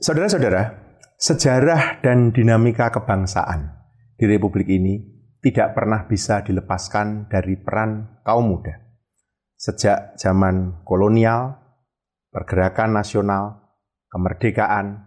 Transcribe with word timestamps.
Saudara-saudara, 0.00 0.96
sejarah 1.20 2.00
dan 2.00 2.32
dinamika 2.32 2.88
kebangsaan 2.88 3.68
di 4.16 4.24
Republik 4.24 4.64
ini 4.72 4.96
tidak 5.44 5.76
pernah 5.76 6.08
bisa 6.08 6.40
dilepaskan 6.40 7.28
dari 7.28 7.60
peran 7.60 8.24
kaum 8.24 8.48
muda. 8.48 8.80
Sejak 9.60 10.16
zaman 10.16 10.80
kolonial, 10.88 11.52
pergerakan 12.32 12.96
nasional, 12.96 13.76
kemerdekaan, 14.08 15.04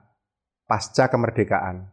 pasca 0.70 1.10
kemerdekaan, 1.10 1.90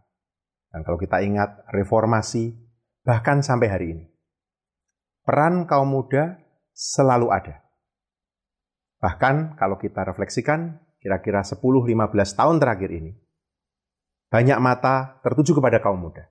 dan 0.68 0.80
kalau 0.84 1.00
kita 1.00 1.24
ingat 1.24 1.64
reformasi, 1.72 2.52
bahkan 3.00 3.40
sampai 3.40 3.68
hari 3.72 3.86
ini. 3.96 4.04
Peran 5.24 5.64
kaum 5.64 5.88
muda 5.88 6.36
selalu 6.76 7.32
ada. 7.32 7.64
Bahkan 9.00 9.56
kalau 9.56 9.80
kita 9.80 10.04
refleksikan, 10.04 10.89
kira-kira 11.00 11.40
10-15 11.40 11.56
tahun 12.36 12.56
terakhir 12.60 12.90
ini, 12.92 13.12
banyak 14.30 14.58
mata 14.62 15.18
tertuju 15.26 15.58
kepada 15.58 15.82
kaum 15.82 15.98
muda. 15.98 16.30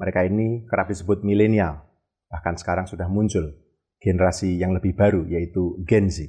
Mereka 0.00 0.26
ini 0.26 0.66
kerap 0.66 0.90
disebut 0.90 1.22
milenial, 1.22 1.86
bahkan 2.26 2.58
sekarang 2.58 2.90
sudah 2.90 3.06
muncul 3.06 3.54
generasi 4.02 4.58
yang 4.58 4.74
lebih 4.74 4.98
baru, 4.98 5.22
yaitu 5.30 5.78
Gen 5.86 6.10
Z. 6.10 6.26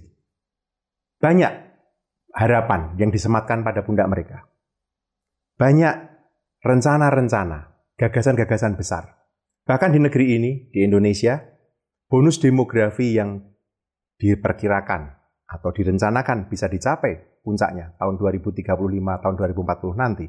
Banyak 1.17 1.49
harapan 2.37 2.93
yang 3.01 3.09
disematkan 3.09 3.65
pada 3.65 3.81
pundak 3.81 4.05
mereka. 4.05 4.45
Banyak 5.57 5.95
rencana-rencana, 6.61 7.73
gagasan-gagasan 7.97 8.77
besar. 8.77 9.25
Bahkan 9.65 9.89
di 9.95 9.99
negeri 10.03 10.25
ini, 10.37 10.51
di 10.69 10.85
Indonesia, 10.85 11.39
bonus 12.05 12.37
demografi 12.37 13.17
yang 13.17 13.41
diperkirakan 14.21 15.01
atau 15.49 15.69
direncanakan 15.73 16.51
bisa 16.51 16.69
dicapai 16.69 17.32
puncaknya 17.43 17.93
tahun 17.99 18.15
2035, 18.17 18.63
tahun 19.19 19.35
2040 19.35 19.99
nanti, 19.99 20.25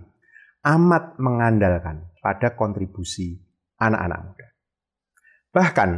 amat 0.67 1.17
mengandalkan 1.23 2.11
pada 2.19 2.59
kontribusi 2.59 3.39
anak-anak 3.79 4.21
muda. 4.27 4.47
Bahkan, 5.55 5.91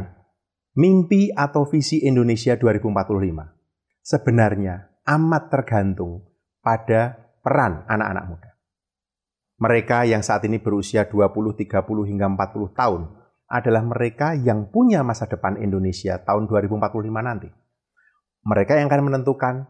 mimpi 0.77 1.33
atau 1.33 1.65
visi 1.65 2.05
Indonesia 2.05 2.53
2045 2.53 3.57
sebenarnya 4.05 5.03
amat 5.03 5.43
tergantung 5.51 6.23
pada 6.61 7.17
peran 7.41 7.83
anak-anak 7.89 8.25
muda. 8.29 8.51
Mereka 9.57 10.05
yang 10.05 10.21
saat 10.21 10.45
ini 10.45 10.61
berusia 10.61 11.09
20, 11.09 11.57
30 11.57 11.81
hingga 12.05 12.29
40 12.29 12.77
tahun 12.77 13.01
adalah 13.49 13.81
mereka 13.81 14.37
yang 14.37 14.69
punya 14.69 15.01
masa 15.01 15.25
depan 15.25 15.57
Indonesia 15.57 16.21
tahun 16.21 16.45
2045 16.45 17.09
nanti. 17.25 17.49
Mereka 18.45 18.77
yang 18.77 18.87
akan 18.87 19.03
menentukan 19.11 19.65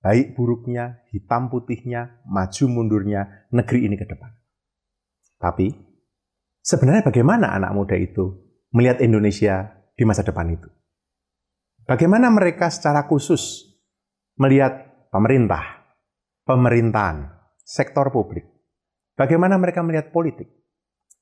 baik 0.00 0.36
buruknya, 0.36 1.04
hitam 1.12 1.52
putihnya, 1.52 2.20
maju 2.24 2.64
mundurnya 2.68 3.48
negeri 3.52 3.88
ini 3.88 3.96
ke 4.00 4.08
depan. 4.08 4.32
Tapi 5.40 5.72
sebenarnya 6.60 7.04
bagaimana 7.04 7.52
anak 7.56 7.72
muda 7.72 7.96
itu 7.96 8.36
melihat 8.72 9.00
Indonesia 9.00 9.72
di 9.96 10.04
masa 10.04 10.24
depan 10.24 10.48
itu? 10.52 10.68
Bagaimana 11.88 12.28
mereka 12.28 12.68
secara 12.68 13.04
khusus 13.08 13.66
melihat 14.36 15.08
pemerintah, 15.08 15.84
pemerintahan, 16.44 17.28
sektor 17.60 18.12
publik? 18.12 18.46
Bagaimana 19.16 19.60
mereka 19.60 19.84
melihat 19.84 20.12
politik? 20.12 20.48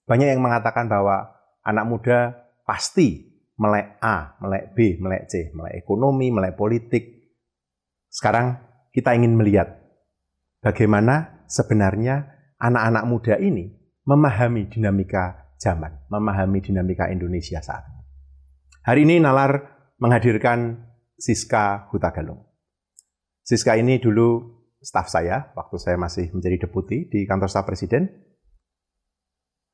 Banyak 0.06 0.34
yang 0.34 0.42
mengatakan 0.42 0.86
bahwa 0.86 1.34
anak 1.66 1.84
muda 1.88 2.18
pasti 2.62 3.26
melek 3.58 3.98
A, 3.98 4.38
melek 4.38 4.64
B, 4.76 5.02
melek 5.02 5.26
C, 5.26 5.50
melek 5.50 5.82
ekonomi, 5.82 6.30
melek 6.30 6.54
politik. 6.54 7.04
Sekarang 8.08 8.67
kita 8.98 9.14
ingin 9.14 9.38
melihat 9.38 9.78
bagaimana 10.58 11.46
sebenarnya 11.46 12.34
anak-anak 12.58 13.04
muda 13.06 13.38
ini 13.38 13.70
memahami 14.02 14.66
dinamika 14.66 15.54
zaman, 15.54 16.02
memahami 16.10 16.58
dinamika 16.58 17.06
Indonesia 17.06 17.62
saat 17.62 17.86
ini. 17.86 18.02
Hari 18.82 19.00
ini 19.06 19.22
Nalar 19.22 19.54
menghadirkan 20.02 20.82
Siska 21.14 21.86
Hutagalung. 21.94 22.42
Siska 23.46 23.78
ini 23.78 24.02
dulu 24.02 24.58
staf 24.82 25.06
saya 25.06 25.54
waktu 25.54 25.78
saya 25.78 25.94
masih 25.94 26.34
menjadi 26.34 26.66
deputi 26.66 27.06
di 27.06 27.22
kantor 27.22 27.46
staf 27.46 27.70
presiden 27.70 28.10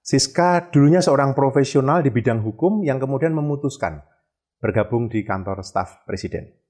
Siska 0.04 0.68
dulunya 0.68 1.00
seorang 1.00 1.32
profesional 1.32 2.04
di 2.04 2.12
bidang 2.12 2.44
hukum 2.44 2.84
yang 2.84 3.00
kemudian 3.00 3.32
memutuskan 3.32 4.04
bergabung 4.60 5.08
di 5.08 5.24
kantor 5.24 5.64
staf 5.64 6.04
presiden. 6.04 6.63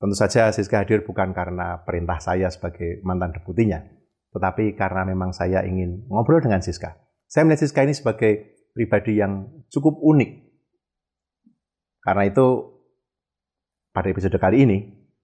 Tentu 0.00 0.16
saja 0.16 0.48
Siska 0.48 0.80
hadir 0.80 1.04
bukan 1.04 1.36
karena 1.36 1.84
perintah 1.84 2.16
saya 2.24 2.48
sebagai 2.48 3.04
mantan 3.04 3.36
deputinya, 3.36 3.84
tetapi 4.32 4.72
karena 4.72 5.04
memang 5.04 5.36
saya 5.36 5.60
ingin 5.60 6.08
ngobrol 6.08 6.40
dengan 6.40 6.64
Siska. 6.64 6.96
Saya 7.28 7.44
melihat 7.44 7.68
Siska 7.68 7.84
ini 7.84 7.92
sebagai 7.92 8.56
pribadi 8.72 9.20
yang 9.20 9.60
cukup 9.68 10.00
unik. 10.00 10.30
Karena 12.00 12.24
itu, 12.24 12.46
pada 13.92 14.08
episode 14.08 14.40
kali 14.40 14.64
ini, 14.64 14.78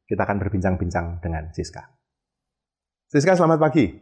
kita 0.05 0.29
akan 0.29 0.45
berbincang-bincang 0.45 1.25
dengan 1.25 1.49
Siska. 1.57 1.81
Siska, 3.09 3.33
selamat 3.33 3.57
pagi. 3.57 3.97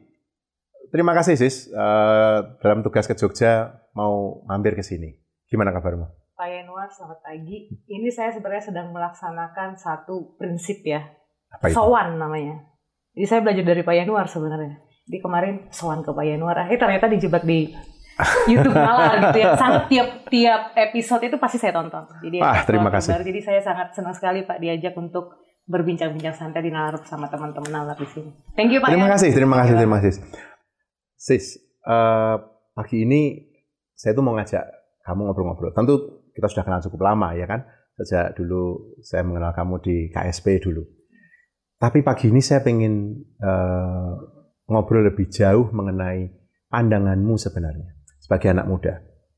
Terima 0.91 1.14
kasih 1.14 1.38
Sis, 1.38 1.70
uh, 1.70 2.58
dalam 2.58 2.82
tugas 2.82 3.06
ke 3.06 3.14
Jogja 3.14 3.78
mau 3.94 4.42
mampir 4.50 4.74
ke 4.74 4.82
sini. 4.82 5.14
Gimana 5.46 5.70
kabarmu? 5.70 6.23
Pak 6.34 6.50
Yanuar, 6.50 6.91
selamat 6.91 7.22
pagi. 7.22 7.71
Ini 7.87 8.11
saya 8.11 8.34
sebenarnya 8.34 8.75
sedang 8.75 8.91
melaksanakan 8.91 9.78
satu 9.78 10.34
prinsip 10.34 10.83
ya. 10.83 10.99
Apa 11.47 11.71
itu? 11.71 11.78
Sowan 11.78 12.19
namanya. 12.19 12.59
Jadi 13.15 13.27
saya 13.31 13.41
belajar 13.47 13.62
dari 13.62 13.87
Pak 13.87 13.95
Yanuar 13.95 14.27
sebenarnya. 14.27 14.83
Jadi 15.06 15.19
kemarin 15.22 15.55
sowan 15.71 16.03
ke 16.03 16.11
Pak 16.11 16.27
Yanuar, 16.27 16.67
eh 16.67 16.75
ternyata 16.75 17.06
dijebak 17.06 17.47
di 17.47 17.71
YouTube 18.50 18.75
malah 18.75 19.31
gitu 19.31 19.47
ya. 19.47 19.55
Sangat 19.55 19.87
tiap 19.87 20.27
tiap 20.27 20.75
episode 20.75 21.22
itu 21.22 21.39
pasti 21.39 21.62
saya 21.62 21.71
tonton. 21.71 22.03
Jadi 22.19 22.43
ah, 22.43 22.66
terima 22.66 22.91
kasih. 22.91 23.15
Jadi 23.15 23.39
saya 23.39 23.62
sangat 23.62 23.95
senang 23.95 24.15
sekali 24.19 24.43
Pak 24.43 24.59
diajak 24.59 24.99
untuk 24.99 25.39
berbincang-bincang 25.71 26.34
santai 26.34 26.66
di 26.66 26.75
Nalar 26.75 26.99
bersama 26.99 27.31
teman-teman 27.31 27.71
Nalar 27.71 27.95
di 27.95 28.11
sini. 28.11 28.34
Thank 28.59 28.75
you 28.75 28.83
Pak. 28.83 28.91
Terima 28.91 29.06
ya. 29.06 29.15
kasih, 29.15 29.31
terima 29.31 29.56
kasih, 29.62 29.75
terima 29.78 29.97
kasih. 30.03 30.19
Sis, 31.15 31.62
uh, 31.87 32.43
pagi 32.75 33.06
ini 33.06 33.55
saya 33.95 34.19
tuh 34.19 34.27
mau 34.27 34.34
ngajak 34.34 34.66
kamu 35.06 35.31
ngobrol-ngobrol. 35.31 35.71
Tentu 35.71 36.23
kita 36.34 36.50
sudah 36.50 36.67
kenal 36.67 36.83
cukup 36.83 37.00
lama 37.06 37.33
ya 37.39 37.47
kan. 37.47 37.62
Sejak 37.95 38.34
dulu 38.34 38.99
saya 39.06 39.22
mengenal 39.22 39.55
kamu 39.55 39.78
di 39.78 39.97
KSP 40.11 40.59
dulu. 40.59 40.83
Tapi 41.78 42.03
pagi 42.03 42.31
ini 42.31 42.43
saya 42.43 42.59
pengen 42.59 43.22
uh, 43.39 44.12
ngobrol 44.67 45.06
lebih 45.06 45.31
jauh 45.31 45.71
mengenai 45.71 46.27
pandanganmu 46.71 47.39
sebenarnya 47.39 47.95
sebagai 48.19 48.50
anak 48.50 48.67
muda. 48.67 48.95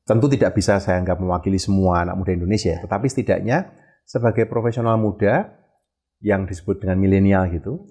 Tentu 0.07 0.31
tidak 0.31 0.55
bisa 0.55 0.79
saya 0.79 1.03
anggap 1.03 1.19
mewakili 1.19 1.59
semua 1.59 2.07
anak 2.07 2.15
muda 2.15 2.31
Indonesia, 2.31 2.79
tetapi 2.79 3.11
setidaknya 3.11 3.67
sebagai 4.07 4.47
profesional 4.47 4.95
muda 4.95 5.51
yang 6.23 6.47
disebut 6.47 6.79
dengan 6.79 6.97
milenial 6.97 7.51
gitu, 7.51 7.83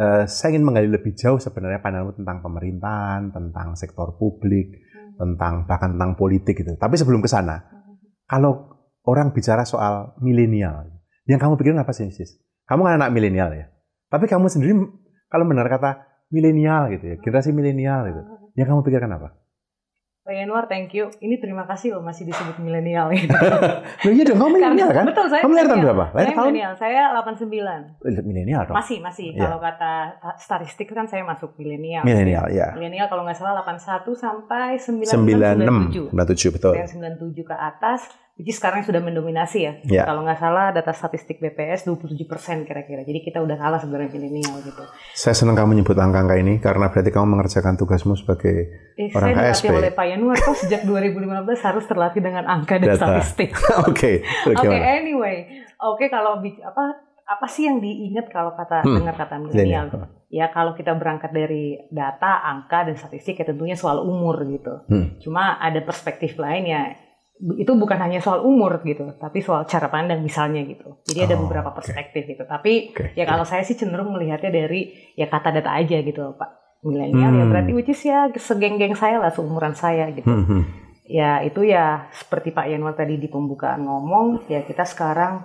uh, 0.00 0.24
saya 0.24 0.56
ingin 0.56 0.64
menggali 0.64 0.88
lebih 0.88 1.12
jauh 1.12 1.36
sebenarnya 1.36 1.84
pandanganmu 1.84 2.16
tentang 2.16 2.38
pemerintahan, 2.40 3.22
tentang 3.30 3.76
sektor 3.76 4.16
publik, 4.16 4.80
hmm. 4.80 5.20
tentang 5.20 5.68
bahkan 5.68 5.92
tentang 5.92 6.16
politik 6.16 6.64
gitu. 6.64 6.72
Tapi 6.80 6.96
sebelum 6.96 7.20
ke 7.20 7.28
sana. 7.28 7.81
Kalau 8.28 8.72
orang 9.02 9.34
bicara 9.34 9.66
soal 9.66 10.14
milenial, 10.22 10.88
yang 11.26 11.38
kamu 11.38 11.58
pikirin 11.58 11.80
apa 11.82 11.90
sih, 11.94 12.10
Sis? 12.10 12.38
Kamu 12.66 12.86
kan 12.86 12.98
anak 13.02 13.10
milenial 13.10 13.50
ya. 13.52 13.66
Tapi 14.08 14.30
kamu 14.30 14.46
sendiri 14.46 14.76
kalau 15.26 15.48
benar 15.48 15.66
kata 15.66 16.04
milenial 16.32 16.92
gitu 16.92 17.04
ya, 17.12 17.16
generasi 17.20 17.50
milenial 17.52 18.08
gitu, 18.08 18.20
hmm. 18.22 18.56
yang 18.56 18.66
kamu 18.68 18.80
pikirkan 18.84 19.10
apa? 19.12 19.41
Pak 20.22 20.38
Yanuar, 20.38 20.70
thank 20.70 20.94
you. 20.94 21.10
Ini 21.18 21.42
terima 21.42 21.66
kasih 21.66 21.98
loh 21.98 22.02
masih 22.06 22.22
disebut 22.22 22.54
milenial 22.62 23.10
gitu. 23.10 23.34
Loh 24.06 24.12
iya 24.14 24.22
dong, 24.22 24.38
kamu 24.38 24.54
milenial 24.54 24.94
kan? 24.94 25.02
Betul, 25.10 25.26
saya 25.26 25.42
Kamu 25.42 25.54
lahir 25.58 25.66
tahun 25.66 25.82
berapa? 25.82 26.04
Lahir 26.14 26.26
saya 26.30 26.38
milenial, 26.38 26.72
saya 26.78 27.00
89. 27.10 28.06
Eh, 28.06 28.22
milenial 28.22 28.62
dong? 28.70 28.74
Masih, 28.78 29.02
masih. 29.02 29.34
Yeah. 29.34 29.50
Kalau 29.50 29.58
kata 29.58 29.92
statistik 30.38 30.94
kan 30.94 31.10
saya 31.10 31.26
masuk 31.26 31.58
milenial. 31.58 32.06
Milenial, 32.06 32.46
ya. 32.54 32.70
Milenial 32.78 33.10
kalau 33.10 33.26
nggak 33.26 33.34
salah 33.34 33.66
81 33.66 34.14
sampai 34.14 34.78
96. 34.78 36.14
97. 36.14 36.14
97, 36.14 36.54
betul. 36.54 36.74
Yang 36.78 37.02
97 37.02 37.42
ke 37.42 37.56
atas, 37.58 38.06
which 38.40 38.56
sekarang 38.56 38.80
sudah 38.80 39.00
mendominasi 39.04 39.58
ya. 39.60 39.72
Yeah. 39.84 40.04
Kalau 40.08 40.24
nggak 40.24 40.40
salah 40.40 40.72
data 40.72 40.92
statistik 40.96 41.36
BPS 41.36 41.84
27% 41.84 42.64
kira-kira. 42.64 43.04
Jadi 43.04 43.20
kita 43.20 43.44
udah 43.44 43.56
kalah 43.60 43.76
sebenarnya 43.76 44.08
milenial 44.08 44.56
gitu. 44.64 44.82
Saya 45.12 45.36
senang 45.36 45.52
kamu 45.52 45.76
menyebut 45.76 45.96
angka-angka 46.00 46.36
ini 46.40 46.56
karena 46.56 46.88
berarti 46.88 47.10
kamu 47.12 47.26
mengerjakan 47.36 47.76
tugasmu 47.76 48.16
sebagai 48.16 48.56
eh, 48.96 49.12
orang 49.12 49.36
saya 49.36 49.52
KSP. 49.52 49.64
Saya 49.68 49.78
oleh 49.84 49.92
Pak 49.92 50.06
Yanuar 50.08 50.36
kok 50.40 50.56
sejak 50.56 50.80
2015 50.88 51.68
harus 51.68 51.84
terlatih 51.84 52.20
dengan 52.24 52.44
angka 52.48 52.80
dan 52.80 52.96
data. 52.96 53.04
statistik. 53.04 53.50
Oke. 53.90 54.24
Oke, 54.48 54.56
okay, 54.56 54.80
anyway. 54.80 55.36
Oke, 55.82 56.06
okay, 56.06 56.08
kalau 56.08 56.40
apa 56.40 56.84
apa 57.22 57.46
sih 57.48 57.68
yang 57.68 57.80
diingat 57.80 58.28
kalau 58.28 58.52
kata 58.56 58.84
hmm. 58.84 58.96
dengar 58.96 59.14
kata 59.16 59.34
milenial? 59.40 59.86
Ya 60.32 60.48
kalau 60.48 60.72
kita 60.72 60.96
berangkat 60.96 61.36
dari 61.36 61.76
data, 61.92 62.40
angka 62.40 62.88
dan 62.88 62.96
statistik 62.96 63.36
ya 63.36 63.44
tentunya 63.44 63.76
soal 63.76 64.00
umur 64.00 64.40
gitu. 64.48 64.88
Hmm. 64.88 65.20
Cuma 65.20 65.60
ada 65.60 65.84
perspektif 65.84 66.40
lain 66.40 66.64
ya 66.64 66.82
itu 67.42 67.74
bukan 67.74 67.98
hanya 67.98 68.22
soal 68.22 68.46
umur 68.46 68.78
gitu, 68.86 69.18
tapi 69.18 69.42
soal 69.42 69.66
cara 69.66 69.90
pandang 69.90 70.22
misalnya 70.22 70.62
gitu. 70.62 71.02
Jadi 71.02 71.26
ada 71.26 71.34
oh, 71.34 71.46
beberapa 71.46 71.74
perspektif 71.74 72.22
okay. 72.22 72.30
gitu. 72.38 72.42
Tapi 72.46 72.72
okay, 72.94 73.18
ya 73.18 73.26
kalau 73.26 73.42
saya 73.42 73.66
sih 73.66 73.74
cenderung 73.74 74.14
melihatnya 74.14 74.54
dari 74.54 74.94
ya 75.18 75.26
kata 75.26 75.50
data 75.58 75.74
aja 75.74 75.98
gitu, 76.06 76.38
Pak. 76.38 76.78
Milenial 76.82 77.14
ya 77.14 77.26
hmm. 77.30 77.38
ya 77.38 77.44
berarti 77.46 77.72
which 77.74 77.90
is 77.90 78.02
ya 78.02 78.30
segeng-geng 78.30 78.94
saya 78.94 79.18
lah, 79.18 79.34
seumuran 79.34 79.74
saya 79.74 80.10
gitu. 80.14 80.26
Hmm, 80.26 80.46
hmm. 80.46 80.62
Ya 81.06 81.42
itu 81.42 81.66
ya 81.66 82.06
seperti 82.14 82.54
Pak 82.54 82.70
Yanwar 82.70 82.94
tadi 82.94 83.18
di 83.18 83.26
pembukaan 83.26 83.86
ngomong, 83.86 84.46
ya 84.46 84.62
kita 84.62 84.86
sekarang 84.86 85.42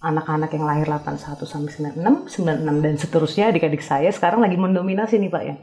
anak-anak 0.00 0.52
yang 0.56 0.64
lahir 0.64 0.88
81 0.88 1.44
sampai 1.44 1.96
96, 1.96 2.32
96 2.32 2.84
dan 2.84 2.94
seterusnya 2.96 3.44
adik-adik 3.52 3.84
saya 3.84 4.08
sekarang 4.12 4.40
lagi 4.40 4.56
mendominasi 4.56 5.20
nih 5.20 5.32
Pak 5.32 5.42
ya. 5.44 5.54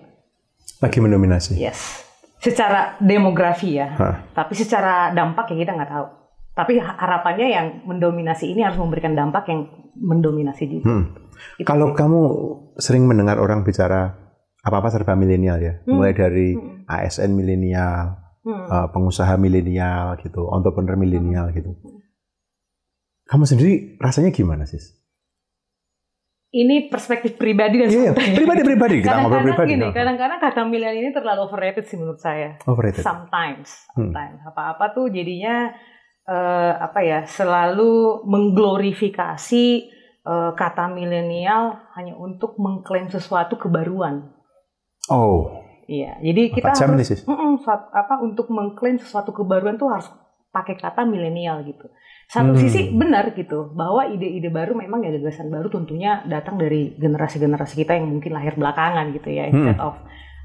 Lagi 0.81 0.98
mendominasi. 1.02 1.58
Yes 1.58 2.03
secara 2.44 3.00
demografi 3.00 3.80
ya. 3.80 3.95
Hah. 3.95 4.16
Tapi 4.36 4.54
secara 4.60 5.16
dampak 5.16 5.56
ya 5.56 5.63
kita 5.63 5.72
nggak 5.72 5.92
tahu. 5.95 6.07
Tapi 6.54 6.78
harapannya 6.78 7.48
yang 7.50 7.68
mendominasi 7.88 8.51
ini 8.51 8.62
harus 8.62 8.78
memberikan 8.78 9.16
dampak 9.16 9.48
yang 9.50 9.72
mendominasi 9.98 10.69
juga. 10.69 10.86
Hmm. 10.86 11.04
Kalau 11.63 11.95
kamu 11.95 12.22
sering 12.78 13.10
mendengar 13.10 13.42
orang 13.42 13.66
bicara 13.66 14.13
apa-apa 14.62 14.94
serba 14.94 15.18
milenial 15.18 15.57
ya, 15.57 15.74
hmm. 15.81 15.90
mulai 15.90 16.13
dari 16.13 16.54
hmm. 16.54 16.86
ASN 16.86 17.34
milenial, 17.34 18.22
hmm. 18.45 18.66
uh, 18.69 18.88
pengusaha 18.94 19.34
milenial 19.40 20.19
gitu, 20.22 20.45
entrepreneur 20.54 21.00
milenial 21.00 21.50
gitu. 21.57 21.74
Hmm. 21.74 22.00
Kamu 23.25 23.50
sendiri 23.50 23.98
rasanya 23.98 24.30
gimana 24.30 24.69
sih? 24.69 24.84
Ini 26.54 26.86
perspektif 26.86 27.34
pribadi 27.34 27.82
dan 27.82 27.90
yeah, 27.90 28.14
pribadi 28.14 28.62
pribadi 28.62 28.96
kita 29.02 29.26
ngobrol 29.26 29.42
pribadi. 29.42 29.74
Gini, 29.74 29.90
kadang-kadang 29.90 30.38
kata 30.38 30.62
milenial 30.70 31.02
ini 31.02 31.10
terlalu 31.10 31.50
overrated 31.50 31.90
sih 31.90 31.98
menurut 31.98 32.22
saya. 32.22 32.62
Overrated. 32.70 33.02
Sometimes, 33.02 33.90
hmm. 33.98 34.14
sometimes 34.14 34.38
hmm. 34.38 34.50
apa-apa 34.54 34.94
tuh 34.94 35.10
jadinya 35.10 35.74
uh, 36.30 36.74
apa 36.78 37.00
ya 37.02 37.20
selalu 37.26 38.22
mengglorifikasi 38.30 39.66
uh, 40.30 40.54
kata 40.54 40.94
milenial 40.94 41.90
hanya 41.98 42.14
untuk 42.22 42.62
mengklaim 42.62 43.10
sesuatu 43.10 43.58
kebaruan. 43.58 44.30
Oh. 45.10 45.66
Iya, 45.84 46.16
jadi 46.24 46.48
kita 46.48 46.72
harus 46.72 47.28
mm 47.28 47.36
-mm, 47.36 47.54
apa 47.92 48.16
untuk 48.24 48.48
mengklaim 48.48 48.96
sesuatu 49.04 49.36
kebaruan 49.36 49.76
tuh 49.76 49.92
harus 49.92 50.08
pakai 50.54 50.80
kata 50.80 51.04
milenial 51.04 51.60
gitu. 51.68 51.92
Satu 52.33 52.57
hmm. 52.57 52.62
sisi 52.65 52.89
benar 52.89 53.38
gitu 53.38 53.69
bahwa 53.77 54.09
ide-ide 54.09 54.50
baru 54.50 54.74
memang 54.74 55.06
ya 55.06 55.13
gagasan 55.13 55.53
baru 55.53 55.69
tentunya 55.69 56.25
datang 56.25 56.57
dari 56.57 56.97
generasi-generasi 56.97 57.77
kita 57.77 57.94
yang 57.94 58.09
mungkin 58.09 58.33
lahir 58.33 58.57
belakangan 58.57 59.13
gitu 59.13 59.30
ya 59.30 59.45
hmm. 59.45 59.51
instead 59.53 59.77
of 59.77 59.94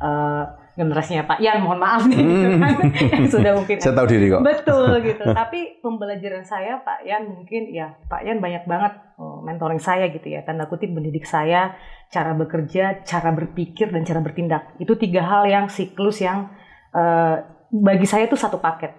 uh, 0.05 0.45
generasinya 0.77 1.25
Pak 1.25 1.41
Yan 1.41 1.65
mohon 1.65 1.81
maaf 1.81 2.05
nih 2.05 2.21
hmm. 2.21 2.29
gitu 2.29 2.57
kan 2.61 2.73
yang 3.17 3.25
sudah 3.27 3.53
mungkin 3.57 3.77
saya 3.81 3.97
tahu 3.97 4.07
diri 4.07 4.29
kok 4.29 4.45
betul 4.45 5.01
gitu 5.11 5.25
tapi 5.33 5.81
pembelajaran 5.81 6.45
saya 6.45 6.79
Pak 6.85 7.09
Yan 7.09 7.25
mungkin 7.25 7.73
ya 7.73 7.97
Pak 8.05 8.21
Yan 8.21 8.39
banyak 8.39 8.69
banget 8.69 8.93
oh, 9.17 9.41
mentoring 9.41 9.81
saya 9.81 10.13
gitu 10.13 10.29
ya 10.29 10.45
tanda 10.45 10.69
kutip 10.69 10.93
mendidik 10.93 11.25
saya 11.25 11.73
cara 12.13 12.37
bekerja 12.37 13.01
cara 13.03 13.33
berpikir 13.33 13.89
dan 13.91 14.05
cara 14.05 14.21
bertindak 14.21 14.77
itu 14.79 14.93
tiga 14.95 15.27
hal 15.27 15.49
yang 15.51 15.67
siklus 15.73 16.21
yang 16.21 16.53
uh, 16.93 17.43
bagi 17.73 18.05
saya 18.05 18.31
itu 18.31 18.39
satu 18.39 18.63
paket 18.63 18.93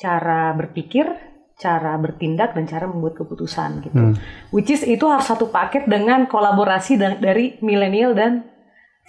cara 0.00 0.56
berpikir 0.58 1.35
cara 1.56 1.96
bertindak 1.96 2.52
dan 2.52 2.68
cara 2.68 2.84
membuat 2.84 3.16
keputusan 3.16 3.80
gitu. 3.80 4.12
Hmm. 4.12 4.14
Which 4.52 4.68
is 4.68 4.84
itu 4.84 5.08
harus 5.08 5.24
satu 5.24 5.48
paket 5.48 5.88
dengan 5.88 6.28
kolaborasi 6.28 7.00
dari 7.00 7.56
milenial 7.64 8.12
dan 8.12 8.44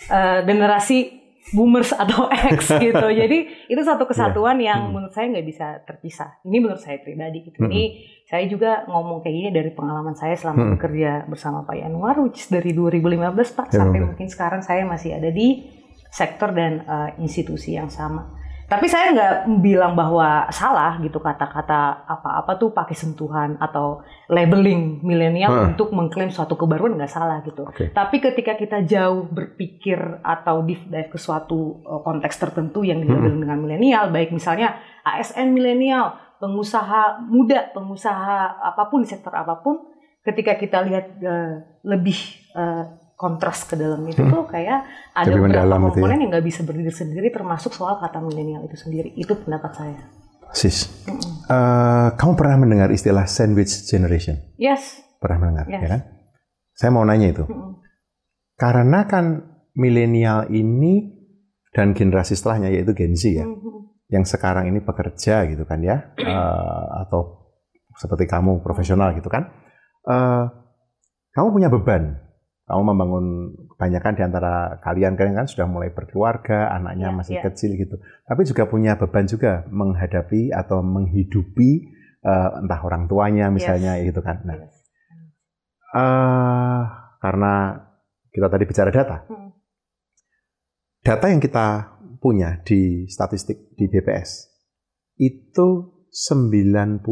uh, 0.07 0.39
generasi 0.47 1.17
boomers 1.51 1.91
atau 1.91 2.27
X 2.55 2.71
gitu. 2.79 3.07
Jadi 3.21 3.67
itu 3.67 3.81
satu 3.83 4.07
kesatuan 4.07 4.59
yeah. 4.59 4.75
yang 4.75 4.79
hmm. 4.87 4.91
menurut 4.95 5.13
saya 5.13 5.27
nggak 5.31 5.47
bisa 5.47 5.67
terpisah. 5.83 6.39
Ini 6.47 6.57
menurut 6.63 6.79
saya 6.79 7.03
pribadi 7.03 7.51
gitu. 7.51 7.59
Hmm. 7.63 7.71
Ini 7.71 7.83
saya 8.27 8.43
juga 8.47 8.83
ngomong 8.87 9.23
kayak 9.23 9.35
gini 9.35 9.49
dari 9.51 9.71
pengalaman 9.71 10.15
saya 10.15 10.35
selama 10.39 10.63
hmm. 10.63 10.71
bekerja 10.79 11.11
bersama 11.27 11.67
Pak 11.67 11.75
Yanwar, 11.79 12.15
which 12.23 12.43
is 12.43 12.47
dari 12.47 12.71
2015 12.71 13.59
Pak 13.59 13.67
yeah, 13.71 13.79
sampai 13.83 13.99
mungkin 14.03 14.27
sekarang 14.31 14.61
saya 14.63 14.83
masih 14.87 15.15
ada 15.15 15.31
di 15.31 15.67
sektor 16.07 16.55
dan 16.55 16.83
uh, 16.87 17.11
institusi 17.19 17.75
yang 17.75 17.91
sama. 17.91 18.35
Tapi 18.67 18.83
saya 18.91 19.15
nggak 19.15 19.63
bilang 19.63 19.95
bahwa 19.95 20.43
salah 20.51 20.99
gitu 20.99 21.23
kata-kata 21.23 22.03
apa-apa 22.03 22.59
tuh 22.59 22.75
pakai 22.75 22.99
sentuhan 22.99 23.55
atau 23.63 24.03
labeling 24.27 24.99
milenial 25.07 25.55
hmm. 25.55 25.67
untuk 25.71 25.95
mengklaim 25.95 26.27
suatu 26.27 26.59
kebaruan 26.59 26.99
nggak 26.99 27.07
salah 27.07 27.39
gitu. 27.47 27.63
Okay. 27.71 27.95
Tapi 27.95 28.19
ketika 28.19 28.59
kita 28.59 28.83
jauh 28.83 29.23
berpikir 29.31 30.19
atau 30.19 30.67
deep 30.67 30.83
dive 30.91 31.07
ke 31.07 31.15
suatu 31.15 31.79
uh, 31.87 32.03
konteks 32.03 32.35
tertentu 32.35 32.83
yang 32.83 32.99
dilabel 32.99 33.39
hmm. 33.39 33.43
dengan 33.47 33.57
milenial, 33.63 34.11
baik 34.11 34.35
misalnya 34.35 34.75
ASN 35.07 35.55
milenial, 35.55 36.19
pengusaha 36.43 37.23
muda, 37.23 37.71
pengusaha 37.71 38.67
apa 38.67 38.91
pun 38.91 38.99
di 38.99 39.07
sektor 39.07 39.31
apa 39.31 39.63
pun, 39.63 39.79
ketika 40.27 40.59
kita 40.59 40.83
lihat 40.83 41.15
uh, 41.23 41.63
lebih 41.87 42.19
uh, 42.51 43.06
kontras 43.17 43.65
ke 43.65 43.73
dalam 43.73 44.05
itu 44.05 44.21
hmm. 44.21 44.29
tuh 44.29 44.45
kayak 44.45 44.85
ada 45.17 45.25
Jadi 45.25 45.41
beberapa 45.41 45.65
ya? 45.65 45.81
komponen 45.81 46.15
ya? 46.15 46.21
yang 46.21 46.29
nggak 46.37 46.45
bisa 46.45 46.61
berdiri 46.61 46.93
sendiri 46.93 47.27
termasuk 47.33 47.73
soal 47.73 47.97
kata 47.97 48.21
milenial 48.21 48.61
itu 48.69 48.77
sendiri 48.77 49.09
itu 49.17 49.33
pendapat 49.33 49.73
saya. 49.73 50.01
Sis, 50.53 50.87
mm 51.03 51.11
-mm. 51.11 51.31
Uh, 51.47 52.07
kamu 52.15 52.39
pernah 52.39 52.55
mendengar 52.55 52.89
istilah 52.93 53.27
sandwich 53.27 53.83
generation? 53.83 54.39
Yes. 54.55 54.95
Pernah 55.19 55.37
mendengar, 55.43 55.65
yes. 55.67 55.81
ya 55.83 55.89
kan? 55.91 56.01
Saya 56.71 56.89
mau 56.93 57.03
nanya 57.03 57.33
itu, 57.35 57.43
mm 57.43 57.51
-mm. 57.51 57.71
karena 58.55 58.99
kan 59.09 59.25
milenial 59.75 60.47
ini 60.53 61.17
dan 61.75 61.91
generasi 61.91 62.37
setelahnya 62.37 62.71
yaitu 62.71 62.95
Gen 62.95 63.17
Z 63.17 63.33
ya, 63.33 63.43
mm 63.43 63.59
-hmm. 63.59 63.77
yang 64.13 64.23
sekarang 64.23 64.71
ini 64.71 64.79
bekerja 64.79 65.49
gitu 65.51 65.67
kan 65.67 65.83
ya, 65.83 66.15
uh, 66.15 66.85
atau 67.03 67.49
seperti 67.97 68.29
kamu 68.29 68.63
profesional 68.63 69.11
gitu 69.17 69.27
kan, 69.27 69.51
uh, 70.07 70.47
kamu 71.33 71.47
punya 71.49 71.67
beban 71.67 72.26
kamu 72.67 72.81
membangun 72.83 73.25
kebanyakan 73.71 74.13
di 74.19 74.23
antara 74.27 74.53
kalian 74.83 75.15
kalian 75.15 75.39
kan 75.39 75.47
sudah 75.47 75.71
mulai 75.71 75.87
berkeluarga, 75.95 76.67
anaknya 76.75 77.09
ya, 77.09 77.15
masih 77.15 77.35
ya. 77.39 77.43
kecil 77.47 77.79
gitu. 77.79 77.95
Tapi 78.27 78.43
juga 78.43 78.67
punya 78.67 78.99
beban 78.99 79.23
juga 79.23 79.63
menghadapi 79.71 80.51
atau 80.51 80.83
menghidupi 80.83 81.87
uh, 82.27 82.59
entah 82.59 82.81
orang 82.83 83.07
tuanya 83.07 83.47
misalnya 83.47 83.95
yes. 83.95 84.11
gitu 84.11 84.19
kan. 84.19 84.43
Nah, 84.43 84.59
yes. 84.59 84.75
uh, 85.95 86.81
karena 87.23 87.53
kita 88.35 88.47
tadi 88.51 88.63
bicara 88.67 88.91
data, 88.91 89.23
hmm. 89.31 89.49
data 91.07 91.25
yang 91.31 91.39
kita 91.39 91.67
punya 92.19 92.59
di 92.67 93.07
statistik 93.07 93.71
di 93.79 93.87
BPS 93.87 94.51
itu 95.15 95.67
93 96.11 97.05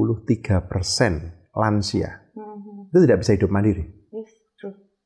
persen 0.67 1.31
lansia 1.55 2.27
hmm. 2.35 2.91
itu 2.91 3.00
tidak 3.07 3.24
bisa 3.24 3.31
hidup 3.39 3.47
mandiri 3.53 3.94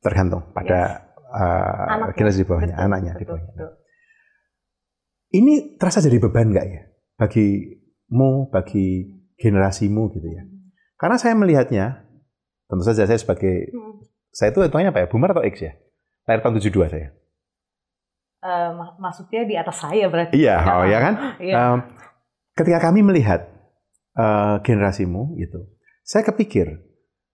tergantung 0.00 0.48
pada 0.56 1.08
yes. 1.12 2.08
uh, 2.08 2.12
generasi 2.16 2.42
di 2.42 2.46
bawahnya, 2.48 2.76
betul, 2.76 2.86
anaknya 2.88 3.12
betul, 3.12 3.20
di 3.20 3.26
bawahnya. 3.28 3.52
Betul. 3.52 3.70
Ini 5.30 5.54
terasa 5.78 6.02
jadi 6.02 6.18
beban 6.18 6.50
nggak 6.50 6.66
ya 6.66 6.82
bagimu, 7.20 8.48
bagi 8.48 9.12
generasimu 9.36 10.02
gitu 10.16 10.28
ya? 10.28 10.42
Karena 10.96 11.20
saya 11.20 11.36
melihatnya, 11.36 12.08
tentu 12.64 12.84
saja 12.88 13.04
saya 13.04 13.20
sebagai, 13.20 13.68
hmm. 13.68 14.08
saya 14.32 14.56
itu 14.56 14.64
hitungnya 14.64 14.92
apa 14.92 15.04
ya, 15.04 15.06
boomer 15.12 15.36
atau 15.36 15.44
X 15.44 15.60
ya? 15.60 15.72
Lahir 16.24 16.40
tahun 16.40 16.56
72 16.56 16.92
saya. 16.92 17.08
Uh, 18.40 18.72
maksudnya 18.96 19.44
di 19.44 19.54
atas 19.60 19.84
saya 19.84 20.08
berarti. 20.08 20.32
Iya, 20.40 20.56
oh 20.80 20.84
ya 20.88 20.98
kan? 21.04 21.14
iya. 21.44 21.54
um, 21.76 21.78
ketika 22.56 22.88
kami 22.88 23.04
melihat 23.04 23.52
uh, 24.16 24.64
generasimu 24.64 25.36
gitu, 25.36 25.68
saya 26.00 26.24
kepikir 26.24 26.80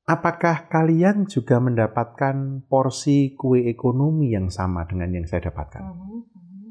Apakah 0.06 0.70
kalian 0.70 1.26
juga 1.26 1.58
mendapatkan 1.58 2.62
porsi 2.70 3.34
kue 3.34 3.66
ekonomi 3.66 4.30
yang 4.30 4.54
sama 4.54 4.86
dengan 4.86 5.10
yang 5.10 5.26
saya 5.26 5.50
dapatkan? 5.50 5.82
Mhm, 5.82 6.18
mhm. 6.30 6.68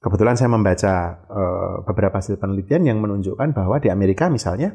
Kebetulan 0.00 0.36
saya 0.40 0.48
membaca 0.48 0.94
uh, 1.28 1.84
beberapa 1.84 2.24
hasil 2.24 2.40
penelitian 2.40 2.88
yang 2.88 3.04
menunjukkan 3.04 3.52
bahwa 3.52 3.76
di 3.84 3.92
Amerika 3.92 4.32
misalnya 4.32 4.72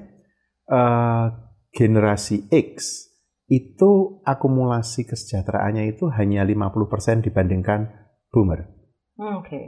uh, 0.69 1.33
generasi 1.73 2.45
X 2.53 3.09
itu 3.49 4.21
akumulasi 4.21 5.09
kesejahteraannya 5.09 5.89
itu 5.89 6.13
hanya 6.13 6.45
50% 6.45 7.25
dibandingkan 7.25 7.89
boomer. 8.29 8.69
Hmm, 9.17 9.41
oke. 9.41 9.49
Okay. 9.49 9.65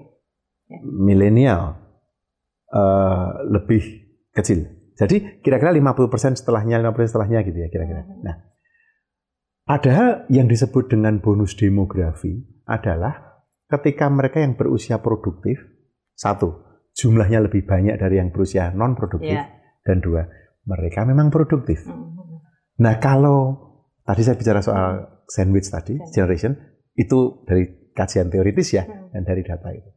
Yeah. 0.70 0.82
Milenial 0.86 1.74
uh, 2.70 3.50
lebih 3.50 3.82
kecil 4.30 4.81
Jadi 4.96 5.42
kira-kira 5.42 5.72
50% 5.72 6.38
setelahnya, 6.38 6.82
50% 6.84 7.12
setelahnya 7.12 7.40
gitu 7.48 7.58
ya 7.58 7.68
kira-kira. 7.72 8.04
Nah, 8.22 8.36
padahal 9.66 10.30
yang 10.30 10.46
disebut 10.52 10.92
dengan 10.92 11.24
bonus 11.24 11.56
demografi 11.56 12.44
adalah 12.68 13.44
ketika 13.72 14.12
mereka 14.12 14.44
yang 14.44 14.60
berusia 14.60 15.00
produktif, 15.00 15.58
satu, 16.14 16.62
jumlahnya 16.94 17.48
lebih 17.48 17.64
banyak 17.64 17.96
dari 17.96 18.20
yang 18.20 18.30
berusia 18.36 18.70
non 18.76 18.94
produktif, 19.00 19.32
yeah. 19.32 19.48
dan 19.88 20.04
dua, 20.04 20.28
mereka 20.68 21.08
memang 21.08 21.32
produktif. 21.32 21.88
Hmm. 21.88 22.44
Nah 22.84 23.00
kalau 23.00 23.58
tadi 24.04 24.22
saya 24.22 24.36
bicara 24.38 24.60
soal 24.60 25.24
sandwich 25.26 25.72
tadi, 25.72 25.98
generation, 26.12 26.54
itu 26.94 27.48
dari 27.48 27.92
kajian 27.96 28.28
teoritis 28.28 28.76
ya, 28.76 28.84
hmm. 28.84 29.16
dan 29.16 29.22
dari 29.24 29.42
data 29.42 29.70
itu. 29.72 29.90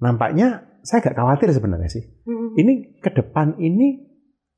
Nampaknya 0.00 0.69
saya 0.82 0.98
agak 1.04 1.14
khawatir 1.16 1.48
sebenarnya 1.52 1.90
sih. 1.90 2.04
Hmm. 2.24 2.56
Ini 2.56 3.00
ke 3.00 3.10
depan 3.12 3.56
ini 3.60 4.08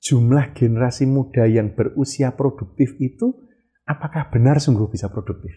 jumlah 0.03 0.55
generasi 0.57 1.07
muda 1.07 1.47
yang 1.47 1.79
berusia 1.79 2.35
produktif 2.35 2.99
itu 2.99 3.31
apakah 3.87 4.31
benar 4.35 4.59
sungguh 4.59 4.91
bisa 4.91 5.11
produktif? 5.11 5.53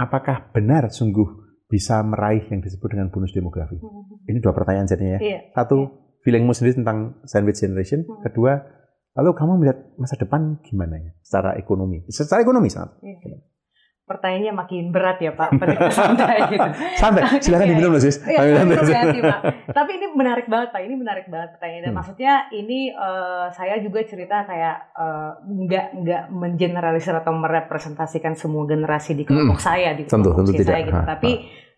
Apakah 0.00 0.52
benar 0.56 0.88
sungguh 0.88 1.26
bisa 1.68 2.00
meraih 2.04 2.44
yang 2.48 2.60
disebut 2.64 2.88
dengan 2.92 3.12
bonus 3.12 3.32
demografi? 3.36 3.76
Hmm. 3.76 4.24
Ini 4.28 4.38
dua 4.40 4.56
pertanyaan 4.56 4.88
jadinya 4.88 5.18
ya. 5.18 5.20
Iya. 5.20 5.40
Satu, 5.52 5.78
iya. 5.78 5.90
feelingmu 6.24 6.52
sendiri 6.56 6.80
tentang 6.80 7.20
sandwich 7.28 7.60
generation. 7.60 8.04
Hmm. 8.08 8.20
Kedua, 8.24 8.56
lalu 9.18 9.30
kamu 9.36 9.52
melihat 9.60 9.78
masa 10.00 10.16
depan 10.16 10.60
gimana 10.64 10.96
ya 10.96 11.12
secara 11.20 11.56
ekonomi? 11.60 12.04
Secara 12.08 12.40
ekonomi 12.40 12.72
sangat. 12.72 12.96
Iya 13.04 13.51
pertanyaannya 14.12 14.52
makin 14.52 14.84
berat 14.92 15.18
ya 15.24 15.32
Pak. 15.32 15.56
santai 15.90 16.36
gitu. 16.52 16.68
Santai, 17.00 17.22
silakan 17.40 17.66
diminum 17.72 17.96
loh 17.96 18.02
sis. 18.02 18.20
Iya, 18.28 18.62
Pak. 19.24 19.40
Tapi 19.72 19.90
ini 19.96 20.06
menarik 20.12 20.46
banget 20.52 20.68
Pak, 20.70 20.80
ini 20.84 20.94
menarik 21.00 21.26
banget 21.32 21.56
pertanyaannya. 21.56 21.90
Hmm. 21.90 21.98
Maksudnya 21.98 22.32
ini 22.52 22.92
uh, 22.92 23.48
saya 23.50 23.80
juga 23.80 24.04
cerita 24.04 24.44
kayak 24.44 24.76
uh, 24.92 25.40
nggak 25.42 25.86
nggak 26.04 26.22
mengeneralisir 26.30 27.16
atau 27.16 27.32
merepresentasikan 27.32 28.36
semua 28.36 28.68
generasi 28.68 29.16
di 29.16 29.24
kelompok 29.24 29.58
hmm. 29.58 29.66
saya 29.66 29.96
di 29.96 30.04
tentu, 30.04 30.30
kelompok 30.30 30.52
tentu 30.52 30.62
saya 30.62 30.84
tidak. 30.84 30.88
gitu. 30.88 31.00
Ha, 31.00 31.08
Tapi 31.08 31.32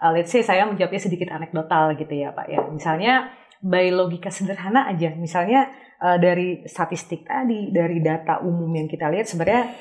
Uh, 0.05 0.13
let's 0.13 0.29
say 0.29 0.45
saya 0.45 0.69
menjawabnya 0.69 1.01
sedikit 1.01 1.33
anekdotal 1.33 1.97
gitu 1.97 2.13
ya 2.13 2.35
Pak 2.35 2.45
ya. 2.51 2.61
Misalnya 2.69 3.31
by 3.65 3.89
logika 3.89 4.29
sederhana 4.29 4.85
aja, 4.93 5.17
misalnya 5.17 5.73
uh, 5.97 6.21
dari 6.21 6.69
statistik 6.69 7.25
tadi, 7.25 7.73
dari 7.73 8.05
data 8.05 8.45
umum 8.45 8.69
yang 8.69 8.85
kita 8.85 9.09
lihat 9.09 9.25
sebenarnya 9.25 9.73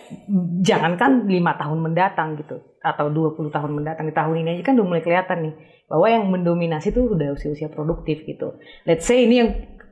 jangankan 0.63 1.27
lima 1.27 1.59
tahun 1.59 1.83
mendatang 1.83 2.39
gitu 2.39 2.79
atau 2.79 3.11
20 3.11 3.51
tahun 3.51 3.71
mendatang 3.75 4.07
di 4.07 4.15
tahun 4.15 4.35
ini 4.43 4.49
aja 4.59 4.63
kan 4.71 4.79
udah 4.79 4.87
mulai 4.87 5.03
kelihatan 5.03 5.51
nih 5.51 5.55
bahwa 5.91 6.07
yang 6.07 6.25
mendominasi 6.31 6.95
itu 6.95 7.11
udah 7.11 7.35
usia-usia 7.35 7.67
produktif 7.67 8.23
gitu. 8.23 8.55
Let's 8.87 9.03
say 9.03 9.27
ini 9.27 9.35
yang 9.43 9.49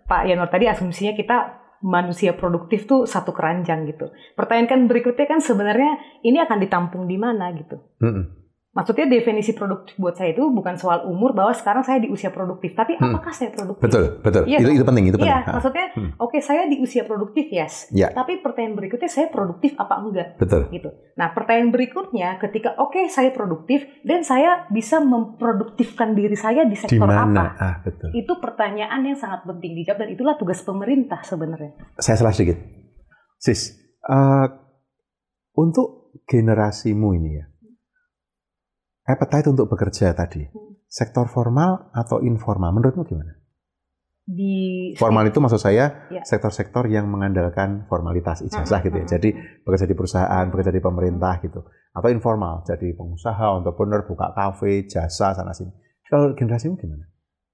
Pak 0.08 0.24
Yanor 0.28 0.48
tadi 0.48 0.72
asumsinya 0.72 1.12
kita 1.12 1.60
manusia 1.84 2.32
produktif 2.32 2.88
tuh 2.88 3.04
satu 3.04 3.36
keranjang 3.36 3.90
gitu. 3.92 4.14
Pertanyaan 4.40 4.70
kan 4.72 4.80
berikutnya 4.88 5.28
kan 5.28 5.44
sebenarnya 5.44 6.00
ini 6.24 6.40
akan 6.40 6.58
ditampung 6.64 7.04
di 7.10 7.18
mana 7.20 7.52
gitu. 7.58 7.80
Mm 8.00 8.12
-hmm. 8.12 8.41
Maksudnya 8.72 9.04
definisi 9.12 9.52
produktif 9.52 10.00
buat 10.00 10.16
saya 10.16 10.32
itu 10.32 10.48
bukan 10.48 10.80
soal 10.80 11.04
umur 11.04 11.36
bahwa 11.36 11.52
sekarang 11.52 11.84
saya 11.84 12.00
di 12.00 12.08
usia 12.08 12.32
produktif, 12.32 12.72
tapi 12.72 12.96
hmm. 12.96 13.04
apakah 13.04 13.36
saya 13.36 13.52
produktif? 13.52 13.84
Betul, 13.84 14.24
betul. 14.24 14.48
Iya, 14.48 14.64
itu, 14.64 14.80
itu 14.80 14.86
penting, 14.88 15.06
itu 15.12 15.18
penting. 15.20 15.28
Iya, 15.28 15.52
maksudnya 15.52 15.86
hmm. 15.92 16.12
oke 16.16 16.32
okay, 16.32 16.40
saya 16.40 16.72
di 16.72 16.80
usia 16.80 17.04
produktif 17.04 17.52
yes, 17.52 17.92
ya. 17.92 18.16
tapi 18.16 18.40
pertanyaan 18.40 18.80
berikutnya 18.80 19.12
saya 19.12 19.28
produktif 19.28 19.76
apa 19.76 20.00
enggak? 20.00 20.40
Betul. 20.40 20.72
Gitu. 20.72 20.88
Nah 21.20 21.36
pertanyaan 21.36 21.76
berikutnya 21.76 22.40
ketika 22.40 22.80
oke 22.80 22.96
okay, 22.96 23.12
saya 23.12 23.36
produktif 23.36 23.84
dan 24.08 24.24
saya 24.24 24.64
bisa 24.72 25.04
memproduktifkan 25.04 26.16
diri 26.16 26.40
saya 26.40 26.64
di 26.64 26.80
sektor 26.80 26.96
Di 26.96 27.04
mana? 27.04 27.28
apa? 27.28 27.44
Ah, 27.60 27.76
betul. 27.84 28.16
Itu 28.16 28.40
pertanyaan 28.40 29.04
yang 29.04 29.20
sangat 29.20 29.44
penting 29.44 29.76
dijawab 29.84 30.08
dan 30.08 30.16
itulah 30.16 30.40
tugas 30.40 30.64
pemerintah 30.64 31.20
sebenarnya. 31.28 31.76
Saya 32.00 32.16
salah 32.16 32.32
sedikit, 32.32 32.56
sis. 33.36 33.76
Uh, 34.08 34.48
untuk 35.60 36.16
generasimu 36.24 37.12
ini 37.20 37.32
ya 37.36 37.51
appetite 39.06 39.48
untuk 39.50 39.68
bekerja 39.72 40.14
tadi, 40.14 40.46
hmm. 40.46 40.86
sektor 40.86 41.26
formal 41.26 41.90
atau 41.94 42.22
informal, 42.22 42.74
menurutmu 42.74 43.04
gimana? 43.06 43.42
Di 44.22 44.94
formal 44.96 45.28
itu 45.28 45.42
maksud 45.42 45.60
saya 45.60 46.08
ya. 46.08 46.22
sektor-sektor 46.24 46.86
yang 46.88 47.10
mengandalkan 47.10 47.90
formalitas 47.90 48.46
ijazah 48.46 48.80
hmm, 48.80 48.88
gitu 48.88 48.98
ya. 49.02 49.06
Hmm, 49.06 49.14
jadi 49.18 49.30
bekerja 49.66 49.86
di 49.90 49.96
perusahaan, 49.98 50.46
bekerja 50.48 50.72
di 50.72 50.82
pemerintah 50.82 51.42
gitu. 51.42 51.66
Atau 51.92 52.10
informal, 52.14 52.64
jadi 52.64 52.96
pengusaha, 52.96 53.60
entrepreneur, 53.60 54.06
buka 54.08 54.32
kafe, 54.32 54.88
jasa 54.88 55.36
sana 55.36 55.52
sini. 55.52 55.74
Kalau 56.08 56.32
generasimu 56.38 56.78
gimana? 56.80 57.10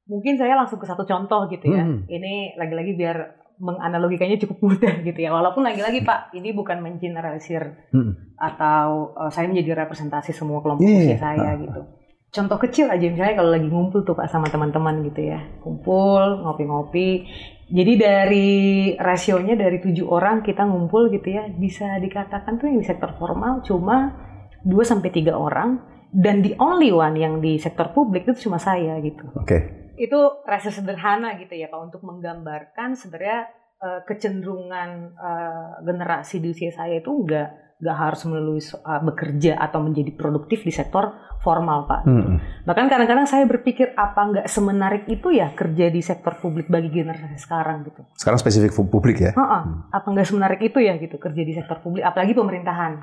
Mungkin 0.08 0.38
saya 0.40 0.56
langsung 0.56 0.78
ke 0.78 0.86
satu 0.86 1.08
contoh 1.08 1.50
gitu 1.50 1.72
ya. 1.72 1.84
Hmm. 1.84 2.06
Ini 2.06 2.60
lagi-lagi 2.60 2.94
biar 2.94 3.18
menganalogikanya 3.58 4.38
cukup 4.42 4.58
mudah 4.62 5.02
gitu 5.08 5.20
ya. 5.20 5.34
Walaupun 5.34 5.66
lagi-lagi 5.66 6.06
Pak, 6.06 6.34
ini 6.38 6.54
bukan 6.54 6.82
mengeneralisir 6.82 7.90
hmm. 7.94 8.38
atau 8.38 9.14
uh, 9.18 9.32
saya 9.34 9.50
menjadi 9.50 9.86
representasi 9.86 10.34
semua 10.34 10.62
kelompok 10.62 10.86
yeah. 10.86 11.02
usia 11.04 11.18
saya 11.18 11.52
uh. 11.54 11.62
gitu. 11.62 11.82
Contoh 12.28 12.60
kecil 12.60 12.92
aja 12.92 13.08
misalnya 13.08 13.40
kalau 13.40 13.56
lagi 13.56 13.68
ngumpul 13.72 14.04
tuh 14.04 14.14
Pak 14.14 14.28
sama 14.30 14.52
teman-teman 14.52 15.00
gitu 15.10 15.32
ya. 15.32 15.42
Kumpul, 15.64 16.44
ngopi-ngopi. 16.44 17.24
Jadi 17.68 17.94
dari 18.00 18.50
rasionya 18.96 19.56
dari 19.60 19.80
tujuh 19.84 20.08
orang 20.08 20.44
kita 20.44 20.68
ngumpul 20.68 21.12
gitu 21.12 21.28
ya, 21.34 21.48
bisa 21.52 22.00
dikatakan 22.00 22.60
tuh 22.60 22.72
yang 22.72 22.80
di 22.80 22.88
sektor 22.88 23.16
formal 23.16 23.64
cuma 23.64 24.16
2 24.64 24.72
sampai 24.84 25.10
tiga 25.12 25.40
orang 25.40 25.80
dan 26.12 26.44
the 26.44 26.56
only 26.60 26.92
one 26.92 27.16
yang 27.16 27.40
di 27.40 27.60
sektor 27.60 27.92
publik 27.96 28.28
itu 28.28 28.48
cuma 28.48 28.60
saya 28.60 29.00
gitu. 29.04 29.28
Oke. 29.36 29.48
Okay 29.48 29.87
itu 29.98 30.20
rasa 30.46 30.70
sederhana 30.70 31.36
gitu 31.42 31.58
ya 31.58 31.68
Pak 31.68 31.82
untuk 31.82 32.02
menggambarkan 32.06 32.94
sebenarnya 32.94 33.50
uh, 33.82 34.02
kecenderungan 34.06 35.18
uh, 35.18 35.82
generasi 35.82 36.38
di 36.38 36.54
usia 36.54 36.70
saya 36.70 37.02
itu 37.02 37.10
enggak 37.10 37.68
nggak 37.78 37.98
harus 37.98 38.22
melalui 38.26 38.62
uh, 38.62 39.02
bekerja 39.06 39.54
atau 39.62 39.86
menjadi 39.86 40.10
produktif 40.18 40.66
di 40.66 40.74
sektor 40.74 41.14
formal 41.46 41.86
pak. 41.86 42.10
Hmm. 42.10 42.42
Bahkan 42.66 42.90
kadang-kadang 42.90 43.30
saya 43.30 43.46
berpikir 43.46 43.94
apa 43.94 44.18
nggak 44.18 44.48
semenarik 44.50 45.06
itu 45.06 45.30
ya 45.30 45.54
kerja 45.54 45.86
di 45.94 46.02
sektor 46.02 46.42
publik 46.42 46.66
bagi 46.74 46.90
generasi 46.90 47.38
sekarang 47.38 47.86
gitu. 47.86 48.02
Sekarang 48.18 48.42
spesifik 48.42 48.74
publik 48.74 49.22
ya? 49.22 49.38
Hmm. 49.38 49.94
Apa 49.94 50.10
nggak 50.10 50.26
semenarik 50.26 50.62
itu 50.66 50.82
ya 50.82 50.98
gitu 50.98 51.22
kerja 51.22 51.42
di 51.46 51.54
sektor 51.54 51.78
publik, 51.86 52.02
apalagi 52.02 52.34
pemerintahan 52.34 52.98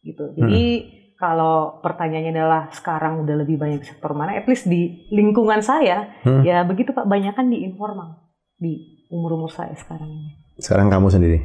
gitu. 0.00 0.32
Jadi 0.32 0.64
hmm 0.64 1.04
kalau 1.16 1.80
pertanyaannya 1.80 2.32
adalah 2.36 2.62
sekarang 2.72 3.24
udah 3.24 3.34
lebih 3.40 3.56
banyak 3.56 3.80
di 3.80 3.88
sektor 3.88 4.12
mana, 4.12 4.36
at 4.36 4.44
least 4.44 4.68
di 4.68 5.08
lingkungan 5.08 5.64
saya 5.64 6.20
hmm. 6.22 6.44
ya 6.44 6.62
begitu 6.68 6.92
Pak, 6.92 7.08
banyak 7.08 7.32
kan 7.32 7.48
di 7.48 7.64
informal 7.64 8.36
di 8.60 9.04
umur-umur 9.08 9.48
saya 9.48 9.72
sekarang 9.76 10.08
ini. 10.08 10.30
Sekarang 10.60 10.92
kamu 10.92 11.08
sendiri. 11.08 11.38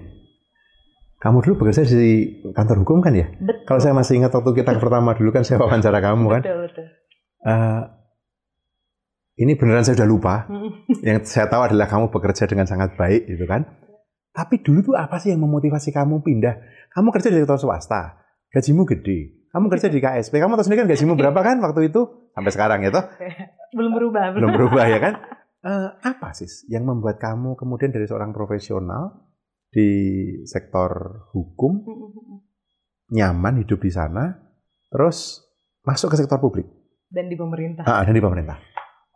Kamu 1.22 1.46
dulu 1.46 1.63
bekerja 1.63 1.86
di 1.86 2.42
kantor 2.50 2.82
hukum 2.82 3.00
kan 3.00 3.13
ya? 3.13 3.30
Betul. 3.38 3.63
Kalau 3.70 3.80
saya 3.80 3.94
masih 3.94 4.18
ingat 4.18 4.34
waktu 4.34 4.51
kita 4.58 4.74
pertama 4.82 5.13
dulu 5.13 5.30
kan 5.30 5.46
saya 5.46 5.62
wawancara 5.62 6.01
kamu 6.01 6.25
kan. 6.34 6.42
Betul, 6.42 6.58
betul. 6.66 6.86
Uh, 7.46 7.82
ini 9.38 9.54
beneran 9.54 9.86
saya 9.86 10.01
udah 10.01 10.10
lupa. 10.10 10.36
Hmm. 10.50 10.72
yang 11.06 11.22
saya 11.22 11.46
tahu 11.46 11.70
adalah 11.70 11.86
kamu 11.86 12.10
bekerja 12.10 12.50
dengan 12.50 12.66
sangat 12.66 12.98
baik 12.98 13.30
gitu 13.30 13.46
kan. 13.46 13.70
Tapi 14.32 14.63
dulu 14.63 14.94
tuh 14.94 14.96
apa 14.98 15.22
sih 15.22 15.30
yang 15.30 15.44
memotivasi 15.44 15.94
kamu 15.94 16.25
pindah? 16.25 16.56
Kamu 16.90 17.12
kerja 17.13 17.30
di 17.30 17.40
sektor 17.44 17.60
swasta, 17.60 18.18
gajimu 18.50 18.88
gede, 18.88 19.40
kamu 19.51 19.65
kerja 19.67 19.88
di 19.91 20.00
KSP, 20.00 20.39
kamu 20.39 20.55
tahu 20.55 20.65
sendiri 20.65 20.88
kan 20.88 20.89
gajimu 20.96 21.13
berapa 21.20 21.39
kan 21.43 21.60
waktu 21.60 21.91
itu 21.91 22.31
sampai 22.31 22.51
sekarang 22.51 22.79
ya 22.88 22.91
toh? 22.96 23.05
Belum 23.77 23.91
berubah. 23.96 24.31
Belum 24.36 24.51
berubah 24.55 24.86
ya 24.88 25.00
kan? 25.00 25.13
Uh, 25.62 25.93
apa 26.01 26.34
sih 26.34 26.50
yang 26.74 26.89
membuat 26.89 27.22
kamu 27.22 27.53
kemudian 27.53 27.93
dari 27.93 28.10
seorang 28.10 28.34
profesional 28.34 29.29
di 29.70 29.88
sektor 30.50 31.22
hukum 31.36 31.86
nyaman 33.13 33.62
hidup 33.62 33.77
di 33.77 33.91
sana, 33.93 34.41
terus 34.89 35.46
masuk 35.86 36.15
ke 36.15 36.17
sektor 36.17 36.41
publik 36.41 36.65
dan 37.12 37.27
di 37.27 37.36
pemerintah? 37.36 37.84
Ah, 37.84 38.01
dan 38.08 38.15
di 38.15 38.24
pemerintah. 38.24 38.58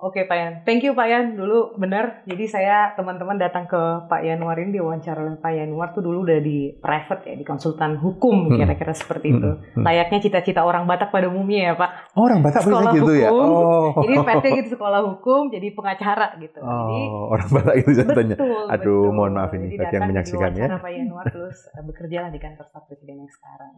Oke 0.06 0.22
Pak 0.30 0.38
Yan, 0.38 0.54
thank 0.70 0.86
you 0.86 0.94
Pak 0.94 1.10
Yan 1.10 1.34
dulu 1.34 1.74
benar. 1.82 2.22
Jadi 2.30 2.46
saya 2.46 2.94
teman-teman 2.94 3.42
datang 3.42 3.66
ke 3.66 4.06
Pak 4.06 4.22
Yanuar 4.22 4.54
ini 4.62 4.78
diwawancara 4.78 5.18
oleh 5.18 5.42
Pak 5.42 5.50
Yanuar 5.50 5.98
tuh 5.98 6.06
dulu 6.06 6.30
udah 6.30 6.38
di 6.46 6.78
private 6.78 7.26
ya 7.26 7.34
di 7.34 7.42
konsultan 7.42 7.98
hukum 7.98 8.54
hmm. 8.54 8.62
kira-kira 8.62 8.94
seperti 8.94 9.34
itu. 9.34 9.50
Hmm. 9.50 9.82
Hmm. 9.82 9.82
Layaknya 9.82 10.22
cita-cita 10.22 10.62
orang 10.62 10.86
Batak 10.86 11.10
pada 11.10 11.26
umumnya 11.26 11.74
ya 11.74 11.74
Pak. 11.74 12.14
Oh, 12.14 12.30
orang 12.30 12.46
Batak 12.46 12.70
sekolah 12.70 12.94
gitu 12.94 13.14
ya? 13.18 13.34
hukum, 13.34 13.50
ya. 13.50 13.50
Oh. 13.50 13.86
Jadi 14.06 14.16
PT 14.22 14.46
gitu 14.62 14.70
sekolah 14.78 15.02
hukum 15.10 15.42
jadi 15.50 15.68
pengacara 15.74 16.28
gitu. 16.38 16.60
Oh, 16.62 16.70
jadi, 16.70 17.02
orang 17.10 17.50
Batak 17.50 17.76
itu 17.82 17.90
contohnya. 18.06 18.36
Betul, 18.38 18.66
Aduh, 18.70 19.02
betul. 19.10 19.18
mohon 19.18 19.34
maaf 19.34 19.52
ini 19.58 19.68
bagi 19.74 19.96
yang 19.98 20.06
menyaksikan 20.06 20.52
ya. 20.54 20.68
Pak 20.78 20.92
Yanuar 20.94 21.26
terus 21.34 21.66
uh, 21.74 21.82
bekerja 21.82 22.18
lah 22.22 22.30
di 22.30 22.38
kantor 22.38 22.70
staf 22.70 22.86
presiden 22.86 23.26
yang 23.26 23.32
sekarang. 23.34 23.74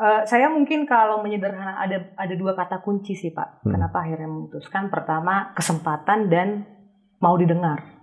Uh, 0.00 0.24
saya 0.24 0.48
mungkin 0.48 0.88
kalau 0.88 1.20
menyederhana 1.20 1.76
ada 1.76 2.08
ada 2.16 2.32
dua 2.32 2.56
kata 2.56 2.80
kunci 2.80 3.12
sih 3.12 3.36
Pak. 3.36 3.68
Hmm. 3.68 3.76
Kenapa 3.76 4.00
akhirnya 4.00 4.32
memutuskan? 4.32 4.88
Pertama 4.88 5.52
kesempatan 5.52 6.32
dan 6.32 6.64
mau 7.20 7.36
didengar. 7.36 8.00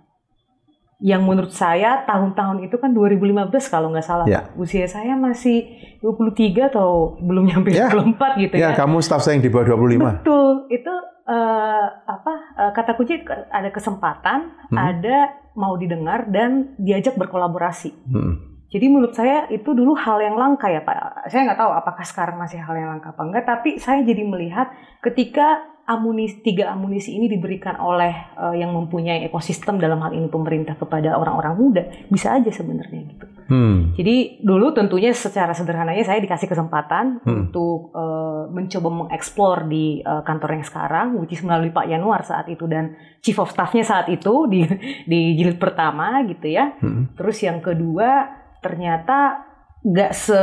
Yang 1.02 1.22
menurut 1.26 1.52
saya 1.54 2.06
tahun-tahun 2.06 2.70
itu 2.70 2.78
kan 2.78 2.94
2015 2.94 3.50
kalau 3.66 3.90
nggak 3.90 4.06
salah 4.06 4.26
ya. 4.30 4.46
Usia 4.54 4.86
saya 4.86 5.18
masih 5.18 5.66
23 5.98 6.70
atau 6.70 7.18
belum 7.18 7.50
nyampe 7.50 7.74
ya. 7.74 7.90
24 7.90 8.46
gitu 8.46 8.54
ya. 8.54 8.70
Ya, 8.70 8.78
kamu 8.78 9.02
staff 9.02 9.26
saya 9.26 9.34
yang 9.34 9.42
di 9.42 9.50
bawah 9.50 9.74
25. 9.74 9.82
Betul. 9.82 9.98
Itu 10.22 10.38
itu 10.70 10.94
uh, 11.28 11.86
apa 12.06 12.34
uh, 12.56 12.72
kata 12.72 12.94
kunci 12.94 13.20
ada 13.50 13.68
kesempatan, 13.74 14.54
hmm. 14.70 14.78
ada 14.78 15.18
mau 15.58 15.74
didengar 15.74 16.30
dan 16.30 16.78
diajak 16.78 17.18
berkolaborasi. 17.18 17.90
Hmm. 18.08 18.57
Jadi 18.68 18.86
menurut 18.92 19.16
saya 19.16 19.48
itu 19.48 19.72
dulu 19.72 19.96
hal 19.96 20.20
yang 20.20 20.36
langka 20.36 20.68
ya 20.68 20.84
Pak. 20.84 21.28
Saya 21.32 21.48
nggak 21.48 21.60
tahu 21.60 21.72
apakah 21.72 22.04
sekarang 22.04 22.36
masih 22.36 22.60
hal 22.60 22.76
yang 22.76 22.92
langka 22.92 23.16
apa 23.16 23.22
enggak, 23.24 23.44
tapi 23.48 23.80
saya 23.80 24.04
jadi 24.04 24.28
melihat 24.28 24.68
ketika 25.00 25.64
amunisi 25.88 26.44
tiga 26.44 26.68
amunisi 26.76 27.16
ini 27.16 27.32
diberikan 27.32 27.80
oleh 27.80 28.12
uh, 28.36 28.52
yang 28.52 28.76
mempunyai 28.76 29.24
ekosistem 29.24 29.80
dalam 29.80 30.04
hal 30.04 30.12
ini 30.12 30.28
pemerintah 30.28 30.76
kepada 30.76 31.16
orang-orang 31.16 31.56
muda 31.56 31.82
bisa 32.12 32.36
aja 32.36 32.52
sebenarnya 32.52 33.08
gitu. 33.08 33.26
Hmm. 33.48 33.96
Jadi 33.96 34.44
dulu 34.44 34.76
tentunya 34.76 35.16
secara 35.16 35.56
sederhananya 35.56 36.04
saya 36.04 36.20
dikasih 36.20 36.44
kesempatan 36.44 37.24
hmm. 37.24 37.32
untuk 37.32 37.96
uh, 37.96 38.52
mencoba 38.52 38.88
mengeksplor 38.92 39.64
di 39.64 40.04
uh, 40.04 40.20
kantor 40.20 40.60
yang 40.60 40.64
sekarang, 40.68 41.16
which 41.16 41.32
is 41.32 41.40
melalui 41.40 41.72
Pak 41.72 41.88
Yanuar 41.88 42.20
saat 42.20 42.44
itu 42.52 42.68
dan 42.68 42.92
Chief 43.24 43.40
of 43.40 43.48
Staffnya 43.48 43.80
saat 43.80 44.12
itu 44.12 44.44
di 44.44 44.68
di 45.08 45.40
jilid 45.40 45.56
pertama 45.56 46.20
gitu 46.28 46.52
ya. 46.52 46.76
Hmm. 46.84 47.16
Terus 47.16 47.40
yang 47.40 47.64
kedua 47.64 48.37
ternyata 48.60 49.44
nggak 49.82 50.12
se 50.12 50.40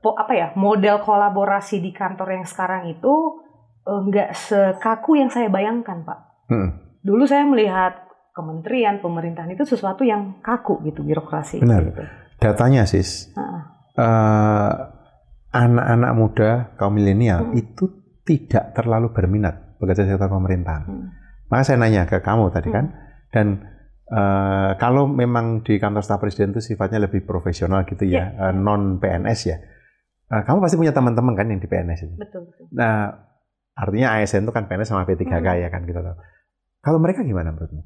apa 0.00 0.32
ya 0.32 0.48
model 0.56 1.04
kolaborasi 1.04 1.84
di 1.84 1.92
kantor 1.92 2.40
yang 2.40 2.46
sekarang 2.48 2.88
itu 2.88 3.40
Eh, 3.80 4.00
nggak 4.06 4.30
sekaku 4.36 5.18
yang 5.18 5.32
saya 5.32 5.48
bayangkan, 5.48 6.04
Pak. 6.04 6.18
Hmm. 6.52 6.68
Dulu 7.00 7.24
saya 7.24 7.48
melihat 7.48 8.06
kementerian, 8.36 9.00
pemerintahan 9.00 9.50
itu 9.56 9.64
sesuatu 9.64 10.04
yang 10.04 10.38
kaku 10.44 10.84
gitu 10.84 11.00
birokrasi. 11.02 11.58
Benar. 11.64 11.88
Gitu. 11.88 12.02
Datanya, 12.38 12.84
sis, 12.84 13.32
uh, 13.36 14.72
anak-anak 15.50 16.12
muda 16.12 16.50
kaum 16.76 16.94
milenial 16.96 17.50
hmm. 17.50 17.56
itu 17.56 17.84
tidak 18.22 18.76
terlalu 18.76 19.10
berminat 19.10 19.80
bekerja 19.80 20.06
sektor 20.06 20.28
pemerintahan. 20.28 20.84
Hmm. 20.84 21.08
Maka 21.48 21.62
saya 21.66 21.80
nanya 21.80 22.04
ke 22.04 22.20
kamu 22.20 22.52
tadi 22.52 22.68
hmm. 22.68 22.76
kan, 22.76 22.86
dan 23.32 23.46
uh, 24.10 24.76
kalau 24.76 25.06
memang 25.06 25.62
di 25.62 25.78
kantor 25.78 26.02
staf 26.04 26.20
presiden 26.20 26.52
itu 26.52 26.60
sifatnya 26.60 27.06
lebih 27.06 27.22
profesional 27.24 27.86
gitu 27.86 28.04
ya, 28.04 28.34
yeah. 28.34 28.50
uh, 28.50 28.52
non 28.52 28.98
PNS 28.98 29.40
ya. 29.46 29.56
Uh, 30.30 30.42
kamu 30.46 30.62
pasti 30.62 30.76
punya 30.78 30.94
teman-teman 30.94 31.34
kan 31.34 31.46
yang 31.48 31.62
di 31.62 31.66
PNS 31.66 32.00
itu. 32.06 32.14
Betul. 32.18 32.46
betul. 32.50 32.66
Nah, 32.70 33.30
Artinya 33.80 34.20
ASN 34.20 34.44
itu 34.44 34.52
kan 34.52 34.68
PNS 34.68 34.92
sama 34.92 35.08
P3K 35.08 35.32
hmm. 35.32 35.62
ya 35.64 35.68
kan 35.72 35.82
kita 35.88 36.04
tahu. 36.04 36.16
Kalau 36.84 36.98
mereka 37.00 37.24
gimana 37.24 37.52
menurutmu? 37.52 37.82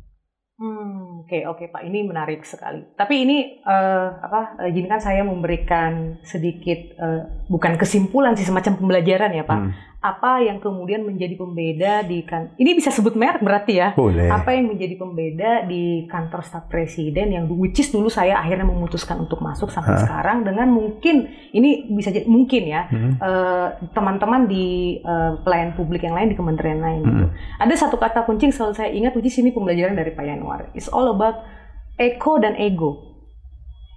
Hmm, 0.55 1.27
oke 1.27 1.31
okay, 1.31 1.43
oke 1.51 1.67
okay, 1.67 1.69
Pak, 1.71 1.83
ini 1.83 2.07
menarik 2.07 2.47
sekali. 2.47 2.83
Tapi 2.95 3.15
ini 3.27 3.59
uh, 3.67 4.23
apa? 4.23 4.71
Izinkan 4.71 5.03
saya 5.03 5.27
memberikan 5.27 6.23
sedikit 6.23 6.95
uh, 6.99 7.47
bukan 7.51 7.75
kesimpulan 7.75 8.39
sih 8.39 8.47
semacam 8.47 8.79
pembelajaran 8.79 9.35
ya 9.35 9.45
Pak. 9.47 9.59
Hmm 9.59 9.94
apa 10.05 10.45
yang 10.45 10.61
kemudian 10.61 11.01
menjadi 11.01 11.33
pembeda 11.33 12.05
di 12.05 12.21
kan 12.29 12.53
ini 12.61 12.77
bisa 12.77 12.93
sebut 12.93 13.17
merek 13.17 13.41
berarti 13.41 13.73
ya 13.81 13.97
Boleh. 13.97 14.29
apa 14.29 14.53
yang 14.53 14.69
menjadi 14.69 15.01
pembeda 15.01 15.65
di 15.65 16.05
kantor 16.05 16.45
staf 16.45 16.69
presiden 16.69 17.33
yang 17.33 17.49
which 17.49 17.81
is 17.81 17.89
dulu 17.89 18.13
saya 18.13 18.37
akhirnya 18.37 18.69
memutuskan 18.69 19.25
untuk 19.25 19.41
masuk 19.41 19.73
sampai 19.73 19.97
Hah? 19.97 20.05
sekarang 20.05 20.45
dengan 20.45 20.69
mungkin 20.69 21.33
ini 21.57 21.89
bisa 21.89 22.13
jadi 22.13 22.29
mungkin 22.29 22.63
ya 22.69 22.85
hmm. 22.93 23.13
uh, 23.17 23.69
teman-teman 23.97 24.45
di 24.45 25.01
uh, 25.01 25.41
pelayan 25.41 25.73
publik 25.73 26.05
yang 26.05 26.13
lain 26.13 26.29
di 26.29 26.37
kementerian 26.37 26.85
lain 26.85 27.01
gitu. 27.01 27.09
hmm. 27.09 27.25
gitu. 27.25 27.29
ada 27.65 27.75
satu 27.81 27.97
kata 27.97 28.29
kunci 28.29 28.53
yang 28.53 28.55
selalu 28.61 28.75
saya 28.77 28.93
ingat 28.93 29.17
which 29.17 29.33
is 29.33 29.41
ini 29.41 29.57
pembelajaran 29.57 29.97
dari 29.97 30.13
Pak 30.13 30.25
Yanwar 30.29 30.69
it's 30.77 30.93
all 30.93 31.09
about 31.09 31.49
ego 31.97 32.37
dan 32.37 32.61
ego 32.61 33.17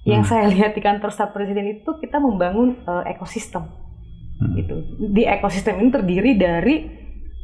yang 0.08 0.24
hmm. 0.24 0.32
saya 0.32 0.48
lihat 0.48 0.72
di 0.72 0.80
kantor 0.80 1.12
staf 1.12 1.36
presiden 1.36 1.68
itu 1.68 2.00
kita 2.00 2.16
membangun 2.24 2.80
uh, 2.88 3.04
ekosistem 3.04 3.87
Hmm. 4.38 4.54
Gitu. 4.54 4.76
Di 5.14 5.24
ekosistem 5.26 5.82
ini 5.82 5.90
terdiri 5.90 6.32
dari 6.38 6.76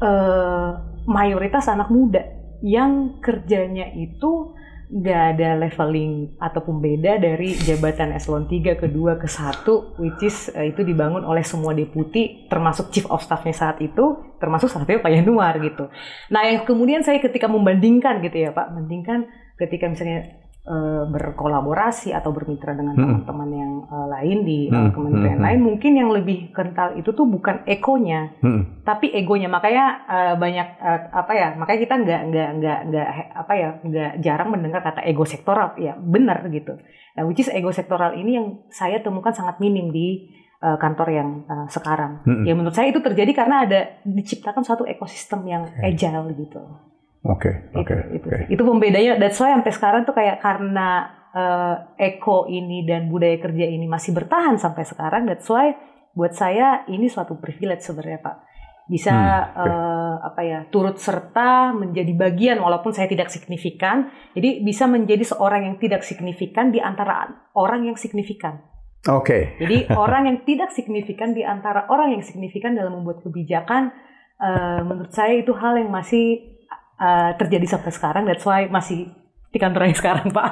uh, 0.01 0.71
mayoritas 1.09 1.65
anak 1.67 1.89
muda 1.89 2.21
yang 2.63 3.19
kerjanya 3.19 3.91
itu 3.97 4.55
nggak 4.93 5.21
ada 5.35 5.57
leveling 5.57 6.37
ataupun 6.37 6.77
beda 6.77 7.17
dari 7.17 7.57
jabatan 7.57 8.13
eselon 8.13 8.45
3 8.45 8.77
ke 8.77 8.87
2 8.93 9.17
ke 9.17 9.25
1 9.25 9.65
which 9.97 10.21
is 10.21 10.53
uh, 10.53 10.61
itu 10.61 10.85
dibangun 10.85 11.25
oleh 11.25 11.41
semua 11.41 11.73
deputi 11.73 12.45
termasuk 12.45 12.93
chief 12.93 13.09
of 13.09 13.17
staffnya 13.25 13.57
saat 13.57 13.81
itu 13.81 14.37
termasuk 14.37 14.69
itu 14.69 15.01
Pak 15.01 15.11
Yanuar 15.11 15.57
gitu. 15.65 15.89
Nah 16.29 16.45
yang 16.45 16.61
kemudian 16.67 17.01
saya 17.01 17.17
ketika 17.17 17.49
membandingkan 17.49 18.21
gitu 18.21 18.37
ya 18.37 18.53
Pak, 18.53 18.69
membandingkan 18.69 19.25
ketika 19.57 19.89
misalnya 19.89 20.43
uh, 20.67 21.03
berkolaborasi 21.07 22.15
atau 22.15 22.31
bermitra 22.31 22.75
dengan 22.75 22.95
hmm. 22.95 23.03
teman-teman 23.03 23.49
yang 23.51 23.73
uh, 23.87 24.07
lain 24.09 24.37
di 24.47 24.59
uh, 24.71 24.89
kementerian 24.91 25.39
hmm. 25.39 25.47
lain 25.47 25.59
mungkin 25.59 25.91
yang 25.95 26.09
lebih 26.11 26.55
kental 26.55 26.95
itu 26.95 27.11
tuh 27.11 27.27
bukan 27.27 27.67
ekonya 27.67 28.35
hmm. 28.39 28.83
tapi 28.87 29.11
egonya 29.11 29.51
makanya 29.51 29.85
uh, 30.07 30.35
banyak 30.39 30.67
uh, 30.79 30.99
apa 31.11 31.31
ya 31.35 31.47
makanya 31.59 31.79
kita 31.83 31.95
nggak 31.99 32.21
nggak 32.31 32.49
nggak 32.59 32.79
nggak 32.91 33.07
apa 33.35 33.53
ya 33.55 33.69
nggak 33.83 34.11
jarang 34.23 34.49
mendengar 34.51 34.81
kata 34.83 35.03
ego 35.03 35.27
sektoral 35.27 35.75
ya 35.79 35.95
benar 35.99 36.47
gitu 36.47 36.79
nah 37.13 37.23
which 37.27 37.43
is 37.43 37.51
ego 37.51 37.69
sektoral 37.69 38.15
ini 38.15 38.39
yang 38.39 38.47
saya 38.71 39.03
temukan 39.03 39.35
sangat 39.35 39.59
minim 39.59 39.91
di 39.91 40.31
uh, 40.63 40.79
kantor 40.79 41.07
yang 41.11 41.29
uh, 41.45 41.67
sekarang 41.67 42.23
hmm. 42.23 42.47
ya 42.47 42.53
menurut 42.55 42.73
saya 42.73 42.89
itu 42.89 43.03
terjadi 43.03 43.31
karena 43.35 43.67
ada 43.67 43.79
diciptakan 44.07 44.63
suatu 44.63 44.87
ekosistem 44.87 45.43
yang 45.45 45.67
agile 45.83 46.31
gitu 46.39 46.92
Oke, 47.23 47.47
okay, 47.47 47.55
oke. 47.71 47.87
Okay, 47.87 47.99
itu, 48.19 48.27
okay. 48.27 48.41
itu 48.51 48.63
pembedanya. 48.67 49.15
That's 49.15 49.39
why 49.39 49.55
sampai 49.55 49.71
sekarang 49.71 50.01
tuh 50.03 50.11
kayak 50.11 50.43
karena 50.43 51.07
uh, 51.31 51.75
eko 51.95 52.51
ini 52.51 52.83
dan 52.83 53.07
budaya 53.07 53.39
kerja 53.39 53.63
ini 53.63 53.87
masih 53.87 54.11
bertahan 54.11 54.59
sampai 54.59 54.83
sekarang. 54.83 55.23
That's 55.23 55.47
why 55.47 55.71
buat 56.11 56.35
saya 56.35 56.85
ini 56.91 57.07
suatu 57.07 57.39
privilege 57.39 57.81
sebenarnya 57.81 58.19
Pak. 58.21 58.37
Bisa 58.83 59.15
hmm, 59.15 59.55
okay. 59.55 59.63
uh, 59.63 59.71
eh, 59.71 60.15
apa 60.27 60.41
ya 60.43 60.59
turut 60.67 60.99
serta 60.99 61.71
menjadi 61.71 62.11
bagian 62.11 62.59
walaupun 62.59 62.91
saya 62.91 63.07
tidak 63.07 63.31
signifikan. 63.31 64.11
Jadi 64.35 64.59
bisa 64.59 64.85
menjadi 64.85 65.23
seorang 65.23 65.71
yang 65.71 65.75
tidak 65.79 66.03
signifikan 66.03 66.69
di 66.69 66.83
antara 66.83 67.31
orang 67.55 67.87
yang 67.87 67.95
signifikan. 67.95 68.59
Oke. 69.07 69.23
Okay. 69.23 69.41
Jadi 69.63 69.77
orang 70.03 70.27
yang 70.27 70.37
tidak 70.43 70.75
signifikan 70.75 71.31
di 71.31 71.47
antara 71.47 71.87
orang 71.87 72.19
yang 72.19 72.23
signifikan 72.27 72.75
dalam 72.75 72.99
membuat 72.99 73.23
kebijakan, 73.23 73.95
uh, 74.43 74.83
menurut 74.83 75.15
saya 75.15 75.39
itu 75.39 75.55
hal 75.55 75.79
yang 75.79 75.87
masih 75.87 76.52
uh, 76.99 77.31
terjadi 77.37 77.65
sampai 77.77 77.91
sekarang. 77.93 78.23
That's 78.25 78.45
why 78.45 78.67
masih 78.67 79.09
di 79.53 79.57
kantor 79.61 79.89
yang 79.89 79.97
sekarang, 79.97 80.33
Pak. 80.33 80.49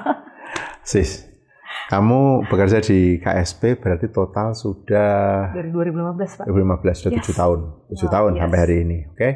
Sis, 0.85 1.31
kamu 1.89 2.47
bekerja 2.47 2.79
di 2.79 3.19
KSP 3.19 3.81
berarti 3.81 4.07
total 4.13 4.55
sudah 4.55 5.51
dari 5.51 5.69
2015, 5.73 6.39
Pak. 6.39 6.45
2015 6.47 6.99
sudah 7.01 7.11
tujuh 7.19 7.35
tahun, 7.35 7.59
tujuh 7.91 8.07
wow, 8.07 8.15
tahun 8.15 8.31
yes. 8.31 8.39
sampai 8.45 8.59
hari 8.59 8.75
ini, 8.85 8.97
oke? 9.11 9.17
Okay? 9.17 9.31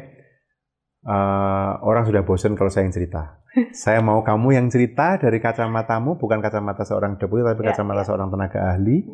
Uh, 1.06 1.12
eh, 1.12 1.72
orang 1.86 2.02
sudah 2.08 2.22
bosan 2.26 2.58
kalau 2.58 2.70
saya 2.72 2.88
yang 2.88 2.94
cerita. 2.94 3.44
saya 3.84 4.00
mau 4.04 4.20
kamu 4.20 4.56
yang 4.56 4.66
cerita 4.68 5.16
dari 5.20 5.38
kacamatamu, 5.40 6.16
bukan 6.16 6.40
kacamata 6.40 6.84
seorang 6.84 7.16
deputi, 7.16 7.44
tapi 7.44 7.60
yeah, 7.64 7.68
kacamata 7.72 8.00
yeah. 8.02 8.08
seorang 8.08 8.28
tenaga 8.32 8.58
ahli, 8.74 9.04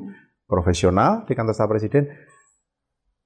profesional 0.47 1.27
di 1.27 1.33
kantor 1.35 1.55
staf 1.55 1.69
presiden. 1.71 2.11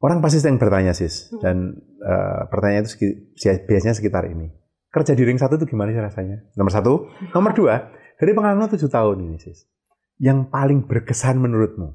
Orang 0.01 0.21
pasti 0.21 0.39
sering 0.43 0.61
bertanya, 0.61 0.93
sis, 0.93 1.33
hmm. 1.33 1.41
dan 1.41 1.57
uh, 2.05 2.45
pertanyaan 2.53 2.85
itu 2.85 3.25
biasanya 3.65 3.97
sekitar 3.97 4.29
ini 4.29 4.53
kerja 4.97 5.13
di 5.13 5.29
ring 5.29 5.37
satu 5.37 5.61
itu 5.61 5.69
gimana 5.69 5.93
sih 5.93 6.01
rasanya? 6.01 6.41
Nomor 6.57 6.73
satu. 6.73 6.93
Nomor 7.37 7.53
dua, 7.53 7.93
dari 8.17 8.33
pengalaman 8.33 8.65
tujuh 8.73 8.89
tahun 8.89 9.29
ini, 9.29 9.37
sis. 9.37 9.69
Yang 10.17 10.49
paling 10.49 10.89
berkesan 10.89 11.37
menurutmu? 11.37 11.93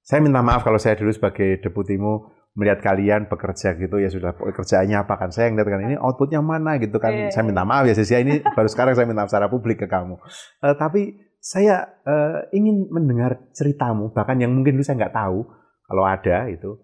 Saya 0.00 0.24
minta 0.24 0.40
maaf 0.40 0.64
kalau 0.64 0.80
saya 0.80 0.96
dulu 0.96 1.12
sebagai 1.12 1.60
deputimu 1.60 2.32
melihat 2.56 2.80
kalian 2.80 3.28
bekerja 3.28 3.76
gitu 3.76 4.00
ya 4.00 4.08
sudah 4.08 4.32
kerjaannya 4.32 5.04
apa 5.04 5.20
kan 5.20 5.28
saya 5.28 5.52
ngeliat 5.52 5.68
kan 5.76 5.82
ini 5.92 5.96
outputnya 6.00 6.40
mana 6.40 6.80
gitu 6.80 6.96
kan 6.96 7.12
yeah. 7.12 7.28
saya 7.28 7.44
minta 7.44 7.68
maaf 7.68 7.84
ya 7.84 7.92
sis 7.92 8.08
ya 8.08 8.24
ini 8.24 8.40
baru 8.56 8.64
sekarang 8.64 8.96
saya 8.96 9.04
minta 9.04 9.28
maaf 9.28 9.28
secara 9.28 9.52
publik 9.52 9.84
ke 9.84 9.84
kamu 9.84 10.16
uh, 10.16 10.72
tapi 10.72 11.20
saya 11.36 12.00
uh, 12.08 12.48
ingin 12.56 12.88
mendengar 12.88 13.44
ceritamu 13.52 14.08
bahkan 14.16 14.40
yang 14.40 14.56
mungkin 14.56 14.80
dulu 14.80 14.88
saya 14.88 15.04
nggak 15.04 15.12
tahu 15.20 15.44
kalau 15.86 16.04
ada 16.04 16.50
itu 16.50 16.76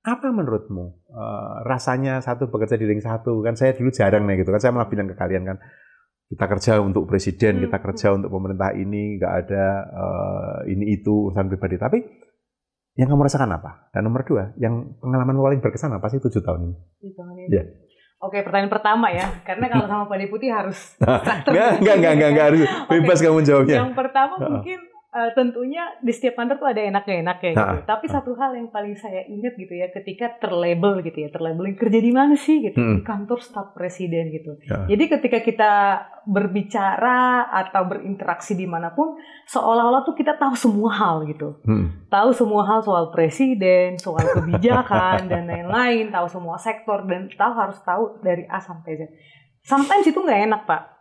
apa 0.00 0.32
menurutmu 0.32 1.12
uh, 1.12 1.60
rasanya 1.68 2.24
satu 2.24 2.48
bekerja 2.48 2.80
di 2.80 2.88
ring 2.88 3.04
satu 3.04 3.44
kan 3.44 3.52
saya 3.52 3.76
dulu 3.76 3.92
jarang 3.92 4.24
nih 4.24 4.40
gitu 4.40 4.52
kan 4.52 4.60
saya 4.60 4.72
malah 4.72 4.88
bilang 4.88 5.12
ke 5.12 5.16
kalian 5.16 5.44
kan 5.44 5.60
kita 6.30 6.44
kerja 6.46 6.72
untuk 6.80 7.04
presiden 7.04 7.60
hmm. 7.60 7.62
kita 7.68 7.78
kerja 7.84 8.06
untuk 8.16 8.32
pemerintah 8.32 8.72
ini 8.72 9.20
nggak 9.20 9.34
ada 9.44 9.64
uh, 9.92 10.58
ini 10.64 10.96
itu 10.96 11.28
urusan 11.28 11.52
pribadi 11.52 11.76
tapi 11.76 11.98
yang 12.96 13.12
kamu 13.12 13.28
rasakan 13.28 13.60
apa 13.60 13.92
dan 13.92 14.08
nomor 14.08 14.24
dua 14.24 14.56
yang 14.56 14.96
pengalaman 15.04 15.36
paling 15.36 15.60
berkesan 15.60 15.92
apa 15.92 16.08
sih 16.08 16.18
tujuh 16.18 16.42
tahun 16.42 16.60
ini? 16.70 16.76
ini. 17.06 17.44
Ya. 17.52 17.64
Oke, 18.20 18.44
pertanyaan 18.44 18.68
pertama 18.68 19.08
ya, 19.08 19.40
karena 19.48 19.72
kalau 19.72 19.88
sama 19.90 20.04
Pak 20.04 20.18
Deputi 20.20 20.52
harus 20.52 20.76
enggak, 21.00 21.80
enggak, 21.80 21.94
enggak, 21.96 22.12
enggak, 22.12 22.30
enggak, 22.36 22.46
harus 22.52 22.60
bebas 22.84 23.18
kamu 23.24 23.40
jawabnya. 23.48 23.76
Yang 23.80 23.96
pertama 23.96 24.34
mungkin 24.36 24.78
uh, 25.10 25.30
tentunya 25.34 25.82
di 26.00 26.12
setiap 26.14 26.38
kantor 26.38 26.56
tuh 26.62 26.68
ada 26.70 26.82
enaknya 26.82 27.16
enaknya 27.22 27.50
gitu. 27.54 27.76
Ha, 27.82 27.86
Tapi 27.86 28.06
ha. 28.06 28.12
satu 28.18 28.30
hal 28.38 28.54
yang 28.54 28.68
paling 28.70 28.94
saya 28.94 29.26
ingat 29.26 29.58
gitu 29.58 29.74
ya 29.74 29.90
ketika 29.90 30.38
terlabel 30.38 31.02
gitu 31.02 31.18
ya, 31.26 31.28
terlabeling 31.34 31.74
kerja 31.74 31.98
di 31.98 32.12
mana 32.14 32.34
sih 32.38 32.62
gitu 32.62 32.78
hmm. 32.78 32.96
di 32.98 33.02
kantor 33.02 33.38
staf 33.42 33.74
presiden 33.74 34.30
gitu. 34.30 34.56
Ya. 34.66 34.86
Jadi 34.86 35.04
ketika 35.18 35.38
kita 35.42 35.72
berbicara 36.26 37.50
atau 37.50 37.82
berinteraksi 37.90 38.54
di 38.54 38.68
mana 38.68 38.94
pun, 38.94 39.18
seolah-olah 39.50 40.06
tuh 40.06 40.14
kita 40.14 40.38
tahu 40.38 40.54
semua 40.54 40.90
hal 40.94 41.26
gitu. 41.26 41.58
Hmm. 41.66 42.06
Tahu 42.06 42.30
semua 42.30 42.62
hal 42.66 42.80
soal 42.86 43.10
presiden, 43.10 43.98
soal 43.98 44.22
kebijakan 44.30 45.26
dan 45.26 45.50
lain-lain, 45.50 46.14
tahu 46.14 46.26
semua 46.30 46.56
sektor 46.60 47.02
dan 47.08 47.26
tahu 47.34 47.52
harus 47.58 47.78
tahu 47.82 48.22
dari 48.22 48.46
A 48.46 48.62
sampai 48.62 48.94
Z. 48.94 49.02
Sometimes 49.60 50.08
itu 50.08 50.16
nggak 50.16 50.40
enak 50.48 50.62
pak 50.64 50.99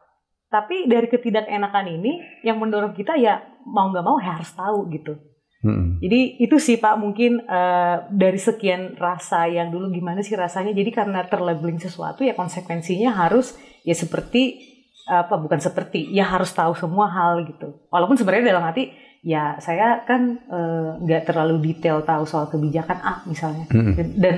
tapi 0.50 0.90
dari 0.90 1.06
ketidakenakan 1.06 1.86
ini 1.94 2.42
yang 2.42 2.58
mendorong 2.58 2.98
kita 2.98 3.14
ya 3.16 3.38
mau 3.70 3.94
nggak 3.94 4.06
mau 4.06 4.18
harus 4.18 4.50
tahu 4.58 4.90
gitu. 4.90 5.14
Hmm. 5.60 6.00
Jadi 6.00 6.40
itu 6.40 6.56
sih 6.56 6.80
Pak 6.80 6.96
mungkin 6.98 7.44
uh, 7.44 8.08
dari 8.10 8.40
sekian 8.40 8.96
rasa 8.96 9.46
yang 9.46 9.70
dulu 9.70 9.92
gimana 9.92 10.24
sih 10.26 10.34
rasanya. 10.34 10.72
Jadi 10.74 10.90
karena 10.90 11.22
terlabeling 11.28 11.78
sesuatu 11.78 12.24
ya 12.24 12.34
konsekuensinya 12.34 13.12
harus 13.12 13.60
ya 13.84 13.94
seperti 13.94 14.66
apa 15.10 15.42
bukan 15.42 15.58
seperti 15.58 16.14
ya 16.14 16.26
harus 16.30 16.54
tahu 16.54 16.74
semua 16.74 17.12
hal 17.12 17.46
gitu. 17.46 17.86
Walaupun 17.92 18.16
sebenarnya 18.16 18.56
dalam 18.56 18.66
hati 18.66 18.94
ya 19.20 19.60
saya 19.60 20.06
kan 20.08 20.38
eh, 20.48 20.90
nggak 21.04 21.22
uh, 21.22 21.28
terlalu 21.28 21.56
detail 21.60 22.08
tahu 22.08 22.24
soal 22.24 22.48
kebijakan 22.48 22.98
A 23.04 23.14
misalnya. 23.28 23.68
Hmm. 23.68 23.98
Dan, 24.00 24.08
dan 24.16 24.38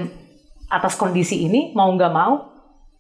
atas 0.72 0.96
kondisi 0.98 1.44
ini 1.46 1.76
mau 1.76 1.92
nggak 1.92 2.14
mau 2.16 2.51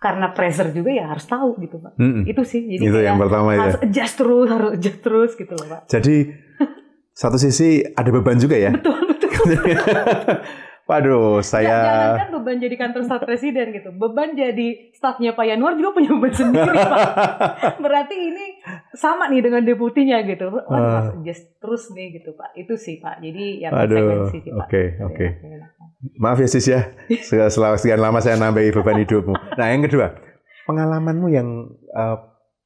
karena 0.02 0.34
pressure 0.34 0.74
juga 0.74 0.90
ya 0.90 1.06
harus 1.14 1.30
tahu 1.30 1.62
gitu 1.62 1.78
pak. 1.78 1.94
Mm 2.02 2.10
-mm. 2.10 2.24
Itu 2.26 2.42
sih. 2.42 2.66
Jadi 2.66 2.82
itu 2.90 3.00
yang 3.06 3.22
pertama 3.22 3.54
harus 3.54 3.78
ya. 3.78 3.86
adjust 3.86 4.16
terus, 4.18 4.48
harus 4.50 4.70
adjust 4.74 5.00
terus 5.06 5.32
gitu 5.38 5.54
loh 5.54 5.68
pak. 5.70 5.82
Jadi 5.94 6.16
satu 7.14 7.38
sisi 7.38 7.86
ada 7.86 8.10
beban 8.10 8.42
juga 8.42 8.58
ya. 8.58 8.74
Betul 8.74 8.98
betul. 9.06 9.30
Waduh, 10.90 11.40
saya... 11.40 11.72
Jangan 11.72 12.20
kan 12.20 12.30
beban 12.36 12.58
jadi 12.60 12.76
kantor 12.76 13.02
staf 13.08 13.24
presiden 13.24 13.72
gitu. 13.72 13.96
Beban 13.96 14.36
jadi 14.36 14.92
stafnya 14.92 15.32
Pak 15.32 15.46
Yanuar 15.48 15.80
juga 15.80 15.96
punya 15.96 16.12
beban 16.12 16.34
sendiri, 16.36 16.76
Pak. 16.76 17.08
Berarti 17.86 18.16
ini 18.18 18.60
sama 18.92 19.32
nih 19.32 19.40
dengan 19.40 19.64
deputinya 19.64 20.20
gitu. 20.26 20.52
Wah, 20.52 20.68
uh. 20.68 20.92
harus 21.00 21.10
adjust 21.22 21.48
terus 21.64 21.84
nih 21.96 22.20
gitu, 22.20 22.36
Pak. 22.36 22.58
Itu 22.60 22.76
sih, 22.76 23.00
Pak. 23.00 23.24
Jadi 23.24 23.64
ya 23.64 23.72
konsekuensi 23.72 24.38
sih, 24.44 24.52
Pak. 24.52 24.68
Oke, 24.68 24.84
oke. 25.00 25.26
Maaf 26.18 26.42
ya 26.42 26.50
sis 26.50 26.66
ya, 26.66 26.98
setelah 27.22 27.78
sekian 27.78 28.02
lama 28.02 28.18
saya 28.26 28.34
nambahi 28.34 28.74
beban 28.74 29.06
hidupmu. 29.06 29.38
Nah 29.38 29.68
yang 29.70 29.86
kedua, 29.86 30.18
pengalamanmu 30.66 31.28
yang 31.30 31.78
uh, 31.94 32.18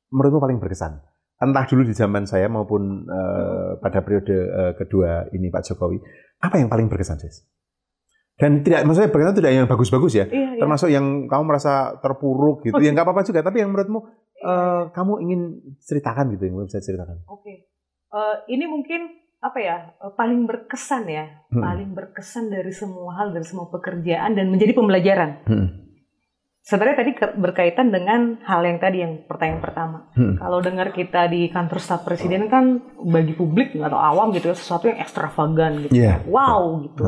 menurutmu 0.07 0.39
paling 0.39 0.59
berkesan. 0.63 1.03
Entah 1.35 1.67
dulu 1.67 1.83
di 1.83 1.91
zaman 1.91 2.23
saya 2.23 2.47
maupun 2.47 3.03
uh, 3.11 3.75
pada 3.83 3.99
periode 4.07 4.31
uh, 4.31 4.71
kedua 4.79 5.27
ini 5.35 5.51
Pak 5.51 5.67
Jokowi, 5.67 5.99
apa 6.39 6.55
yang 6.63 6.71
paling 6.71 6.87
berkesan 6.87 7.19
sis? 7.19 7.43
Dan 8.39 8.63
tidak, 8.63 8.87
maksudnya 8.87 9.11
berkesan 9.11 9.35
tidak 9.35 9.51
yang 9.51 9.67
bagus-bagus 9.67 10.13
ya, 10.15 10.25
iya, 10.31 10.55
iya. 10.55 10.59
termasuk 10.59 10.87
yang 10.91 11.27
kamu 11.27 11.43
merasa 11.43 11.99
terpuruk 11.99 12.63
gitu, 12.63 12.79
yang 12.79 12.95
nggak 12.95 13.03
apa-apa 13.03 13.27
juga, 13.27 13.43
tapi 13.43 13.63
yang 13.63 13.71
menurutmu 13.71 13.99
uh, 14.47 14.91
kamu 14.95 15.13
ingin 15.27 15.41
ceritakan 15.83 16.31
gitu, 16.35 16.47
yang 16.47 16.55
bisa 16.63 16.79
ceritakan. 16.79 17.19
Oke, 17.27 17.43
okay. 17.43 17.55
uh, 18.15 18.43
ini 18.47 18.63
mungkin 18.67 19.24
apa 19.43 19.57
ya 19.61 19.75
eh, 19.99 20.13
paling 20.15 20.47
berkesan 20.47 21.03
ya 21.05 21.25
hmm. 21.51 21.61
paling 21.61 21.89
berkesan 21.93 22.49
dari 22.49 22.73
semua 22.73 23.19
hal 23.19 23.35
dari 23.35 23.45
semua 23.45 23.69
pekerjaan 23.69 24.33
dan 24.33 24.49
menjadi 24.49 24.73
pembelajaran 24.73 25.45
hmm. 25.45 25.67
sebenarnya 26.65 26.97
tadi 27.05 27.11
berkaitan 27.37 27.93
dengan 27.93 28.41
hal 28.41 28.65
yang 28.65 28.79
tadi 28.81 29.05
yang 29.05 29.13
pertanyaan 29.29 29.61
pertama 29.61 29.97
hmm. 30.17 30.41
kalau 30.41 30.59
dengar 30.65 30.89
kita 30.95 31.29
di 31.29 31.51
kantor 31.53 31.77
staf 31.77 32.01
presiden 32.07 32.49
kan 32.49 32.81
bagi 33.05 33.37
publik 33.37 33.77
atau 33.77 33.99
awam 33.99 34.33
gitu 34.33 34.49
ya 34.49 34.57
sesuatu 34.57 34.89
yang 34.89 34.97
ekstravagan 34.97 35.85
gitu 35.85 35.93
yeah. 35.93 36.23
wow 36.25 36.81
gitu 36.81 37.05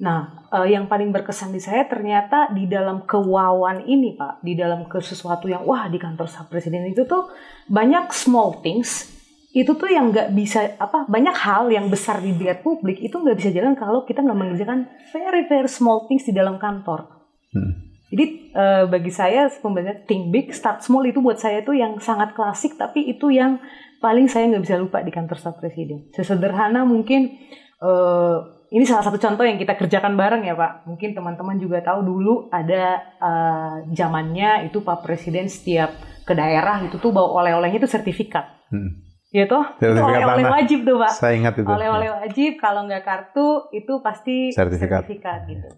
nah 0.00 0.48
uh, 0.48 0.64
yang 0.64 0.88
paling 0.88 1.12
berkesan 1.12 1.52
di 1.52 1.60
saya 1.60 1.84
ternyata 1.84 2.48
di 2.56 2.64
dalam 2.64 3.04
kewawan 3.04 3.84
ini 3.84 4.16
pak 4.16 4.40
di 4.40 4.56
dalam 4.56 4.88
ke 4.88 4.96
sesuatu 4.96 5.44
yang 5.44 5.60
wah 5.68 5.92
di 5.92 6.00
kantor 6.00 6.24
staf 6.24 6.48
presiden 6.48 6.88
itu 6.88 7.04
tuh 7.04 7.28
banyak 7.68 8.08
small 8.16 8.64
things 8.64 9.19
itu 9.50 9.74
tuh 9.74 9.90
yang 9.90 10.14
nggak 10.14 10.30
bisa 10.30 10.78
apa 10.78 11.10
banyak 11.10 11.34
hal 11.34 11.66
yang 11.74 11.90
besar 11.90 12.22
di 12.22 12.30
dilihat 12.30 12.62
publik 12.62 13.02
itu 13.02 13.18
nggak 13.18 13.34
bisa 13.34 13.50
jalan 13.50 13.74
kalau 13.74 14.06
kita 14.06 14.22
nggak 14.22 14.38
mengerjakan 14.38 14.86
very 15.10 15.42
very 15.50 15.66
small 15.66 16.06
things 16.06 16.22
di 16.22 16.30
dalam 16.30 16.62
kantor. 16.62 17.26
Hmm. 17.50 17.90
Jadi 18.10 18.54
uh, 18.54 18.86
bagi 18.86 19.10
saya 19.10 19.50
pembelajaran 19.50 20.06
think 20.06 20.30
big 20.30 20.54
start 20.54 20.86
small 20.86 21.02
itu 21.02 21.18
buat 21.18 21.38
saya 21.42 21.66
itu 21.66 21.74
yang 21.74 21.98
sangat 21.98 22.34
klasik 22.38 22.78
tapi 22.78 23.10
itu 23.10 23.34
yang 23.34 23.58
paling 23.98 24.30
saya 24.30 24.46
nggak 24.54 24.62
bisa 24.62 24.78
lupa 24.78 25.02
di 25.02 25.10
kantor 25.10 25.34
staf 25.34 25.58
presiden. 25.58 26.06
Sesederhana 26.14 26.86
mungkin 26.86 27.34
uh, 27.82 28.38
ini 28.70 28.86
salah 28.86 29.02
satu 29.02 29.18
contoh 29.18 29.42
yang 29.42 29.58
kita 29.58 29.74
kerjakan 29.74 30.14
bareng 30.14 30.46
ya 30.46 30.54
Pak. 30.54 30.86
Mungkin 30.86 31.10
teman-teman 31.10 31.58
juga 31.58 31.82
tahu 31.82 32.06
dulu 32.06 32.34
ada 32.54 33.02
uh, 33.18 33.76
zamannya 33.90 34.70
itu 34.70 34.78
Pak 34.86 35.02
Presiden 35.02 35.50
setiap 35.50 35.90
ke 36.22 36.38
daerah 36.38 36.78
itu 36.86 37.02
tuh 37.02 37.10
bawa 37.10 37.42
oleh-olehnya 37.42 37.82
itu 37.82 37.90
sertifikat. 37.90 38.70
Hmm 38.70 39.09
Ya 39.30 39.46
toh, 39.46 39.62
itu 39.78 39.94
oleh-oleh 39.94 40.46
wajib 40.50 40.82
tuh 40.82 40.98
Pak. 40.98 41.12
Saya 41.14 41.38
ingat 41.38 41.54
itu. 41.54 41.70
Oleh-oleh 41.70 42.10
wajib, 42.10 42.58
kalau 42.58 42.82
nggak 42.90 43.06
kartu 43.06 43.70
itu 43.70 44.02
pasti 44.02 44.50
sertifikat, 44.50 45.06
sertifikat 45.06 45.46
gitu. 45.46 45.70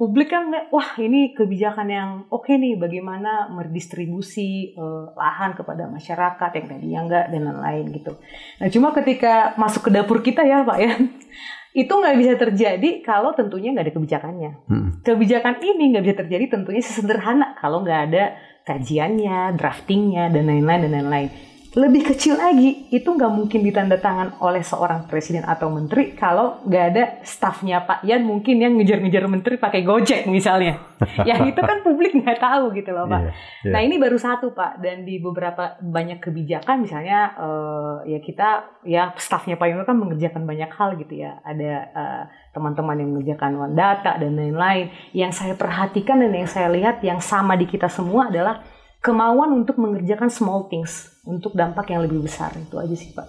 Publik 0.00 0.32
kan, 0.32 0.48
wah 0.72 0.96
ini 0.96 1.36
kebijakan 1.36 1.88
yang 1.92 2.10
oke 2.32 2.48
okay 2.48 2.56
nih, 2.56 2.80
bagaimana 2.80 3.52
merdistribusi 3.52 4.72
uh, 4.72 5.12
lahan 5.12 5.52
kepada 5.52 5.84
masyarakat 5.92 6.50
yang 6.56 6.66
tadinya 6.72 7.00
enggak 7.04 7.24
dan 7.28 7.40
lain-lain 7.44 7.84
gitu. 7.92 8.12
Nah 8.56 8.68
cuma 8.72 8.96
ketika 8.96 9.52
masuk 9.60 9.88
ke 9.88 9.90
dapur 9.92 10.24
kita 10.24 10.40
ya 10.40 10.64
Pak 10.64 10.78
ya, 10.80 10.96
itu 11.84 11.92
nggak 11.92 12.16
bisa 12.16 12.32
terjadi 12.40 13.04
kalau 13.04 13.36
tentunya 13.36 13.76
nggak 13.76 13.84
ada 13.84 13.94
kebijakannya. 14.00 14.50
Hmm. 14.64 15.04
Kebijakan 15.04 15.60
ini 15.60 15.92
nggak 15.92 16.04
bisa 16.08 16.16
terjadi 16.24 16.44
tentunya 16.48 16.80
sesederhana 16.80 17.52
kalau 17.60 17.84
nggak 17.84 18.00
ada 18.08 18.32
kajiannya, 18.64 19.52
draftingnya 19.60 20.32
dan 20.32 20.48
lain-lain 20.48 20.88
dan 20.88 20.92
lain-lain 20.96 21.49
lebih 21.70 22.02
kecil 22.02 22.34
lagi 22.34 22.90
itu 22.90 23.06
nggak 23.06 23.30
mungkin 23.30 23.62
ditanda 23.62 23.94
tangan 23.94 24.42
oleh 24.42 24.58
seorang 24.58 25.06
presiden 25.06 25.46
atau 25.46 25.70
menteri 25.70 26.18
kalau 26.18 26.58
nggak 26.66 26.84
ada 26.90 27.04
stafnya 27.22 27.86
Pak. 27.86 28.02
Yan 28.02 28.26
mungkin 28.26 28.58
yang 28.58 28.74
ngejar-ngejar 28.74 29.30
menteri 29.30 29.54
pakai 29.54 29.86
gojek 29.86 30.26
misalnya. 30.26 30.82
Yang 31.28 31.56
itu 31.56 31.60
kan 31.64 31.80
publik 31.80 32.12
nggak 32.12 32.42
tahu 32.42 32.74
gitu 32.74 32.90
loh 32.90 33.06
Pak. 33.06 33.22
Yeah, 33.22 33.32
yeah. 33.64 33.72
Nah 33.72 33.80
ini 33.86 34.02
baru 34.02 34.18
satu 34.18 34.50
Pak. 34.50 34.82
Dan 34.82 35.06
di 35.06 35.22
beberapa 35.22 35.78
banyak 35.78 36.18
kebijakan 36.18 36.82
misalnya 36.82 37.38
uh, 37.38 37.94
ya 38.02 38.18
kita 38.18 38.82
ya 38.82 39.14
stafnya 39.14 39.54
Pak 39.54 39.70
Yan 39.70 39.86
kan 39.86 39.96
mengerjakan 39.96 40.42
banyak 40.44 40.74
hal 40.74 40.98
gitu 40.98 41.22
ya. 41.22 41.38
Ada 41.46 41.72
uh, 41.94 42.22
teman-teman 42.50 42.98
yang 42.98 43.10
mengerjakan 43.14 43.52
one 43.56 43.78
data 43.78 44.18
dan 44.18 44.34
lain-lain. 44.34 44.90
Yang 45.14 45.38
saya 45.38 45.54
perhatikan 45.54 46.18
dan 46.18 46.34
yang 46.34 46.50
saya 46.50 46.66
lihat 46.66 46.98
yang 47.06 47.22
sama 47.22 47.54
di 47.54 47.70
kita 47.70 47.86
semua 47.86 48.26
adalah 48.26 48.79
kemauan 49.00 49.56
untuk 49.56 49.80
mengerjakan 49.80 50.28
small 50.28 50.68
things 50.68 51.12
untuk 51.24 51.56
dampak 51.56 51.88
yang 51.92 52.04
lebih 52.04 52.24
besar 52.24 52.52
itu 52.56 52.76
aja 52.76 52.94
sih 52.96 53.12
pak 53.16 53.28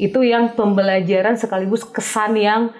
itu 0.00 0.20
yang 0.24 0.56
pembelajaran 0.56 1.36
sekaligus 1.36 1.84
kesan 1.84 2.38
yang 2.38 2.72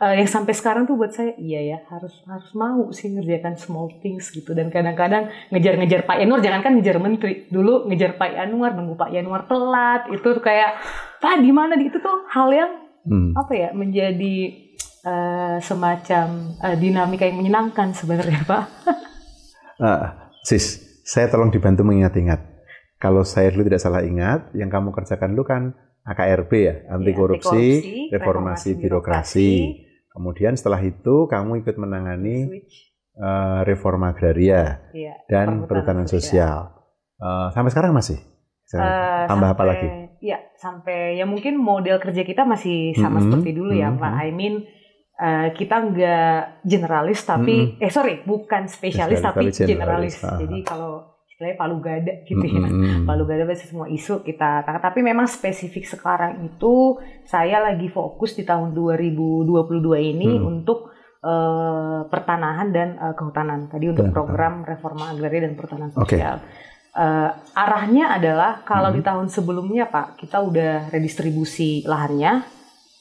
uh, 0.00 0.14
yang 0.14 0.28
sampai 0.28 0.54
sekarang 0.56 0.88
tuh 0.88 0.96
buat 0.96 1.12
saya 1.12 1.36
iya 1.36 1.76
ya 1.76 1.78
harus 1.92 2.14
harus 2.24 2.50
mau 2.56 2.88
sih 2.90 3.12
ngerjakan 3.12 3.54
small 3.60 3.88
things 4.00 4.32
gitu 4.32 4.56
dan 4.56 4.72
kadang-kadang 4.72 5.28
ngejar-ngejar 5.52 6.08
Pak 6.08 6.16
Yanuar 6.24 6.40
jangan 6.40 6.60
kan 6.64 6.72
ngejar 6.78 6.96
menteri 7.00 7.46
dulu 7.52 7.88
ngejar 7.90 8.16
Pak 8.16 8.30
Yanuar 8.32 8.72
nunggu 8.76 8.94
Pak 8.96 9.10
Yanuar 9.12 9.44
telat 9.44 10.08
itu 10.08 10.24
tuh 10.24 10.42
kayak 10.42 10.80
Pak 11.20 11.40
di 11.40 11.50
mana 11.52 11.76
itu 11.76 12.00
tuh 12.00 12.24
hal 12.32 12.48
yang 12.52 12.72
hmm. 13.08 13.36
apa 13.36 13.52
ya 13.52 13.68
menjadi 13.76 14.36
uh, 15.04 15.56
semacam 15.60 16.56
uh, 16.58 16.76
dinamika 16.76 17.28
yang 17.28 17.38
menyenangkan 17.38 17.92
sebenarnya 17.92 18.40
Pak. 18.44 18.64
uh, 19.84 20.04
sis, 20.44 20.93
saya 21.04 21.28
tolong 21.28 21.52
dibantu 21.52 21.84
mengingat-ingat. 21.84 22.40
Kalau 22.96 23.20
saya 23.22 23.52
dulu 23.52 23.68
tidak 23.68 23.84
salah 23.84 24.00
ingat, 24.00 24.48
yang 24.56 24.72
kamu 24.72 24.90
kerjakan 24.96 25.36
dulu 25.36 25.44
kan 25.44 25.62
AKRB 26.08 26.52
ya, 26.56 26.74
anti 26.88 27.12
ya, 27.12 27.16
korupsi, 27.16 27.64
reformasi, 28.08 28.12
reformasi 28.12 28.70
birokrasi. 28.80 28.80
birokrasi. 28.80 29.52
Kemudian 30.08 30.52
setelah 30.56 30.80
itu 30.80 31.28
kamu 31.28 31.60
ikut 31.60 31.76
menangani 31.76 32.64
uh, 33.20 33.60
reforma 33.68 34.16
agraria 34.16 34.88
ya, 34.96 35.14
dan 35.28 35.68
perhutanan 35.68 36.08
sosial. 36.08 36.72
Uh, 37.20 37.52
sampai 37.52 37.70
sekarang 37.72 37.92
masih? 37.92 38.20
Uh, 38.74 39.28
Tambah 39.28 39.52
sampai, 39.52 39.54
apa 39.54 39.64
lagi? 39.64 39.88
Ya, 40.24 40.38
sampai 40.56 41.20
ya 41.20 41.28
mungkin 41.28 41.60
model 41.60 42.00
kerja 42.00 42.24
kita 42.24 42.48
masih 42.48 42.96
sama 42.96 43.08
mm 43.08 43.12
-hmm. 43.12 43.24
seperti 43.28 43.50
dulu 43.52 43.72
ya, 43.76 43.92
mm 43.92 43.96
-hmm. 44.00 44.02
Pak. 44.02 44.12
I 44.24 44.30
mean 44.32 44.54
uh, 45.24 45.48
kita 45.56 45.76
nggak 45.88 46.38
generalis 46.68 47.24
tapi 47.24 47.80
hmm. 47.80 47.84
eh 47.84 47.88
sorry 47.88 48.20
bukan 48.28 48.68
spesialis, 48.68 49.24
tapi, 49.24 49.48
tapi 49.48 49.64
generalis. 49.64 50.20
Ah. 50.20 50.36
Jadi 50.36 50.60
kalau 50.60 51.14
istilahnya 51.34 51.58
palu 51.58 51.76
gada 51.82 52.12
gitu 52.22 52.44
ya. 52.46 52.62
Hmm. 52.62 53.02
Palu 53.08 53.24
gada 53.26 53.42
pasti 53.48 53.66
semua 53.66 53.90
isu 53.90 54.22
kita 54.22 54.62
tangkap. 54.62 54.82
Tapi 54.92 55.00
memang 55.02 55.26
spesifik 55.26 55.88
sekarang 55.88 56.46
itu 56.46 57.00
saya 57.26 57.58
lagi 57.58 57.90
fokus 57.90 58.38
di 58.38 58.46
tahun 58.46 58.70
2022 58.70 59.50
ini 60.14 60.30
hmm. 60.38 60.44
untuk 60.46 60.94
uh, 61.26 62.06
pertanahan 62.06 62.70
dan 62.70 62.88
uh, 63.02 63.14
kehutanan. 63.18 63.66
Tadi 63.66 63.90
untuk 63.90 64.14
program 64.14 64.62
reforma 64.62 65.10
agraria 65.10 65.50
dan 65.50 65.58
pertanahan 65.58 65.90
sosial. 65.90 66.06
Okay. 66.06 66.22
uh, 66.94 67.30
arahnya 67.58 68.14
adalah 68.14 68.62
kalau 68.62 68.94
hmm. 68.94 68.96
di 68.96 69.02
tahun 69.02 69.26
sebelumnya 69.26 69.90
Pak 69.90 70.22
kita 70.22 70.38
udah 70.38 70.94
redistribusi 70.94 71.82
lahannya, 71.82 72.46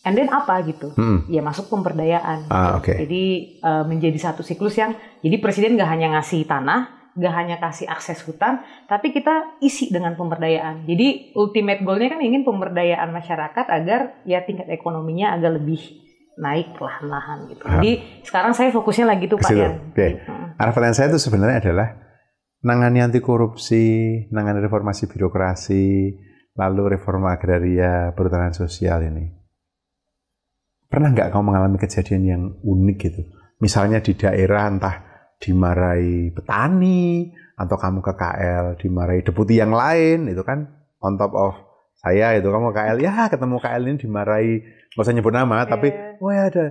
and 0.04 0.14
then 0.20 0.30
apa 0.30 0.62
gitu? 0.68 0.92
Hmm. 0.94 1.26
Ya 1.32 1.40
masuk 1.40 1.72
pemberdayaan. 1.72 2.52
Ah, 2.52 2.78
okay. 2.78 3.08
Jadi 3.08 3.24
uh, 3.64 3.84
menjadi 3.88 4.20
satu 4.20 4.44
siklus 4.44 4.76
yang 4.78 4.94
jadi 5.24 5.40
presiden 5.40 5.80
nggak 5.80 5.90
hanya 5.90 6.20
ngasih 6.20 6.44
tanah, 6.44 7.12
nggak 7.16 7.34
hanya 7.34 7.56
kasih 7.58 7.88
akses 7.88 8.22
hutan, 8.28 8.62
tapi 8.86 9.16
kita 9.16 9.58
isi 9.64 9.90
dengan 9.90 10.14
pemberdayaan. 10.20 10.84
Jadi 10.86 11.34
ultimate 11.40 11.82
goalnya 11.82 12.20
kan 12.20 12.22
ingin 12.22 12.44
pemberdayaan 12.44 13.10
masyarakat 13.16 13.66
agar 13.72 14.22
ya 14.28 14.44
tingkat 14.44 14.68
ekonominya 14.70 15.34
agak 15.34 15.64
lebih 15.64 15.82
naik 16.38 16.76
perlahan-lahan 16.76 17.50
gitu. 17.54 17.64
Ah. 17.66 17.80
Jadi 17.80 17.92
sekarang 18.28 18.54
saya 18.58 18.70
fokusnya 18.74 19.06
lagi 19.08 19.26
tuh 19.32 19.40
Pak 19.40 19.52
ya. 19.54 19.72
Okay. 19.94 20.22
Hmm. 20.26 20.58
Arah 20.60 20.74
pertanyaan 20.76 20.98
saya 20.98 21.08
itu 21.14 21.22
sebenarnya 21.22 21.58
adalah 21.70 21.88
nangani 22.66 23.00
anti 23.06 23.22
korupsi, 23.22 23.86
nangani 24.34 24.66
reformasi 24.66 25.06
birokrasi, 25.06 26.16
lalu 26.58 26.98
reforma 26.98 27.38
agraria, 27.38 28.12
perhutanan 28.18 28.56
sosial 28.58 29.06
ini. 29.06 29.43
Pernah 30.94 31.10
nggak 31.10 31.34
kamu 31.34 31.44
mengalami 31.50 31.78
kejadian 31.82 32.22
yang 32.22 32.44
unik 32.62 32.98
gitu? 33.02 33.22
Misalnya 33.58 33.98
di 33.98 34.14
daerah 34.14 34.70
entah 34.70 34.96
dimarahi 35.42 36.30
petani, 36.30 37.34
atau 37.58 37.76
kamu 37.82 38.06
ke 38.06 38.14
KL 38.14 38.66
dimarahi 38.78 39.26
deputi 39.26 39.58
yang 39.58 39.74
lain, 39.74 40.30
itu 40.30 40.46
kan 40.46 40.70
on 41.02 41.18
top 41.18 41.34
of 41.34 41.54
saya 42.04 42.36
itu 42.36 42.46
kamu 42.46 42.76
KL 42.76 42.98
ya 43.00 43.32
ketemu 43.32 43.58
KL 43.64 43.84
ini 43.88 43.98
dimarahi 43.98 44.54
nggak 44.94 45.04
usah 45.08 45.16
nyebut 45.16 45.34
nama 45.34 45.64
yeah. 45.64 45.72
tapi 45.72 45.88
oh 46.20 46.32
ya 46.36 46.52
ada 46.52 46.66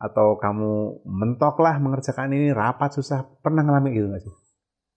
atau 0.00 0.40
kamu 0.40 1.04
mentok 1.04 1.60
lah 1.60 1.76
mengerjakan 1.76 2.32
ini 2.32 2.54
rapat 2.54 2.96
susah 2.96 3.26
pernah 3.44 3.66
ngalamin 3.66 3.92
gitu 3.92 4.06
nggak 4.08 4.22
sih? 4.24 4.34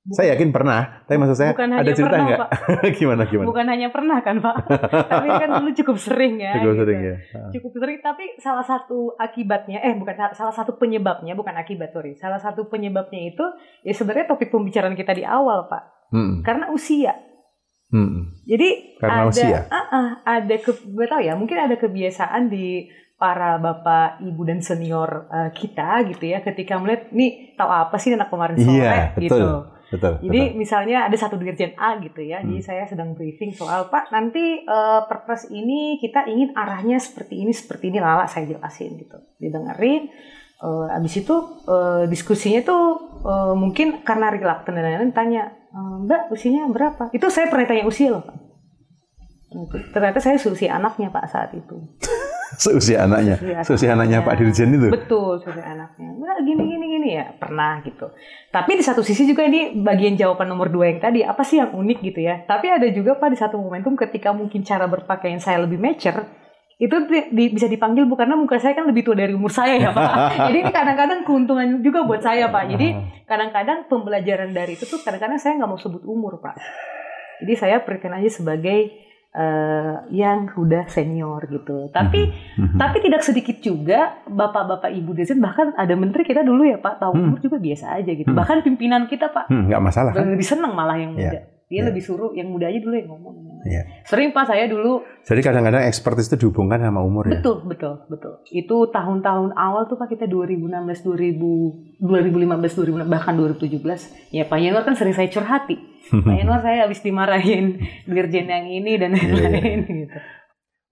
Bukan, 0.02 0.18
saya 0.18 0.34
yakin 0.34 0.50
pernah, 0.50 1.06
tapi 1.06 1.22
maksud 1.22 1.38
saya 1.38 1.54
bukan 1.54 1.78
ada 1.78 1.92
cerita 1.94 2.18
nggak? 2.18 2.50
gimana 2.98 3.22
gimana? 3.30 3.46
Bukan 3.54 3.66
hanya 3.70 3.94
pernah 3.94 4.18
kan 4.26 4.42
Pak, 4.42 4.56
tapi 5.14 5.30
kan 5.30 5.50
dulu 5.62 5.70
cukup 5.78 5.98
sering 6.02 6.42
ya. 6.42 6.58
Cukup 6.58 6.74
gitu. 6.74 6.82
sering 6.82 7.00
ya. 7.06 7.16
Cukup 7.54 7.72
sering, 7.78 7.98
tapi 8.02 8.26
salah 8.42 8.66
satu 8.66 9.14
akibatnya, 9.22 9.78
eh 9.86 9.94
bukan 9.94 10.34
salah 10.34 10.58
satu 10.58 10.82
penyebabnya, 10.82 11.38
bukan 11.38 11.54
akibat 11.54 11.94
sorry, 11.94 12.18
salah 12.18 12.42
satu 12.42 12.66
penyebabnya 12.66 13.30
itu 13.30 13.46
ya 13.86 13.94
sebenarnya 13.94 14.34
topik 14.34 14.50
pembicaraan 14.50 14.98
kita 14.98 15.14
di 15.14 15.22
awal 15.22 15.70
Pak, 15.70 15.84
hmm. 16.18 16.42
karena 16.42 16.74
usia. 16.74 17.14
Hmm. 17.94 18.42
Jadi 18.50 18.98
karena 18.98 19.22
ada, 19.22 19.30
usia. 19.30 19.60
Uh, 19.70 19.78
uh, 19.86 20.10
ada 20.26 20.56
ke, 20.58 20.82
gue 20.82 21.06
tahu 21.06 21.22
ya, 21.22 21.38
mungkin 21.38 21.62
ada 21.62 21.78
kebiasaan 21.78 22.50
di 22.50 22.90
para 23.22 23.62
bapak, 23.62 24.18
ibu 24.26 24.42
dan 24.50 24.66
senior 24.66 25.30
uh, 25.30 25.54
kita 25.54 26.10
gitu 26.10 26.26
ya, 26.26 26.42
ketika 26.42 26.82
melihat 26.82 27.14
nih 27.14 27.54
tahu 27.54 27.70
apa 27.70 28.02
sih 28.02 28.18
anak 28.18 28.34
kemarin 28.34 28.58
sore 28.58 28.82
iya, 28.82 29.14
gitu. 29.14 29.38
Betul 29.38 29.78
Betul. 29.92 30.24
Jadi 30.24 30.42
betul. 30.56 30.58
misalnya 30.58 30.98
ada 31.12 31.18
satu 31.20 31.36
dirjen 31.36 31.76
A 31.76 32.00
gitu 32.00 32.24
ya, 32.24 32.40
hmm. 32.40 32.48
jadi 32.48 32.62
saya 32.64 32.84
sedang 32.88 33.12
briefing 33.12 33.52
soal 33.52 33.92
Pak 33.92 34.08
nanti 34.16 34.64
uh, 34.64 35.04
perpres 35.04 35.52
ini 35.52 36.00
kita 36.00 36.32
ingin 36.32 36.56
arahnya 36.56 36.96
seperti 36.96 37.44
ini 37.44 37.52
seperti 37.52 37.92
ini 37.92 38.00
lala 38.00 38.24
saya 38.24 38.48
jelasin 38.48 38.96
gitu, 38.96 39.20
didengerin. 39.36 40.08
Uh, 40.62 40.88
abis 40.94 41.26
itu 41.26 41.36
uh, 41.68 42.06
diskusinya 42.08 42.62
tuh 42.64 42.84
uh, 43.26 43.52
mungkin 43.58 44.06
karena 44.06 44.32
reluctant 44.32 44.78
dan 44.78 44.86
lain-lain 44.86 45.12
tanya 45.12 45.44
Mbak 45.72 46.36
usianya 46.36 46.68
berapa? 46.68 47.04
Itu 47.16 47.32
saya 47.32 47.48
pernah 47.48 47.68
tanya 47.68 47.88
usia 47.88 48.12
loh 48.12 48.24
Pak. 48.24 48.38
Ternyata 49.92 50.20
saya 50.24 50.40
usia 50.40 50.76
anaknya 50.76 51.12
Pak 51.12 51.26
saat 51.28 51.52
itu. 51.56 51.76
seusia 52.64 53.08
anaknya, 53.08 53.40
seusia 53.64 53.96
anaknya 53.96 54.24
Pak 54.24 54.36
Dirjen 54.40 54.76
itu. 54.76 54.92
Betul, 54.92 55.40
seusia 55.40 55.64
anaknya. 55.64 56.10
Nah, 56.20 56.40
gini 56.44 56.64
gini 56.68 56.86
gini 57.02 57.18
ya, 57.18 57.34
pernah 57.34 57.82
gitu. 57.82 58.14
Tapi 58.54 58.78
di 58.78 58.86
satu 58.86 59.02
sisi 59.02 59.26
juga 59.26 59.42
ini 59.50 59.74
bagian 59.82 60.14
jawaban 60.14 60.46
nomor 60.46 60.70
dua 60.70 60.94
yang 60.94 61.02
tadi, 61.02 61.26
apa 61.26 61.42
sih 61.42 61.58
yang 61.58 61.74
unik 61.74 61.98
gitu 62.06 62.22
ya. 62.22 62.46
Tapi 62.46 62.70
ada 62.70 62.86
juga 62.94 63.18
Pak 63.18 63.34
di 63.34 63.38
satu 63.42 63.58
momentum 63.58 63.98
ketika 63.98 64.30
mungkin 64.30 64.62
cara 64.62 64.86
berpakaian 64.86 65.42
saya 65.42 65.66
lebih 65.66 65.82
mature, 65.82 66.30
itu 66.82 66.98
di, 67.06 67.20
di, 67.30 67.44
bisa 67.54 67.70
dipanggil 67.70 68.10
bukan 68.10 68.26
karena 68.26 68.38
muka 68.38 68.58
saya 68.58 68.74
kan 68.74 68.90
lebih 68.90 69.06
tua 69.06 69.14
dari 69.14 69.34
umur 69.34 69.50
saya 69.50 69.78
ya 69.78 69.90
Pak. 69.94 70.14
Jadi 70.50 70.58
ini 70.62 70.72
kadang-kadang 70.74 71.20
keuntungan 71.26 71.68
juga 71.82 72.06
buat 72.06 72.22
saya 72.22 72.50
Pak. 72.50 72.64
Jadi 72.74 72.88
kadang-kadang 73.26 73.90
pembelajaran 73.90 74.50
dari 74.54 74.78
itu 74.78 74.86
tuh 74.86 75.02
kadang-kadang 75.02 75.38
saya 75.42 75.58
nggak 75.58 75.70
mau 75.70 75.78
sebut 75.78 76.02
umur 76.06 76.38
Pak. 76.42 76.58
Jadi 77.42 77.54
saya 77.58 77.82
berikan 77.82 78.14
aja 78.18 78.30
sebagai 78.30 78.94
uh, 79.36 80.06
yang 80.12 80.52
udah 80.56 80.88
senior 80.92 81.44
gitu. 81.48 81.90
Tapi 81.92 82.32
mm-hmm. 82.32 82.78
tapi 82.78 82.98
tidak 83.04 83.22
sedikit 83.24 83.58
juga 83.64 84.24
bapak-bapak 84.28 84.92
ibu 84.92 85.12
desain 85.16 85.40
bahkan 85.40 85.72
ada 85.76 85.96
menteri 85.96 86.28
kita 86.28 86.44
dulu 86.44 86.68
ya 86.68 86.78
Pak 86.80 87.00
tahu 87.00 87.12
umur 87.16 87.40
mm. 87.40 87.46
juga 87.46 87.58
biasa 87.60 87.86
aja 88.00 88.12
gitu. 88.12 88.32
Mm. 88.32 88.38
Bahkan 88.38 88.58
pimpinan 88.64 89.02
kita 89.08 89.32
Pak 89.32 89.48
mm, 89.48 89.64
nggak 89.72 89.84
masalah 89.84 90.12
kan? 90.12 90.28
Lebih 90.28 90.48
seneng 90.48 90.74
malah 90.76 90.98
yang 91.00 91.16
iya. 91.16 91.20
muda. 91.20 91.40
Yeah. 91.40 91.44
Dia 91.72 91.78
yeah. 91.80 91.88
lebih 91.88 92.04
suruh 92.04 92.32
yang 92.36 92.52
muda 92.52 92.68
aja 92.68 92.80
dulu 92.84 92.96
yang 93.00 93.08
ngomong. 93.08 93.36
Yeah. 93.64 93.86
Sering 94.04 94.34
Pak 94.36 94.50
saya 94.50 94.68
dulu. 94.68 95.06
Jadi 95.24 95.40
kadang-kadang 95.40 95.86
ekspertis 95.88 96.28
itu 96.28 96.48
dihubungkan 96.48 96.82
sama 96.82 97.00
umur 97.00 97.30
ya. 97.30 97.40
Betul, 97.40 97.64
betul, 97.64 98.04
betul. 98.10 98.42
Itu 98.50 98.90
tahun-tahun 98.90 99.54
awal 99.56 99.86
tuh 99.88 99.96
Pak 99.96 100.12
kita 100.12 100.26
2016, 100.28 100.68
2000, 101.06 102.02
2015, 102.02 103.06
2016 103.06 103.08
bahkan 103.08 103.34
2017. 103.38 104.36
Ya 104.36 104.44
Pak 104.50 104.58
Yanwar 104.60 104.84
kan 104.84 104.98
sering 104.98 105.16
saya 105.16 105.30
curhati. 105.30 105.91
Pak 106.26 106.36
Yanwar 106.36 106.62
saya 106.62 106.86
habis 106.86 107.00
dimarahin 107.00 107.80
dirjen 108.04 108.48
yang 108.48 108.68
ini 108.68 109.00
dan 109.00 109.16
iya, 109.16 109.24
iya, 109.24 109.28
iya. 109.28 109.36
lain-lain 109.40 109.80
yeah, 109.80 110.00
gitu. 110.06 110.18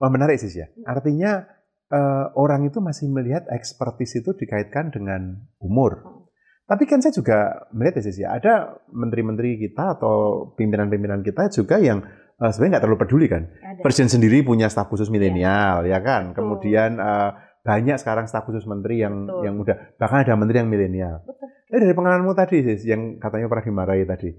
Wah 0.00 0.10
menarik 0.10 0.36
sih 0.40 0.48
ya. 0.48 0.66
Artinya 0.88 1.44
uh, 1.92 2.32
orang 2.38 2.64
itu 2.64 2.80
masih 2.80 3.12
melihat 3.12 3.44
ekspertis 3.52 4.16
itu 4.16 4.32
dikaitkan 4.32 4.88
dengan 4.88 5.44
umur. 5.60 6.24
Tapi 6.64 6.86
kan 6.86 7.02
saya 7.02 7.10
juga 7.10 7.66
melihat 7.74 7.98
ya, 7.98 8.02
sih, 8.14 8.24
ada 8.24 8.78
menteri-menteri 8.94 9.58
kita 9.58 9.98
atau 9.98 10.48
pimpinan-pimpinan 10.54 11.20
kita 11.26 11.50
juga 11.50 11.82
yang 11.82 11.98
uh, 12.38 12.48
sebenarnya 12.48 12.78
nggak 12.78 12.84
terlalu 12.86 13.00
peduli 13.02 13.26
kan. 13.26 13.42
Ada. 13.44 13.82
Presiden 13.82 14.08
sendiri 14.08 14.40
punya 14.46 14.70
staf 14.70 14.86
khusus 14.86 15.10
milenial, 15.10 15.82
ya. 15.84 15.98
ya 15.98 16.00
kan. 16.00 16.30
Betul. 16.30 16.38
Kemudian 16.38 16.96
uh, 17.02 17.34
banyak 17.60 18.00
sekarang 18.00 18.24
staf 18.30 18.48
khusus 18.48 18.64
menteri 18.64 19.04
yang 19.04 19.28
Betul. 19.28 19.42
yang 19.44 19.54
muda, 19.58 19.74
bahkan 20.00 20.24
ada 20.24 20.32
menteri 20.38 20.64
yang 20.64 20.70
milenial. 20.70 21.26
Eh 21.70 21.78
dari 21.78 21.92
pengalamanmu 21.92 22.32
tadi 22.32 22.64
sih, 22.64 22.88
yang 22.88 23.20
katanya 23.20 23.46
pernah 23.46 23.64
dimarahi 23.66 24.04
tadi, 24.08 24.30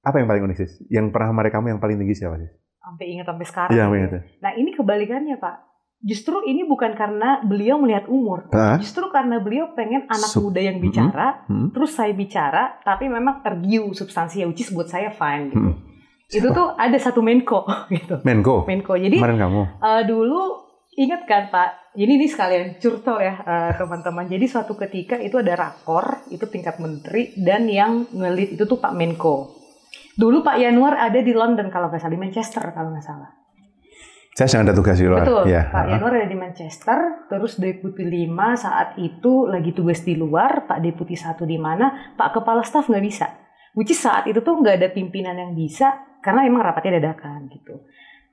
apa 0.00 0.16
yang 0.20 0.28
paling 0.28 0.42
unik 0.48 0.56
sih? 0.56 0.70
Yang 0.88 1.12
pernah 1.12 1.30
mereka 1.36 1.60
kamu 1.60 1.76
yang 1.76 1.80
paling 1.82 1.96
tinggi 2.00 2.16
siapa 2.16 2.40
sih? 2.40 2.50
Sampai 2.80 3.04
ingat 3.12 3.26
sampai 3.28 3.46
sekarang. 3.46 3.72
Iya, 3.76 3.84
ya. 3.88 4.20
Nah 4.40 4.52
ini 4.56 4.70
kebalikannya 4.72 5.36
pak 5.36 5.70
justru 6.00 6.40
ini 6.48 6.64
bukan 6.64 6.96
karena 6.96 7.44
beliau 7.44 7.76
melihat 7.76 8.08
umur, 8.08 8.48
Hah? 8.56 8.80
justru 8.80 9.12
karena 9.12 9.36
beliau 9.36 9.76
pengen 9.76 10.08
anak 10.08 10.32
Sup 10.32 10.48
muda 10.48 10.60
yang 10.64 10.80
bicara, 10.80 11.44
hmm? 11.44 11.52
Hmm? 11.52 11.68
terus 11.76 11.92
saya 11.92 12.16
bicara, 12.16 12.80
tapi 12.80 13.12
memang 13.12 13.44
tergiu 13.44 13.92
substansi 13.92 14.40
ya, 14.40 14.46
which 14.48 14.64
is 14.64 14.72
buat 14.72 14.88
saya 14.88 15.12
fine 15.12 15.52
gitu. 15.52 15.60
Hmm. 15.60 15.76
Itu 16.30 16.48
tuh 16.54 16.72
ada 16.78 16.96
satu 16.96 17.20
Menko 17.20 17.68
gitu. 17.96 18.22
Menko. 18.24 18.64
Menko. 18.64 18.94
Jadi 18.96 19.18
Kemarin 19.20 19.38
kamu. 19.44 19.62
Uh, 19.82 20.02
dulu 20.08 20.40
ingat 20.96 21.26
kan 21.28 21.52
Pak, 21.52 21.92
ini 21.98 22.16
nih 22.16 22.30
sekalian 22.30 22.64
curcol 22.80 23.18
ya 23.20 23.34
uh, 23.44 23.70
teman-teman. 23.76 24.24
Jadi 24.30 24.46
suatu 24.48 24.78
ketika 24.78 25.20
itu 25.20 25.36
ada 25.36 25.52
rakor, 25.58 26.24
itu 26.32 26.46
tingkat 26.48 26.80
menteri 26.80 27.36
dan 27.36 27.68
yang 27.68 28.08
ngelit 28.14 28.56
itu 28.56 28.64
tuh 28.64 28.80
Pak 28.80 28.96
Menko. 28.96 29.59
Dulu 30.20 30.44
Pak 30.44 30.60
Yanuar 30.60 31.00
ada 31.00 31.16
di 31.24 31.32
London 31.32 31.72
kalau 31.72 31.88
nggak 31.88 32.04
salah 32.04 32.12
di 32.12 32.20
Manchester 32.20 32.60
kalau 32.76 32.92
nggak 32.92 33.06
salah. 33.08 33.40
Saya 34.36 34.46
sedang 34.46 34.70
ada 34.70 34.76
tugas 34.76 35.00
di 35.00 35.08
luar. 35.08 35.24
Betul. 35.26 35.44
Ya. 35.50 35.68
Pak 35.72 35.84
Yanur 35.90 36.12
ada 36.14 36.28
di 36.28 36.38
Manchester, 36.38 37.26
terus 37.26 37.58
Deputi 37.58 38.06
5 38.06 38.30
saat 38.54 38.94
itu 39.00 39.48
lagi 39.50 39.74
tugas 39.74 40.06
di 40.06 40.14
luar, 40.14 40.70
Pak 40.70 40.78
Deputi 40.80 41.18
1 41.18 41.34
di 41.44 41.58
mana, 41.58 42.14
Pak 42.14 42.38
Kepala 42.38 42.62
Staf 42.62 42.86
nggak 42.86 43.04
bisa. 43.04 43.26
Which 43.74 43.90
is 43.90 43.98
saat 43.98 44.30
itu 44.30 44.38
tuh 44.40 44.60
nggak 44.62 44.80
ada 44.80 44.88
pimpinan 44.94 45.34
yang 45.34 45.52
bisa, 45.52 46.20
karena 46.22 46.46
emang 46.46 46.62
rapatnya 46.62 47.02
dadakan 47.02 47.50
gitu. 47.50 47.84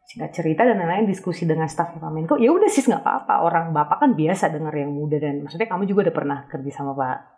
Singkat 0.08 0.32
cerita 0.32 0.64
dan 0.64 0.80
lain-lain 0.80 1.10
diskusi 1.10 1.44
dengan 1.44 1.68
staf 1.68 1.92
Pak 1.92 2.12
Menko, 2.14 2.40
ya 2.40 2.56
udah 2.56 2.70
sih 2.72 2.86
nggak 2.88 3.04
apa-apa, 3.04 3.44
orang 3.44 3.76
bapak 3.76 3.98
kan 4.00 4.12
biasa 4.16 4.48
dengar 4.54 4.72
yang 4.72 4.96
muda 4.96 5.20
dan 5.20 5.44
maksudnya 5.44 5.68
kamu 5.68 5.84
juga 5.84 6.08
udah 6.08 6.16
pernah 6.16 6.40
kerja 6.48 6.72
sama 6.72 6.96
Pak 6.96 7.37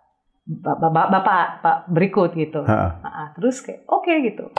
Bapak, 0.49 0.89
bapak, 0.89 1.62
Pak 1.62 1.77
berikut 1.93 2.33
gitu. 2.33 2.65
Nah, 2.65 3.29
terus 3.38 3.62
kayak 3.62 3.85
oke 3.85 4.09
okay, 4.09 4.33
gitu. 4.33 4.49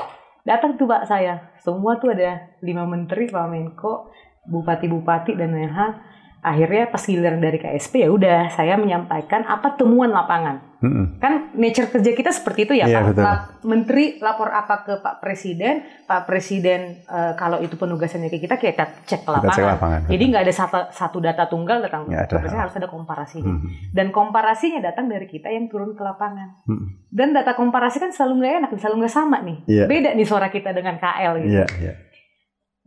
Datang 0.47 0.79
tuh 0.79 0.87
pak 0.87 1.05
saya. 1.05 1.53
Semua 1.61 1.99
tuh 1.99 2.15
ada 2.15 2.57
lima 2.63 2.87
menteri 2.87 3.27
pak 3.27 3.51
Menko 3.51 4.09
bupati-bupati 4.49 5.37
dan 5.37 5.53
lain 5.53 5.69
hal 5.75 5.99
akhirnya 6.41 6.89
pas 6.89 7.05
giliran 7.05 7.37
dari 7.37 7.61
KSP 7.61 8.01
ya 8.01 8.09
udah 8.09 8.49
saya 8.57 8.81
menyampaikan 8.81 9.45
apa 9.45 9.77
temuan 9.77 10.09
lapangan. 10.09 10.73
Hmm. 10.81 11.21
kan 11.21 11.53
nature 11.61 11.93
kerja 11.93 12.17
kita 12.17 12.33
seperti 12.33 12.65
itu 12.65 12.73
ya 12.81 12.89
yeah, 12.89 13.05
Pak? 13.05 13.21
Lap, 13.21 13.41
Menteri 13.69 14.17
lapor 14.17 14.49
apa 14.49 14.81
ke 14.81 14.97
Pak 15.05 15.21
Presiden? 15.21 15.85
Pak 16.09 16.25
Presiden 16.25 17.05
uh, 17.05 17.37
kalau 17.37 17.61
itu 17.61 17.77
penugasannya 17.77 18.33
ke 18.33 18.41
kita 18.41 18.57
kita 18.57 19.05
cek 19.05 19.29
ke 19.29 19.31
lapangan, 19.31 19.57
cek 19.61 19.67
lapangan. 19.77 20.01
jadi 20.09 20.25
nggak 20.33 20.43
ada 20.49 20.55
satu, 20.57 20.81
satu 20.89 21.21
data 21.21 21.45
tunggal 21.53 21.85
datang 21.85 22.09
ya, 22.09 22.25
Presiden 22.25 22.65
harus 22.65 22.73
ada 22.81 22.89
komparasi. 22.89 23.45
Hmm. 23.45 23.61
dan 23.93 24.09
komparasinya 24.09 24.81
datang 24.81 25.13
dari 25.13 25.29
kita 25.29 25.53
yang 25.53 25.69
turun 25.69 25.93
ke 25.93 26.01
lapangan. 26.01 26.65
Hmm. 26.65 26.97
dan 27.13 27.37
data 27.37 27.53
komparasi 27.53 28.01
kan 28.01 28.09
selalu 28.17 28.41
nggak 28.41 28.53
enak 28.65 28.71
selalu 28.81 29.05
nggak 29.05 29.13
sama 29.13 29.45
nih. 29.45 29.59
Yeah. 29.69 29.85
beda 29.85 30.17
nih 30.17 30.25
suara 30.25 30.49
kita 30.49 30.73
dengan 30.73 30.97
KL 30.97 31.45
gitu. 31.45 31.61
Yeah, 31.61 31.69
yeah. 31.77 31.97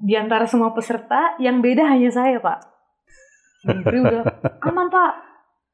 di 0.01 0.17
antara 0.17 0.49
semua 0.49 0.73
peserta 0.73 1.37
yang 1.37 1.61
beda 1.61 1.85
hanya 1.85 2.09
saya 2.09 2.41
Pak 2.41 2.72
Menteri 3.63 3.97
udah 4.03 4.23
aman 4.59 4.87
pak, 4.91 5.11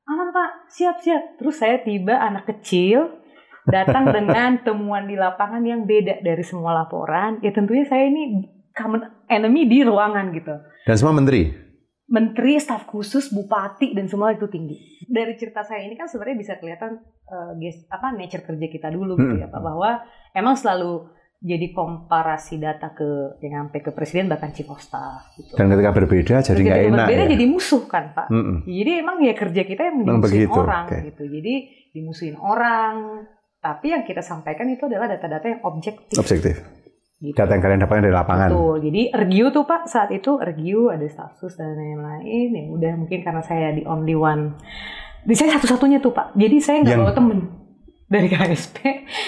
aman 0.06 0.30
pak, 0.30 0.49
siap 0.69 1.02
siap. 1.02 1.41
Terus 1.41 1.58
saya 1.58 1.82
tiba 1.82 2.17
anak 2.21 2.45
kecil 2.45 3.19
datang 3.65 4.10
dengan 4.15 4.62
temuan 4.62 5.10
di 5.10 5.17
lapangan 5.17 5.62
yang 5.65 5.89
beda 5.89 6.21
dari 6.21 6.43
semua 6.45 6.73
laporan, 6.86 7.41
ya 7.41 7.49
tentunya 7.49 7.86
saya 7.89 8.06
ini 8.10 8.45
common 8.73 9.06
enemy 9.28 9.65
di 9.65 9.82
ruangan 9.82 10.32
gitu. 10.34 10.54
Dan 10.86 10.95
semua 10.95 11.17
menteri? 11.17 11.49
Menteri, 12.10 12.58
staf 12.58 12.89
khusus, 12.89 13.30
bupati 13.30 13.93
dan 13.93 14.10
semua 14.10 14.34
itu 14.34 14.49
tinggi. 14.49 15.06
Dari 15.06 15.38
cerita 15.38 15.62
saya 15.62 15.86
ini 15.86 15.93
kan 15.93 16.10
sebenarnya 16.10 16.38
bisa 16.41 16.54
kelihatan 16.58 16.97
uh, 17.30 17.54
apa 17.93 18.08
nature 18.17 18.41
kerja 18.41 18.65
kita 18.65 18.89
dulu 18.89 19.13
gitu 19.13 19.45
ya, 19.45 19.45
Pak, 19.45 19.62
bahwa 19.62 20.02
emang 20.34 20.58
selalu 20.58 21.06
jadi 21.39 21.71
komparasi 21.71 22.60
data 22.60 22.91
ke 22.91 23.39
yang 23.39 23.63
sampai 23.63 23.80
ke 23.80 23.95
presiden 23.95 24.28
bahkan 24.28 24.52
chief 24.52 24.67
of 24.67 24.84
staff 24.84 25.32
gitu. 25.39 25.56
Dan 25.56 25.71
ketika 25.71 25.95
berbeda 25.95 26.36
jadi 26.43 26.60
nggak 26.60 26.82
enak 26.91 27.08
berbeda 27.08 27.23
ya? 27.23 27.30
jadi 27.32 27.45
musuh 27.47 27.84
kan 27.88 28.12
pak. 28.12 28.28
Mm 28.28 28.43
-mm. 28.43 28.58
Jadi 28.67 28.91
emang 28.99 29.17
ya 29.23 29.34
kerja 29.39 29.62
kita 29.63 29.82
yang 29.88 29.95
dimusuhin 30.04 30.52
orang 30.52 30.86
okay. 30.91 31.02
gitu. 31.08 31.23
Jadi 31.32 31.54
dimusuhin 31.95 32.36
orang. 32.36 32.95
Tapi 33.60 33.91
yang 33.91 34.04
kita 34.08 34.23
sampaikan 34.23 34.67
itu 34.71 34.88
adalah 34.88 35.08
data-data 35.08 35.47
yang 35.47 35.62
objektif. 35.63 36.19
Objektif. 36.19 36.60
Gitu. 37.19 37.36
Data 37.36 37.52
yang 37.56 37.63
kalian 37.63 37.80
dapatkan 37.88 38.04
dari 38.04 38.15
lapangan. 38.15 38.49
Betul. 38.52 38.75
Jadi 38.84 39.02
review 39.15 39.45
tuh 39.52 39.63
pak 39.63 39.82
saat 39.88 40.12
itu 40.12 40.32
review 40.39 40.91
ada 40.91 41.08
status 41.08 41.56
dan 41.56 41.75
lain-lain. 41.75 42.47
Ya 42.52 42.63
udah 42.67 42.91
mungkin 42.99 43.19
karena 43.23 43.43
saya 43.43 43.71
di 43.71 43.88
only 43.88 44.15
one. 44.15 44.60
Di 45.23 45.36
saya 45.39 45.56
satu-satunya 45.56 46.04
tuh 46.04 46.12
pak. 46.12 46.36
Jadi 46.36 46.58
saya 46.60 46.84
nggak 46.84 46.99
bawa 46.99 47.15
temen 47.15 47.59
dari 48.10 48.28
KSP 48.28 48.78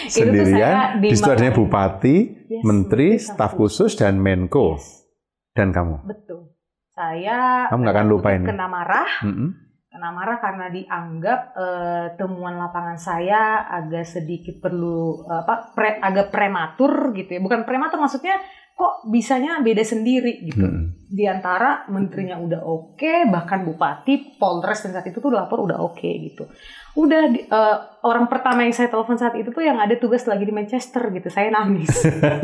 sendirian 0.10 0.50
itu 0.50 0.58
saya 0.58 0.98
di, 0.98 1.10
di 1.14 1.16
situ 1.16 1.30
adanya 1.30 1.54
bupati, 1.54 2.18
yes, 2.50 2.64
menteri, 2.66 3.22
staf 3.22 3.54
khusus 3.54 3.94
dan 3.94 4.18
menko 4.18 4.76
yes. 4.76 5.06
dan 5.54 5.70
kamu. 5.70 6.02
Betul. 6.10 6.50
Saya 6.92 7.70
kamu 7.70 7.80
nggak 7.86 7.96
akan 7.96 8.08
lupa 8.10 8.30
ini. 8.34 8.46
Kena 8.50 8.68
marah, 8.68 9.10
mm 9.22 9.32
-hmm. 9.32 9.50
kena 9.94 10.10
marah 10.12 10.38
karena 10.42 10.66
dianggap 10.74 11.40
uh, 11.54 12.06
temuan 12.18 12.58
lapangan 12.58 12.98
saya 12.98 13.70
agak 13.70 14.04
sedikit 14.04 14.60
perlu 14.60 15.24
uh, 15.30 15.46
apa 15.46 15.78
pre, 15.78 16.02
agak 16.02 16.34
prematur 16.34 17.14
gitu 17.14 17.38
ya. 17.38 17.40
Bukan 17.40 17.64
prematur 17.64 18.02
maksudnya 18.02 18.42
kok 18.82 19.06
bisanya 19.14 19.62
beda 19.62 19.86
sendiri 19.86 20.42
gitu. 20.42 20.66
Hmm. 20.66 20.98
Di 21.06 21.30
antara 21.30 21.86
menterinya 21.94 22.42
udah 22.42 22.62
oke, 22.66 22.98
okay, 22.98 23.30
bahkan 23.30 23.62
bupati, 23.62 24.42
polres 24.42 24.82
dan 24.82 24.98
saat 24.98 25.06
itu 25.06 25.22
tuh 25.22 25.30
lapor 25.30 25.62
udah 25.62 25.78
oke 25.78 26.02
okay, 26.02 26.18
gitu. 26.32 26.50
Udah 26.92 27.24
uh, 27.48 27.78
orang 28.04 28.28
pertama 28.28 28.68
yang 28.68 28.76
saya 28.76 28.92
telepon 28.92 29.16
saat 29.16 29.36
itu 29.40 29.48
tuh 29.54 29.64
yang 29.64 29.80
ada 29.80 29.96
tugas 29.96 30.28
lagi 30.28 30.44
di 30.44 30.52
Manchester 30.52 31.08
gitu. 31.16 31.32
Saya 31.32 31.52
nangis. 31.52 31.92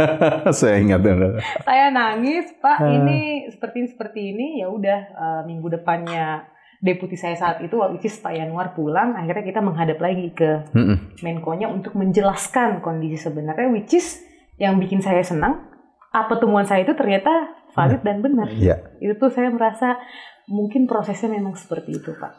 saya 0.60 0.80
ingat 0.80 1.04
ya. 1.04 1.16
saya 1.68 1.92
nangis, 1.92 2.56
Pak. 2.64 2.80
Ini 2.80 3.52
seperti 3.52 3.76
ini 3.84 3.88
seperti 3.92 4.20
ini. 4.32 4.48
Ya 4.64 4.68
udah 4.72 5.00
uh, 5.16 5.42
minggu 5.44 5.68
depannya 5.80 6.48
deputi 6.78 7.18
saya 7.18 7.34
saat 7.34 7.58
itu 7.66 7.74
which 7.90 8.06
is 8.06 8.22
Pak 8.22 8.38
Yanuar 8.38 8.78
pulang 8.78 9.18
akhirnya 9.18 9.50
kita 9.50 9.66
menghadap 9.66 9.98
lagi 9.98 10.30
ke 10.30 10.62
mm 10.78 11.26
Menko-nya 11.26 11.74
untuk 11.74 11.98
menjelaskan 11.98 12.86
kondisi 12.86 13.18
sebenarnya 13.18 13.74
which 13.74 13.98
is 13.98 14.22
yang 14.62 14.78
bikin 14.78 15.02
saya 15.02 15.26
senang 15.26 15.74
apa 16.14 16.38
temuan 16.38 16.70
saya 16.70 16.86
itu 16.86 16.94
ternyata 16.94 17.58
valid 17.78 18.02
dan 18.02 18.18
benar. 18.26 18.50
Ya. 18.58 18.82
Itu 18.98 19.22
tuh 19.22 19.30
saya 19.30 19.54
merasa 19.54 20.02
mungkin 20.50 20.90
prosesnya 20.90 21.30
memang 21.30 21.54
seperti 21.54 22.02
itu, 22.02 22.10
Pak. 22.18 22.34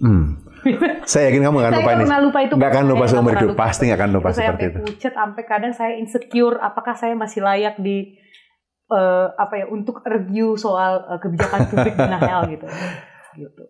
Hmm. 0.00 0.40
saya 1.10 1.30
yakin 1.30 1.40
kamu 1.46 1.56
gak 1.62 1.68
akan 1.70 1.78
lupa 1.80 1.92
ini. 1.92 2.04
Saya 2.04 2.22
lupa 2.22 2.38
itu. 2.42 2.54
Gak 2.58 2.70
akan 2.72 2.84
lupa 2.86 3.04
seumur 3.06 3.32
hidup. 3.38 3.50
Pasti 3.54 3.82
gak 3.88 3.98
akan 3.98 4.10
lupa 4.14 4.28
seperti 4.34 4.64
itu. 4.68 4.78
Saya 4.78 4.88
pucet 4.88 5.12
sampai 5.14 5.42
kadang 5.46 5.72
saya 5.72 5.92
insecure. 5.98 6.56
Apakah 6.58 6.94
saya 6.98 7.14
masih 7.14 7.40
layak 7.44 7.78
di 7.78 8.18
uh, 8.90 9.34
apa 9.34 9.54
ya 9.62 9.66
untuk 9.70 10.02
review 10.06 10.54
soal 10.58 11.02
uh, 11.06 11.18
kebijakan 11.18 11.60
publik 11.70 11.94
di 11.94 12.06
Nahel 12.06 12.40
gitu. 12.54 12.66
Gitu. 13.36 13.62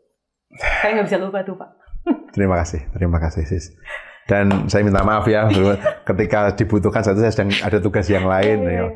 Saya 0.56 0.90
nggak 1.00 1.06
bisa 1.08 1.18
lupa 1.20 1.38
tuh 1.44 1.56
Pak. 1.58 1.70
terima 2.36 2.56
kasih, 2.62 2.80
terima 2.94 3.18
kasih 3.18 3.42
sis. 3.44 3.74
Dan 4.26 4.66
saya 4.66 4.82
minta 4.82 5.06
maaf 5.06 5.22
ya, 5.30 5.46
ketika 6.02 6.50
dibutuhkan 6.50 6.98
satu 6.98 7.22
saya 7.22 7.30
sedang 7.30 7.50
ada 7.62 7.78
tugas 7.78 8.10
yang 8.10 8.26
lain. 8.26 8.58
Ya. 8.66 8.90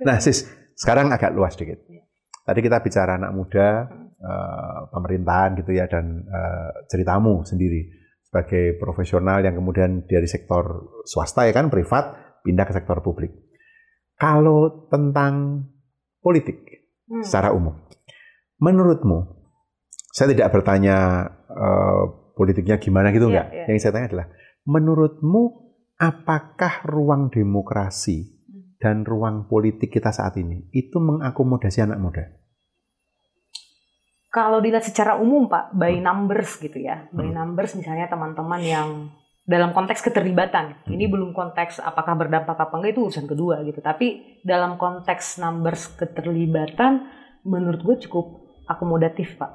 Nah, 0.00 0.16
sis, 0.24 0.48
sekarang 0.72 1.12
agak 1.12 1.36
luas 1.36 1.52
sedikit. 1.52 1.84
Tadi 2.48 2.60
kita 2.64 2.80
bicara 2.80 3.20
anak 3.20 3.36
muda, 3.36 3.92
uh, 4.20 4.86
pemerintahan 4.92 5.58
gitu 5.58 5.72
ya, 5.74 5.88
dan 5.90 6.24
uh, 6.28 6.86
ceritamu 6.86 7.42
sendiri 7.42 7.88
sebagai 8.24 8.78
profesional 8.78 9.42
yang 9.42 9.58
kemudian 9.58 10.06
dari 10.06 10.28
sektor 10.30 10.94
swasta 11.02 11.48
ya 11.48 11.52
kan, 11.56 11.66
privat, 11.66 12.38
pindah 12.46 12.64
ke 12.68 12.72
sektor 12.76 13.02
publik. 13.02 13.34
Kalau 14.20 14.86
tentang 14.92 15.66
politik 16.20 16.62
hmm. 17.08 17.24
secara 17.24 17.50
umum, 17.50 17.74
menurutmu, 18.60 19.40
saya 20.12 20.30
tidak 20.36 20.52
bertanya 20.52 21.26
uh, 21.48 22.32
politiknya 22.36 22.80
gimana 22.80 23.10
gitu 23.10 23.28
yeah, 23.28 23.44
enggak. 23.44 23.46
Yeah. 23.52 23.66
Yang 23.72 23.78
saya 23.82 23.92
tanya 23.96 24.08
adalah 24.12 24.26
menurutmu 24.68 25.42
apakah 26.00 26.74
ruang 26.88 27.28
demokrasi 27.28 28.40
dan 28.80 29.04
ruang 29.04 29.44
politik 29.44 29.92
kita 29.92 30.08
saat 30.08 30.40
ini 30.40 30.72
itu 30.72 30.96
mengakomodasi 30.96 31.84
anak 31.84 32.00
muda? 32.00 32.24
Kalau 34.30 34.62
dilihat 34.62 34.86
secara 34.86 35.18
umum 35.18 35.50
Pak, 35.50 35.74
by 35.74 35.98
hmm. 35.98 36.06
numbers 36.06 36.54
gitu 36.62 36.78
ya, 36.78 37.10
by 37.10 37.26
hmm. 37.26 37.34
numbers 37.34 37.74
misalnya 37.74 38.06
teman-teman 38.06 38.62
yang 38.62 38.88
dalam 39.42 39.74
konteks 39.74 40.06
keterlibatan, 40.06 40.86
hmm. 40.86 40.94
ini 40.94 41.10
belum 41.10 41.34
konteks 41.34 41.82
apakah 41.82 42.14
berdampak 42.14 42.54
apa 42.54 42.70
enggak 42.78 42.94
itu 42.94 43.10
urusan 43.10 43.26
kedua 43.26 43.66
gitu, 43.66 43.82
tapi 43.82 44.38
dalam 44.46 44.78
konteks 44.78 45.42
numbers 45.42 45.90
keterlibatan, 45.98 47.10
menurut 47.42 47.82
gue 47.82 47.96
cukup 48.06 48.46
akomodatif 48.70 49.34
Pak. 49.34 49.50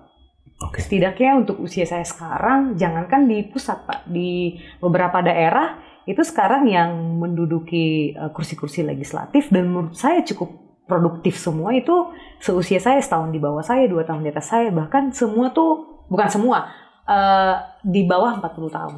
Okay. 0.55 0.83
Setidaknya 0.83 1.39
untuk 1.39 1.63
usia 1.63 1.88
saya 1.88 2.03
sekarang, 2.03 2.75
jangankan 2.75 3.27
di 3.31 3.47
pusat 3.47 3.88
Pak, 3.88 4.11
di 4.11 4.59
beberapa 4.83 5.23
daerah 5.23 5.79
itu 6.03 6.21
sekarang 6.21 6.67
yang 6.69 6.91
menduduki 7.17 8.11
eh, 8.11 8.31
kursi-kursi 8.35 8.83
legislatif 8.83 9.47
dan 9.49 9.71
menurut 9.71 9.95
saya 9.95 10.21
cukup 10.21 10.64
produktif 10.86 11.38
semua 11.41 11.74
itu 11.74 12.13
seusia 12.41 12.78
saya 12.78 13.02
setahun 13.02 13.34
di 13.34 13.41
bawah 13.41 13.65
saya, 13.65 13.89
dua 13.89 14.06
tahun 14.06 14.26
di 14.26 14.30
atas 14.30 14.54
saya, 14.54 14.69
bahkan 14.69 15.10
semua 15.10 15.50
tuh 15.50 16.06
bukan 16.10 16.30
semua 16.30 16.69
uh, 17.10 17.56
di 17.82 18.06
bawah 18.06 18.38
40 18.38 18.78
tahun, 18.78 18.95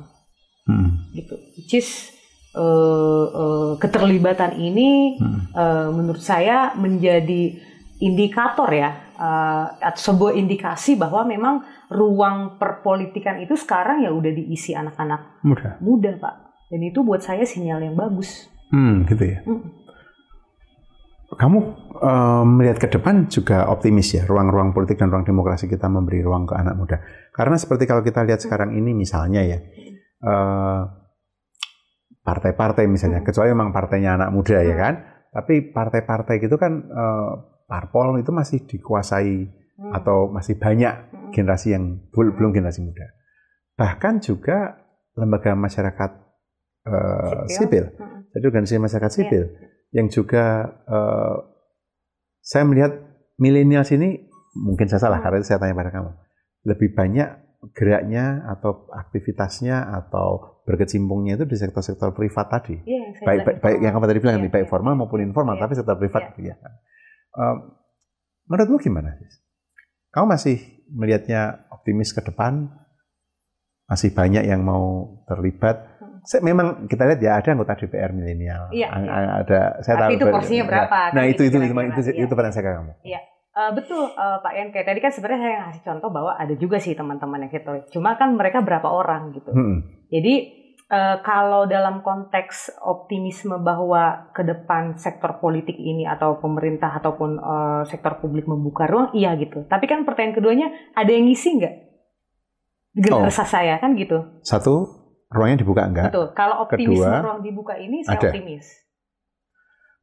hmm. 0.68 0.90
gitu. 1.16 1.36
Which 1.56 1.74
is 1.80 2.12
uh, 2.58 3.26
uh, 3.32 3.72
keterlibatan 3.80 4.60
ini 4.60 5.22
hmm. 5.22 5.56
uh, 5.56 5.90
menurut 5.96 6.22
saya 6.22 6.76
menjadi 6.76 7.56
indikator 7.98 8.70
ya 8.70 9.14
uh, 9.18 9.66
atau 9.82 10.02
sebuah 10.14 10.38
indikasi 10.38 10.96
bahwa 10.96 11.26
memang 11.26 11.66
ruang 11.90 12.60
perpolitikan 12.62 13.42
itu 13.42 13.58
sekarang 13.58 14.06
ya 14.06 14.14
udah 14.14 14.32
diisi 14.32 14.78
anak-anak 14.78 15.42
muda. 15.42 15.70
muda 15.82 16.12
pak 16.20 16.36
dan 16.70 16.82
itu 16.84 17.02
buat 17.02 17.24
saya 17.26 17.48
sinyal 17.48 17.82
yang 17.82 17.96
bagus 17.98 18.46
hmm 18.70 19.08
gitu 19.10 19.24
ya 19.24 19.40
hmm. 19.48 19.62
Kamu 21.38 21.58
uh, 22.02 22.44
melihat 22.44 22.82
ke 22.82 22.88
depan 22.98 23.30
juga 23.30 23.70
optimis 23.70 24.18
ya 24.18 24.26
ruang-ruang 24.26 24.74
politik 24.74 24.98
dan 24.98 25.14
ruang 25.14 25.24
demokrasi 25.24 25.70
kita 25.70 25.86
memberi 25.86 26.26
ruang 26.26 26.50
ke 26.50 26.58
anak 26.58 26.76
muda 26.76 26.98
karena 27.32 27.56
seperti 27.56 27.86
kalau 27.86 28.02
kita 28.02 28.26
lihat 28.26 28.42
sekarang 28.42 28.74
ini 28.74 28.98
misalnya 28.98 29.46
ya 29.46 29.60
uh, 30.26 30.82
partai-partai 32.26 32.90
misalnya 32.90 33.22
hmm. 33.22 33.28
kecuali 33.30 33.54
memang 33.54 33.70
partainya 33.70 34.18
anak 34.18 34.30
muda 34.34 34.58
ya 34.66 34.76
hmm. 34.76 34.82
kan 34.82 34.94
tapi 35.32 35.70
partai-partai 35.70 36.42
gitu 36.42 36.58
kan 36.58 36.74
uh, 36.90 37.32
parpol 37.70 38.18
itu 38.18 38.34
masih 38.34 38.66
dikuasai 38.66 39.46
hmm. 39.78 39.92
atau 39.94 40.32
masih 40.32 40.58
banyak 40.58 41.14
hmm. 41.14 41.32
generasi 41.36 41.76
yang 41.76 42.02
belum 42.10 42.56
generasi 42.56 42.82
muda. 42.82 43.06
Bahkan 43.78 44.24
juga 44.24 44.82
lembaga 45.14 45.54
masyarakat 45.54 46.12
uh, 46.90 47.46
sipil, 47.46 47.94
hmm. 47.94 48.34
jadi 48.34 48.46
organisasi 48.50 48.80
masyarakat 48.82 49.12
iya. 49.14 49.20
sipil 49.22 49.44
yeah. 49.46 49.77
Yang 49.96 50.08
juga 50.12 50.68
uh, 50.88 51.36
saya 52.44 52.64
melihat 52.68 52.98
milenial 53.40 53.88
sini 53.88 54.28
mungkin 54.58 54.90
saya 54.90 55.04
salah 55.04 55.20
hmm. 55.22 55.26
karena 55.26 55.46
saya 55.46 55.60
tanya 55.62 55.76
pada 55.78 55.92
kamu 55.94 56.12
lebih 56.68 56.90
banyak 56.98 57.30
geraknya 57.74 58.46
atau 58.54 58.86
aktivitasnya 58.94 59.90
atau 60.04 60.62
berkecimpungnya 60.68 61.40
itu 61.42 61.46
di 61.48 61.58
sektor-sektor 61.58 62.14
privat 62.14 62.52
tadi. 62.52 62.76
Yeah, 62.86 63.18
baik, 63.24 63.40
baik, 63.48 63.58
baik 63.64 63.78
yang 63.82 63.92
kamu 63.98 64.06
tadi 64.06 64.20
bilang 64.20 64.36
yeah, 64.38 64.52
baik 64.52 64.68
yeah. 64.68 64.72
formal 64.72 64.94
maupun 64.94 65.24
informal, 65.24 65.56
yeah. 65.58 65.64
tapi 65.66 65.74
sektor 65.74 65.98
privat 65.98 66.36
yeah. 66.38 66.54
ya. 66.54 66.70
Um, 67.34 67.56
menurutmu 68.52 68.78
gimana? 68.78 69.16
Kamu 70.14 70.26
masih 70.30 70.60
melihatnya 70.92 71.66
optimis 71.74 72.14
ke 72.14 72.22
depan? 72.22 72.70
Masih 73.88 74.12
banyak 74.12 74.44
yang 74.44 74.62
mau 74.62 75.18
terlibat? 75.26 75.97
Saya, 76.28 76.44
memang 76.44 76.92
kita 76.92 77.08
lihat 77.08 77.24
ya 77.24 77.40
ada 77.40 77.56
anggota 77.56 77.80
DPR 77.80 78.12
milenial. 78.12 78.68
Iya, 78.76 78.92
iya. 79.00 79.12
Ada 79.48 79.60
saya 79.80 79.96
Tapi 79.96 80.20
tahu. 80.20 80.20
itu 80.20 80.26
porsinya 80.28 80.64
berapa? 80.68 80.98
Nah, 81.16 81.24
itu 81.24 81.42
itu 81.48 81.56
itu 81.56 81.72
itu, 81.72 82.00
itu, 82.04 82.12
itu 82.28 82.34
pertanyaan 82.36 82.56
saya 82.60 82.66
ke 82.68 82.72
kamu. 82.76 82.94
Iya. 83.08 83.22
Uh, 83.58 83.72
betul 83.74 84.06
uh, 84.14 84.38
Pak 84.38 84.54
Yan 84.54 84.70
kayak 84.70 84.86
tadi 84.86 85.00
kan 85.02 85.10
sebenarnya 85.10 85.42
saya 85.42 85.56
ngasih 85.66 85.82
contoh 85.82 86.10
bahwa 86.14 86.38
ada 86.38 86.54
juga 86.54 86.78
sih 86.78 86.94
teman-teman 86.94 87.48
yang 87.48 87.52
gitu. 87.56 87.98
Cuma 87.98 88.14
kan 88.14 88.38
mereka 88.38 88.62
berapa 88.62 88.86
orang 88.86 89.34
gitu. 89.34 89.50
Hmm. 89.56 89.88
Jadi 90.12 90.68
Uh, 90.88 91.20
kalau 91.20 91.68
dalam 91.68 92.00
konteks 92.00 92.72
optimisme 92.80 93.60
bahwa 93.60 94.32
ke 94.32 94.40
depan 94.40 94.96
sektor 94.96 95.36
politik 95.44 95.76
ini 95.76 96.08
atau 96.08 96.40
pemerintah 96.40 96.96
ataupun 96.96 97.44
uh, 97.44 97.84
sektor 97.84 98.24
publik 98.24 98.48
membuka 98.48 98.88
ruang, 98.88 99.12
iya 99.12 99.36
gitu. 99.36 99.68
Tapi 99.68 99.84
kan 99.84 100.08
pertanyaan 100.08 100.40
keduanya, 100.40 100.68
ada 100.96 101.12
yang 101.12 101.28
ngisi 101.28 101.60
nggak? 101.60 101.76
Generasi 103.04 103.44
oh. 103.44 103.48
saya 103.52 103.76
kan 103.84 104.00
gitu. 104.00 104.40
Satu, 104.40 104.88
ruangnya 105.32 105.58
dibuka 105.64 105.84
enggak? 105.84 106.10
Betul. 106.12 106.28
Kalau 106.34 106.64
optimisme 106.64 107.04
Kedua, 107.04 107.24
ruang 107.24 107.42
dibuka 107.44 107.74
ini 107.76 108.04
saya 108.04 108.20
ada. 108.20 108.30
optimis. 108.32 108.66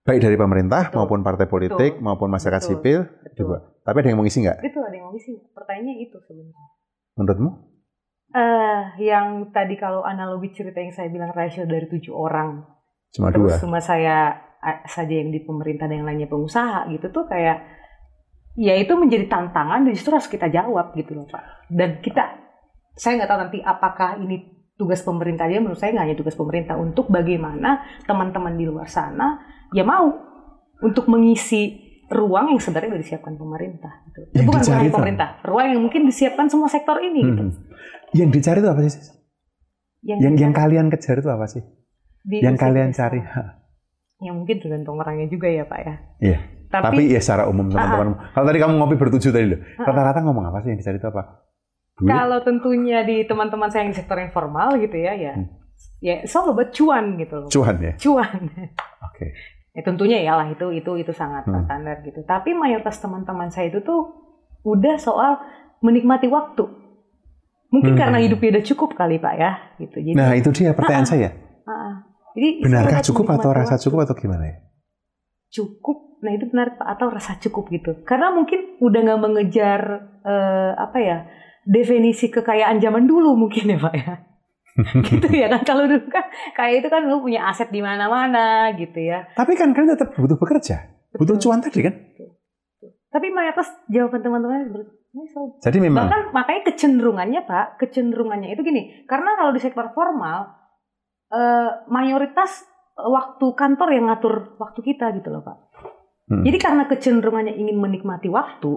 Baik 0.05 0.21
dari 0.21 0.37
pemerintah 0.37 0.93
Betul. 0.93 0.99
maupun 1.01 1.21
partai 1.25 1.47
politik 1.49 1.93
Betul. 1.97 2.05
maupun 2.05 2.29
masyarakat 2.29 2.61
Betul. 2.61 2.73
sipil 2.77 3.01
Betul. 3.25 3.59
Tapi 3.85 3.97
ada 4.01 4.09
yang 4.13 4.19
mau 4.21 4.25
ngisi 4.25 4.39
nggak? 4.45 4.59
Itu 4.61 4.79
ada 4.85 4.95
yang 4.95 5.05
mau 5.09 5.13
ngisi. 5.17 5.33
Pertanyaannya 5.53 5.95
itu 6.01 6.17
sebenarnya. 6.29 6.67
Menurutmu? 7.17 7.51
Uh, 8.35 8.83
yang 8.99 9.55
tadi 9.55 9.79
kalau 9.79 10.03
analogi 10.03 10.51
cerita 10.51 10.83
yang 10.83 10.91
saya 10.91 11.07
bilang 11.07 11.31
rasio 11.31 11.71
dari 11.71 11.87
tujuh 11.87 12.11
orang, 12.11 12.67
cuma 13.15 13.31
terus 13.31 13.55
dua. 13.55 13.63
cuma 13.63 13.79
saya 13.79 14.43
saja 14.91 15.15
yang 15.15 15.31
di 15.31 15.45
pemerintah 15.45 15.87
dan 15.87 16.03
yang 16.03 16.09
lainnya 16.09 16.27
pengusaha 16.27 16.89
gitu 16.91 17.13
tuh 17.15 17.29
kayak 17.31 17.63
ya 18.59 18.75
itu 18.75 18.91
menjadi 18.97 19.29
tantangan 19.31 19.87
dan 19.87 19.93
justru 19.93 20.19
harus 20.19 20.27
kita 20.27 20.51
jawab 20.51 20.97
gitu 20.99 21.15
loh 21.15 21.31
pak. 21.31 21.69
Dan 21.71 22.03
kita 22.03 22.27
saya 22.99 23.23
nggak 23.23 23.31
tahu 23.31 23.39
nanti 23.39 23.59
apakah 23.63 24.19
ini 24.19 24.64
tugas 24.75 25.01
pemerintah 25.07 25.47
dia 25.47 25.63
menurut 25.63 25.79
saya 25.79 25.95
nggak 25.95 26.05
hanya 26.11 26.19
tugas 26.19 26.35
pemerintah 26.35 26.75
untuk 26.75 27.07
bagaimana 27.07 27.87
teman-teman 28.05 28.59
di 28.59 28.67
luar 28.67 28.91
sana 28.91 29.39
ya 29.71 29.87
mau 29.87 30.11
untuk 30.83 31.07
mengisi 31.07 31.85
ruang 32.11 32.53
yang 32.53 32.61
sebenarnya 32.61 32.95
sudah 32.95 33.03
disiapkan 33.03 33.35
pemerintah. 33.39 33.93
Gitu. 34.11 34.21
Yang 34.37 34.45
bukan 34.51 34.61
hanya 34.77 34.93
pemerintah, 34.93 35.29
ruang 35.47 35.67
yang 35.73 35.83
mungkin 35.83 36.05
disiapkan 36.05 36.47
semua 36.53 36.69
sektor 36.69 37.01
ini. 37.01 37.21
Gitu. 37.25 37.43
Hmm. 37.43 37.51
Gitu. 37.51 37.61
Yang 38.15 38.31
dicari 38.39 38.59
itu 38.61 38.69
apa 38.69 38.81
sih? 38.85 39.03
Yang 40.05 40.19
yang, 40.21 40.35
yang 40.37 40.53
kalian 40.53 40.87
kejar 40.93 41.17
itu 41.19 41.31
apa 41.33 41.47
sih? 41.49 41.63
Di 42.25 42.45
yang 42.45 42.57
kalian 42.61 42.93
cari? 42.93 43.21
Ya 44.21 44.31
mungkin 44.33 44.57
tergantung 44.61 45.01
orangnya 45.01 45.29
juga 45.29 45.49
ya 45.49 45.65
pak 45.67 45.81
ya. 45.81 45.95
Iya. 46.21 46.39
Tapi, 46.71 46.85
Tapi 46.91 47.03
ya 47.15 47.21
secara 47.23 47.47
umum 47.47 47.71
teman-teman. 47.71 48.19
Uh, 48.19 48.35
kalau 48.35 48.47
tadi 48.51 48.59
kamu 48.59 48.73
ngopi 48.83 48.97
bertujuh 48.99 49.31
tadi 49.31 49.47
loh, 49.47 49.61
rata-rata 49.79 50.27
ngomong 50.27 50.51
apa 50.51 50.59
sih 50.65 50.75
yang 50.75 50.81
dicari 50.81 50.99
itu 50.99 51.07
apa? 51.07 51.44
Duit? 51.95 52.11
Kalau 52.11 52.39
tentunya 52.43 53.07
di 53.07 53.23
teman-teman 53.23 53.71
saya 53.71 53.87
yang 53.87 53.95
di 53.95 53.99
sektor 54.03 54.19
informal 54.19 54.75
gitu 54.83 54.99
ya, 54.99 55.15
ya, 55.15 55.39
hmm. 55.39 55.47
ya 56.03 56.27
soal 56.27 56.51
buat 56.51 56.75
cuan 56.75 57.15
gitu 57.23 57.47
loh. 57.47 57.49
Cuan 57.55 57.77
ya. 57.79 57.95
Cuan. 57.95 58.41
Oke. 58.51 58.75
Okay. 59.15 59.31
Ya 59.75 59.83
tentunya 59.83 60.19
ya 60.23 60.35
lah 60.39 60.51
itu 60.51 60.71
itu 60.75 60.91
itu 60.99 61.13
sangat 61.15 61.47
hmm. 61.47 61.67
standar 61.67 62.03
gitu. 62.03 62.27
Tapi 62.27 62.51
mayoritas 62.51 62.99
teman-teman 62.99 63.51
saya 63.55 63.71
itu 63.71 63.79
tuh 63.87 64.11
udah 64.67 64.99
soal 64.99 65.39
menikmati 65.87 66.27
waktu. 66.27 66.67
Mungkin 67.71 67.95
hmm. 67.95 68.01
karena 68.03 68.19
hidupnya 68.23 68.59
udah 68.59 68.65
cukup 68.75 68.91
kali 68.99 69.19
pak 69.19 69.35
ya, 69.35 69.51
gitu. 69.83 69.99
Jadi, 69.99 70.15
nah 70.15 70.31
itu 70.35 70.51
dia 70.55 70.75
pertanyaan 70.75 71.07
uh, 71.07 71.11
saya. 71.11 71.29
Uh, 71.63 71.71
uh. 71.71 71.95
Jadi 72.35 72.49
benarkah 72.63 73.03
cukup 73.03 73.27
atau 73.39 73.51
rasa 73.55 73.79
waktu. 73.79 73.85
cukup 73.87 73.99
atau 74.07 74.15
gimana 74.19 74.45
ya? 74.47 74.57
Cukup, 75.55 76.19
nah 76.23 76.35
itu 76.35 76.51
benar 76.51 76.75
pak 76.75 76.87
atau 76.99 77.07
rasa 77.11 77.39
cukup 77.39 77.71
gitu. 77.71 78.03
Karena 78.03 78.35
mungkin 78.35 78.79
udah 78.83 79.01
nggak 79.11 79.21
mengejar 79.23 79.81
uh, 80.23 80.71
apa 80.75 80.99
ya 80.99 81.19
definisi 81.65 82.29
kekayaan 82.31 82.81
zaman 82.81 83.09
dulu 83.09 83.37
mungkin 83.37 83.75
ya 83.75 83.79
pak 83.81 83.95
ya. 83.97 84.15
gitu 85.07 85.29
ya 85.31 85.47
kan 85.47 85.63
kalau 85.63 85.87
dulu 85.87 86.11
kan 86.11 86.27
kayak 86.59 86.83
itu 86.83 86.89
kan 86.91 87.07
lu 87.07 87.23
punya 87.23 87.47
aset 87.47 87.71
di 87.71 87.81
mana-mana 87.81 88.73
gitu 88.77 89.01
ya. 89.01 89.29
Tapi 89.35 89.55
kan 89.55 89.73
kalian 89.75 89.97
tetap 89.97 90.15
butuh 90.17 90.39
bekerja, 90.39 90.77
butuh 91.15 91.37
cuan 91.39 91.63
tadi 91.63 91.81
kan. 91.85 91.95
Tapi 93.15 93.31
mayoritas 93.31 93.71
jawaban 93.87 94.27
teman-teman 94.27 94.91
jadi 95.63 95.79
memang 95.79 96.11
bahkan 96.11 96.23
makanya 96.35 96.75
kecenderungannya 96.75 97.41
pak, 97.47 97.79
kecenderungannya 97.79 98.51
itu 98.51 98.67
gini, 98.67 99.07
karena 99.07 99.39
kalau 99.39 99.55
di 99.55 99.63
sektor 99.63 99.87
formal 99.95 100.51
eh, 101.31 101.71
mayoritas 101.87 102.67
waktu 102.99 103.47
kantor 103.55 103.89
yang 103.95 104.11
ngatur 104.11 104.59
waktu 104.59 104.81
kita 104.83 105.15
gitu 105.15 105.31
loh 105.31 105.47
pak. 105.47 105.57
Hmm. 106.27 106.43
Jadi 106.43 106.59
karena 106.59 106.91
kecenderungannya 106.91 107.55
ingin 107.55 107.79
menikmati 107.79 108.27
waktu, 108.27 108.75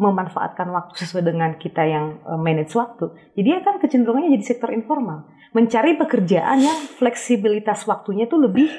memanfaatkan 0.00 0.72
waktu 0.72 0.96
sesuai 0.96 1.28
dengan 1.28 1.60
kita 1.60 1.84
yang 1.84 2.24
eh, 2.24 2.40
manage 2.40 2.72
waktu. 2.72 3.12
Jadi 3.36 3.48
ya 3.52 3.60
kan 3.60 3.76
kecenderungannya 3.76 4.32
jadi 4.40 4.44
sektor 4.56 4.72
informal. 4.72 5.28
Mencari 5.52 6.00
pekerjaan 6.00 6.64
yang 6.64 6.78
fleksibilitas 6.96 7.84
waktunya 7.84 8.24
itu 8.24 8.38
lebih 8.40 8.70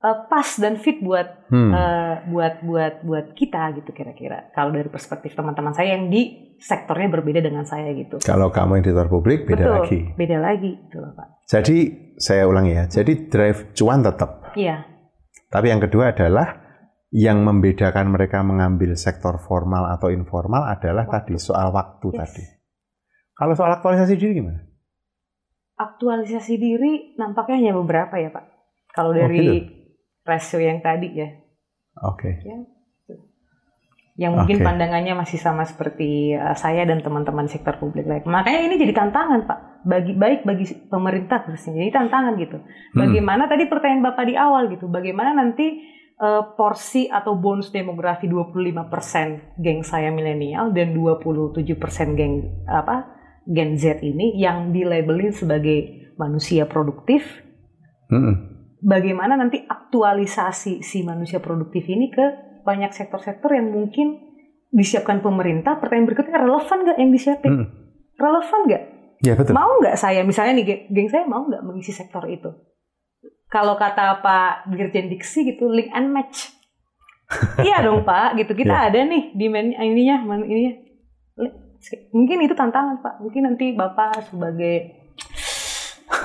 uh, 0.00 0.26
pas 0.26 0.48
dan 0.56 0.80
fit 0.80 0.98
buat 1.04 1.52
hmm. 1.52 1.70
uh, 1.72 2.14
buat 2.32 2.54
buat 2.64 2.94
buat 3.04 3.26
kita 3.36 3.76
gitu 3.80 3.92
kira-kira. 3.92 4.50
Kalau 4.56 4.72
dari 4.72 4.88
perspektif 4.88 5.36
teman-teman 5.36 5.76
saya 5.76 5.96
yang 5.96 6.08
di 6.08 6.56
sektornya 6.60 7.08
berbeda 7.08 7.40
dengan 7.40 7.64
saya 7.64 7.92
gitu. 7.96 8.20
Kalau 8.20 8.52
kamu 8.52 8.80
yang 8.80 8.84
di 8.84 8.90
sektor 8.92 9.08
publik 9.08 9.44
beda 9.44 9.64
Betul, 9.64 9.76
lagi. 9.76 10.00
Beda 10.16 10.36
lagi 10.40 10.70
gitu 10.76 10.96
loh, 11.00 11.12
Pak. 11.16 11.28
Jadi 11.48 11.78
saya 12.20 12.44
ulangi 12.48 12.72
ya. 12.76 12.84
Jadi 12.88 13.12
drive 13.28 13.72
cuan 13.76 14.00
tetap. 14.04 14.52
Iya. 14.56 14.84
Tapi 15.50 15.66
yang 15.68 15.80
kedua 15.82 16.12
adalah 16.14 16.69
yang 17.10 17.42
membedakan 17.42 18.14
mereka 18.14 18.46
mengambil 18.46 18.94
sektor 18.94 19.42
formal 19.42 19.90
atau 19.90 20.14
informal 20.14 20.62
adalah 20.62 21.10
waktu. 21.10 21.34
tadi 21.34 21.42
soal 21.42 21.74
waktu 21.74 22.08
yes. 22.14 22.18
tadi. 22.22 22.44
Kalau 23.34 23.54
soal 23.58 23.72
aktualisasi 23.74 24.14
diri 24.14 24.32
gimana? 24.38 24.60
Aktualisasi 25.74 26.54
diri 26.54 27.18
nampaknya 27.18 27.56
hanya 27.66 27.72
beberapa 27.74 28.14
ya 28.14 28.30
Pak. 28.30 28.44
Kalau 28.94 29.10
oh, 29.10 29.16
dari 29.18 29.42
oh, 29.42 29.54
gitu? 29.58 29.72
rasio 30.22 30.58
yang 30.62 30.78
tadi 30.78 31.08
ya. 31.18 31.28
Oke. 32.06 32.30
Okay. 32.30 32.46
Ya. 32.46 32.58
Yang 34.20 34.32
mungkin 34.36 34.56
okay. 34.60 34.66
pandangannya 34.68 35.14
masih 35.16 35.40
sama 35.40 35.64
seperti 35.64 36.36
uh, 36.36 36.52
saya 36.52 36.84
dan 36.84 37.00
teman-teman 37.00 37.48
sektor 37.48 37.80
publik 37.80 38.04
lain. 38.04 38.20
Makanya 38.28 38.68
ini 38.68 38.76
jadi 38.76 38.92
tantangan 38.92 39.48
Pak. 39.48 39.58
Bagi 39.88 40.12
baik 40.12 40.44
bagi 40.44 40.68
pemerintah 40.92 41.48
khususnya. 41.48 41.80
Jadi 41.80 41.90
tantangan 41.90 42.36
gitu. 42.36 42.60
Hmm. 42.60 42.98
Bagaimana 43.00 43.48
hmm. 43.48 43.50
tadi 43.56 43.64
pertanyaan 43.66 44.04
Bapak 44.04 44.24
di 44.28 44.34
awal 44.36 44.68
gitu. 44.68 44.92
Bagaimana 44.92 45.32
nanti 45.32 45.80
uh, 46.20 46.54
porsi 46.54 47.08
atau 47.08 47.34
bonus 47.40 47.72
demografi 47.72 48.28
25% 48.28 49.56
geng 49.58 49.80
saya 49.80 50.12
milenial 50.12 50.70
dan 50.76 50.92
27% 50.92 51.64
geng 52.14 52.34
apa 52.68 53.18
Gen 53.48 53.74
Z 53.80 54.04
ini 54.04 54.36
yang 54.36 54.70
dilabelin 54.70 55.32
sebagai 55.32 56.12
manusia 56.20 56.68
produktif. 56.68 57.24
Hmm. 58.12 58.52
Bagaimana 58.80 59.36
nanti 59.36 59.64
aktualisasi 59.64 60.84
si 60.84 61.02
manusia 61.02 61.40
produktif 61.40 61.88
ini 61.88 62.12
ke 62.12 62.26
banyak 62.62 62.92
sektor-sektor 62.92 63.50
yang 63.56 63.72
mungkin 63.72 64.20
disiapkan 64.70 65.24
pemerintah. 65.24 65.80
Pertanyaan 65.80 66.06
berikutnya 66.06 66.38
relevan 66.38 66.78
nggak 66.84 66.98
yang 67.00 67.10
disiapin? 67.10 67.50
Hmm. 67.50 67.66
Relevan 68.20 68.60
nggak? 68.68 68.82
Ya, 69.20 69.32
betul. 69.36 69.52
Mau 69.52 69.72
nggak 69.80 69.96
saya 70.00 70.24
misalnya 70.24 70.60
nih 70.60 70.88
geng 70.88 71.08
saya 71.08 71.24
mau 71.28 71.44
nggak 71.44 71.64
mengisi 71.64 71.92
sektor 71.92 72.24
itu? 72.28 72.48
Kalau 73.50 73.74
kata 73.74 74.22
Pak 74.22 74.70
Dirjen 74.70 75.10
Diksi 75.10 75.42
gitu 75.42 75.66
link 75.66 75.90
and 75.90 76.14
match. 76.14 76.54
iya 77.66 77.82
dong 77.82 78.06
Pak, 78.06 78.38
gitu 78.38 78.54
kita 78.54 78.74
yeah. 78.74 78.88
ada 78.90 79.00
nih 79.06 79.34
di 79.34 79.46
men 79.50 79.74
ininya, 79.74 80.22
ininya. 80.46 80.74
Mungkin 82.14 82.42
itu 82.46 82.54
tantangan 82.54 83.02
Pak. 83.02 83.14
Mungkin 83.22 83.42
nanti 83.46 83.74
Bapak 83.74 84.30
sebagai 84.30 84.98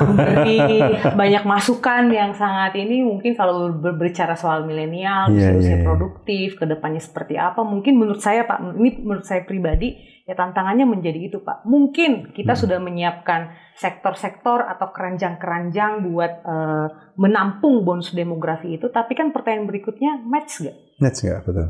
memberi 0.02 0.60
banyak 1.22 1.44
masukan 1.46 2.10
yang 2.10 2.34
sangat 2.34 2.76
ini 2.78 3.06
mungkin 3.06 3.38
kalau 3.38 3.70
berbicara 3.74 4.34
soal 4.34 4.66
milenial, 4.66 5.30
yeah, 5.34 5.54
usia 5.54 5.78
yeah. 5.78 5.86
produktif, 5.86 6.58
ke 6.58 6.66
depannya 6.66 7.02
seperti 7.02 7.38
apa, 7.38 7.62
mungkin 7.62 7.98
menurut 8.02 8.22
saya 8.22 8.46
Pak, 8.46 8.76
ini 8.76 9.02
menurut 9.02 9.26
saya 9.26 9.46
pribadi 9.46 10.15
ya 10.26 10.34
tantangannya 10.34 10.90
menjadi 10.90 11.30
itu 11.30 11.42
Pak. 11.46 11.64
Mungkin 11.70 12.34
kita 12.34 12.58
hmm. 12.58 12.62
sudah 12.66 12.78
menyiapkan 12.82 13.54
sektor-sektor 13.78 14.66
atau 14.66 14.90
keranjang-keranjang 14.90 16.02
buat 16.10 16.34
uh, 16.44 16.88
menampung 17.16 17.86
bonus 17.86 18.12
demografi 18.12 18.76
itu, 18.82 18.90
tapi 18.90 19.14
kan 19.14 19.30
pertanyaan 19.30 19.70
berikutnya 19.70 20.20
match 20.26 20.66
gak? 20.66 20.76
Match 21.00 21.24
gak, 21.24 21.46
betul. 21.46 21.70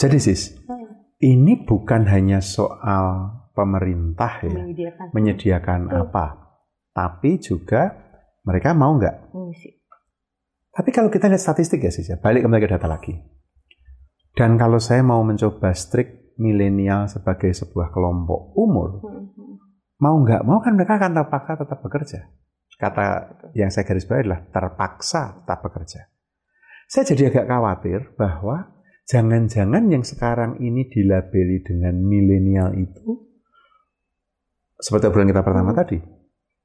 Jadi 0.00 0.18
sis, 0.18 0.56
hmm. 0.64 1.20
ini 1.20 1.60
bukan 1.62 2.08
hanya 2.08 2.40
soal 2.40 3.38
pemerintah 3.52 4.40
ya 4.42 4.56
menyediakan, 4.56 5.06
menyediakan 5.12 5.80
apa 5.92 6.42
tapi 6.92 7.40
juga 7.40 7.88
mereka 8.44 8.76
mau 8.76 8.96
nggak? 9.00 9.32
Mengisi. 9.32 9.80
Tapi 10.72 10.88
kalau 10.92 11.12
kita 11.12 11.28
lihat 11.28 11.40
statistik 11.40 11.84
ya 11.84 11.92
sih, 11.92 12.04
ya, 12.04 12.16
balik 12.16 12.44
kembali 12.44 12.60
ke 12.64 12.70
data 12.72 12.88
lagi. 12.88 13.12
Dan 14.32 14.56
kalau 14.56 14.80
saya 14.80 15.04
mau 15.04 15.20
mencoba 15.20 15.76
strik 15.76 16.21
milenial 16.40 17.08
sebagai 17.10 17.52
sebuah 17.52 17.90
kelompok 17.90 18.56
umur, 18.56 19.02
hmm. 19.02 19.54
mau 20.00 20.16
nggak 20.22 20.42
mau 20.46 20.58
kan 20.60 20.76
mereka 20.76 21.00
akan 21.00 21.12
terpaksa 21.16 21.52
tetap 21.60 21.78
bekerja. 21.82 22.20
Kata 22.72 23.04
yang 23.54 23.70
saya 23.70 23.86
garis 23.86 24.08
bawahi 24.08 24.26
adalah 24.26 24.42
terpaksa 24.50 25.44
tetap 25.44 25.62
bekerja. 25.62 26.00
Saya 26.90 27.04
jadi 27.14 27.30
agak 27.30 27.46
khawatir 27.46 28.00
bahwa 28.18 28.74
jangan-jangan 29.06 29.86
yang 29.86 30.02
sekarang 30.02 30.58
ini 30.58 30.90
dilabeli 30.90 31.62
dengan 31.62 31.94
milenial 32.02 32.74
itu 32.74 33.32
seperti 34.82 35.06
obrolan 35.06 35.30
kita 35.30 35.46
pertama 35.46 35.70
hmm. 35.70 35.78
tadi, 35.78 35.98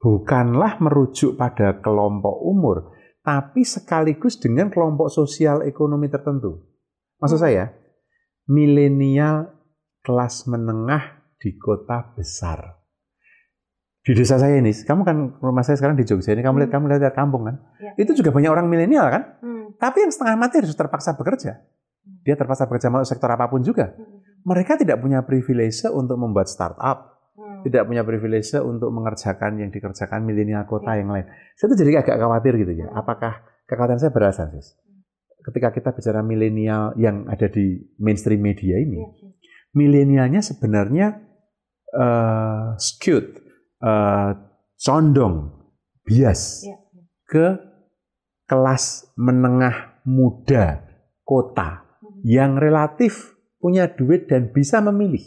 bukanlah 0.02 0.82
merujuk 0.82 1.38
pada 1.38 1.78
kelompok 1.78 2.34
umur, 2.42 2.90
tapi 3.22 3.62
sekaligus 3.62 4.42
dengan 4.42 4.74
kelompok 4.74 5.06
sosial 5.06 5.62
ekonomi 5.62 6.10
tertentu. 6.10 6.66
Maksud 7.22 7.38
saya, 7.38 7.70
milenial 8.50 9.57
kelas 10.08 10.48
menengah 10.48 11.20
di 11.36 11.60
kota 11.60 12.16
besar. 12.16 12.80
Di 14.00 14.16
desa 14.16 14.40
saya 14.40 14.56
ini, 14.56 14.72
kamu 14.72 15.04
kan 15.04 15.16
rumah 15.44 15.60
saya 15.60 15.76
sekarang 15.76 16.00
di 16.00 16.08
Jogja 16.08 16.32
ini, 16.32 16.40
kamu 16.40 16.64
lihat 16.64 16.72
hmm. 16.72 16.80
kamu 16.80 16.84
lihat 16.96 17.12
kampung 17.12 17.44
kan, 17.44 17.60
ya. 17.76 17.92
itu 18.00 18.16
juga 18.16 18.32
banyak 18.32 18.48
orang 18.48 18.64
milenial 18.64 19.04
kan. 19.12 19.36
Hmm. 19.44 19.76
Tapi 19.76 20.08
yang 20.08 20.12
setengah 20.16 20.40
mati 20.40 20.64
harus 20.64 20.72
terpaksa 20.72 21.12
bekerja. 21.12 21.60
Hmm. 21.60 22.24
Dia 22.24 22.40
terpaksa 22.40 22.64
bekerja 22.64 22.88
mau 22.88 23.04
sektor 23.04 23.28
apa 23.28 23.52
pun 23.52 23.60
juga. 23.60 23.92
Hmm. 23.92 24.24
Mereka 24.48 24.80
tidak 24.80 25.04
punya 25.04 25.20
privilege 25.28 25.84
untuk 25.92 26.16
membuat 26.16 26.48
startup 26.48 27.18
hmm. 27.58 27.68
tidak 27.68 27.84
punya 27.84 28.02
privilege 28.06 28.48
untuk 28.64 28.90
mengerjakan 28.94 29.60
yang 29.60 29.70
dikerjakan 29.70 30.24
milenial 30.24 30.64
kota 30.64 30.94
yeah. 30.94 31.04
yang 31.04 31.10
lain. 31.12 31.26
Saya 31.58 31.66
tuh 31.74 31.78
jadi 31.84 32.00
agak 32.00 32.16
khawatir 32.16 32.52
gitu 32.64 32.72
ya. 32.72 32.86
Apakah 32.94 33.44
kekhawatiran 33.68 34.00
saya 34.00 34.12
berasal? 34.14 34.48
Ketika 35.44 35.68
kita 35.68 35.88
bicara 35.92 36.20
milenial 36.24 36.96
yang 36.96 37.28
ada 37.28 37.48
di 37.52 37.76
mainstream 38.00 38.40
media 38.40 38.80
ini, 38.80 39.00
yeah. 39.00 39.27
Milenialnya 39.72 40.40
sebenarnya 40.40 41.18
uh, 41.92 42.76
skewed, 42.78 43.40
uh, 43.82 44.32
condong, 44.78 45.52
bias 46.04 46.64
yeah. 46.64 46.80
ke 47.28 47.46
kelas 48.48 49.12
menengah 49.20 50.00
muda 50.08 50.80
kota 51.26 51.84
hmm. 52.00 52.24
yang 52.24 52.56
relatif 52.56 53.36
punya 53.60 53.90
duit 53.90 54.30
dan 54.30 54.54
bisa 54.54 54.80
memilih. 54.80 55.22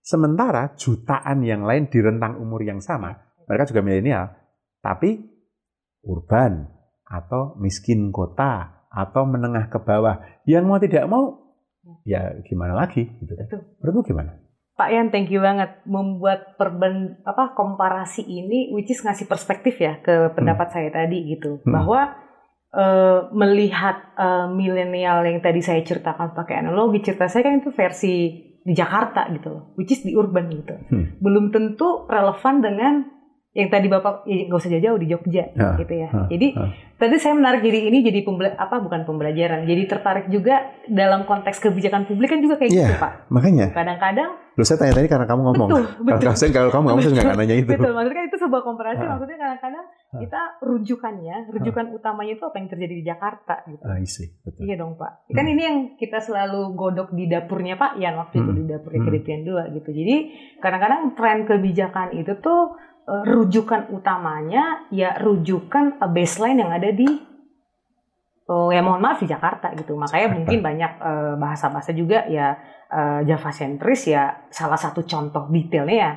Sementara 0.00 0.74
jutaan 0.74 1.44
yang 1.46 1.62
lain 1.62 1.86
di 1.86 2.02
rentang 2.02 2.40
umur 2.40 2.64
yang 2.66 2.82
sama, 2.82 3.14
mereka 3.46 3.70
juga 3.70 3.84
milenial, 3.84 4.32
tapi 4.82 5.22
urban 6.02 6.66
atau 7.04 7.54
miskin 7.60 8.08
kota 8.10 8.86
atau 8.90 9.22
menengah 9.28 9.70
ke 9.70 9.78
bawah. 9.78 10.18
Yang 10.48 10.64
mau 10.66 10.78
tidak 10.82 11.04
mau, 11.06 11.39
ya 12.04 12.36
gimana 12.44 12.76
lagi? 12.76 13.08
Gitu. 13.08 13.34
Menurutmu 13.80 14.02
gimana? 14.04 14.32
Pak 14.80 14.88
Yan, 14.96 15.12
thank 15.12 15.28
you 15.28 15.44
banget 15.44 15.84
membuat 15.84 16.56
perben 16.56 17.20
apa 17.28 17.52
komparasi 17.52 18.24
ini, 18.24 18.72
which 18.72 18.88
is 18.88 19.04
ngasih 19.04 19.28
perspektif 19.28 19.76
ya 19.76 20.00
ke 20.00 20.32
pendapat 20.32 20.72
hmm. 20.72 20.74
saya 20.74 20.88
tadi 20.88 21.36
gitu, 21.36 21.60
hmm. 21.60 21.68
bahwa 21.68 22.16
uh, 22.72 23.28
melihat 23.36 24.00
uh, 24.16 24.48
milenial 24.48 25.20
yang 25.28 25.44
tadi 25.44 25.60
saya 25.60 25.84
ceritakan 25.84 26.32
pakai 26.32 26.64
analogi, 26.64 27.04
cerita 27.04 27.28
saya 27.28 27.44
kan 27.44 27.60
itu 27.60 27.68
versi 27.76 28.14
di 28.64 28.72
Jakarta 28.72 29.28
gitu 29.36 29.48
loh, 29.52 29.62
which 29.76 29.92
is 29.92 30.00
di 30.00 30.16
urban 30.16 30.48
gitu. 30.48 30.80
Hmm. 30.88 31.20
Belum 31.20 31.52
tentu 31.52 32.08
relevan 32.08 32.64
dengan 32.64 33.19
yang 33.50 33.66
tadi 33.66 33.90
bapak 33.90 34.30
ya 34.30 34.46
usah 34.46 34.70
jauh-jauh 34.70 34.98
di 35.02 35.10
Jogja 35.10 35.50
ha, 35.58 35.74
gitu 35.74 35.90
ya. 35.90 36.08
Ha, 36.14 36.30
jadi 36.30 36.54
ha. 36.54 36.70
tadi 36.94 37.18
saya 37.18 37.34
menarik 37.34 37.66
jadi 37.66 37.90
ini 37.90 37.98
jadi 38.06 38.22
pembela 38.22 38.54
apa 38.54 38.78
bukan 38.78 39.02
pembelajaran, 39.02 39.66
jadi 39.66 39.90
tertarik 39.90 40.30
juga 40.30 40.70
dalam 40.86 41.26
konteks 41.26 41.58
kebijakan 41.58 42.06
publik 42.06 42.30
kan 42.30 42.38
juga 42.38 42.62
kayak 42.62 42.70
yeah, 42.70 42.94
gitu 42.94 43.02
pak. 43.02 43.26
Makanya. 43.26 43.74
Kadang-kadang. 43.74 44.30
Lu 44.54 44.62
saya 44.62 44.78
tanya 44.78 45.02
tadi 45.02 45.08
karena 45.10 45.26
kamu 45.26 45.42
ngomong. 45.50 45.68
Betul. 45.72 45.84
betul. 46.06 46.30
Kalau, 46.30 46.54
kalau 46.54 46.70
kamu 46.70 46.84
ngomong 46.86 47.02
saya 47.02 47.14
nggak 47.18 47.38
nanya 47.42 47.56
itu. 47.58 47.70
Betul. 47.74 47.90
Maksudnya 47.90 48.18
kan 48.22 48.24
itu 48.30 48.38
sebuah 48.38 48.62
komparasi. 48.62 49.02
Maksudnya 49.02 49.38
kadang-kadang 49.42 49.86
kita 50.10 50.40
rujukannya, 50.62 51.36
rujukan 51.50 51.86
utamanya 51.90 52.32
itu 52.38 52.44
apa 52.46 52.56
yang 52.58 52.68
terjadi 52.70 52.94
di 52.94 53.04
Jakarta 53.06 53.54
gitu. 53.66 53.82
Ah, 53.82 53.98
isi, 53.98 54.30
betul. 54.46 54.62
Iya 54.62 54.74
dong 54.78 54.94
pak. 54.94 55.26
Kan 55.34 55.46
hmm. 55.46 55.52
ini 55.58 55.62
yang 55.66 55.78
kita 55.98 56.22
selalu 56.22 56.78
godok 56.78 57.10
di 57.18 57.26
dapurnya 57.26 57.74
Pak 57.74 57.98
Yan 57.98 58.14
waktu 58.14 58.38
hmm. 58.38 58.44
itu 58.46 58.52
di 58.54 58.64
dapurnya 58.70 59.00
hmm. 59.10 59.42
dua 59.42 59.62
gitu. 59.74 59.90
Jadi 59.90 60.16
kadang-kadang 60.62 61.18
tren 61.18 61.38
kebijakan 61.46 62.08
itu 62.14 62.38
tuh 62.38 62.60
uh, 62.74 62.89
rujukan 63.10 63.90
utamanya 63.90 64.86
ya 64.94 65.18
rujukan 65.18 65.98
uh, 65.98 66.10
baseline 66.10 66.62
yang 66.62 66.70
ada 66.70 66.94
di 66.94 67.08
uh, 68.46 68.70
ya 68.70 68.80
mohon 68.80 69.02
maaf 69.02 69.18
di 69.18 69.28
Jakarta 69.28 69.74
gitu. 69.74 69.98
Makanya 69.98 70.30
Jakarta. 70.30 70.36
mungkin 70.38 70.58
banyak 70.62 70.92
uh, 71.02 71.34
bahasa-bahasa 71.34 71.90
juga 71.90 72.26
ya 72.30 72.54
uh, 72.90 73.20
Java 73.26 73.50
sentris 73.50 74.06
ya 74.06 74.46
salah 74.50 74.78
satu 74.78 75.02
contoh 75.02 75.50
detailnya 75.50 75.96
ya 75.98 76.12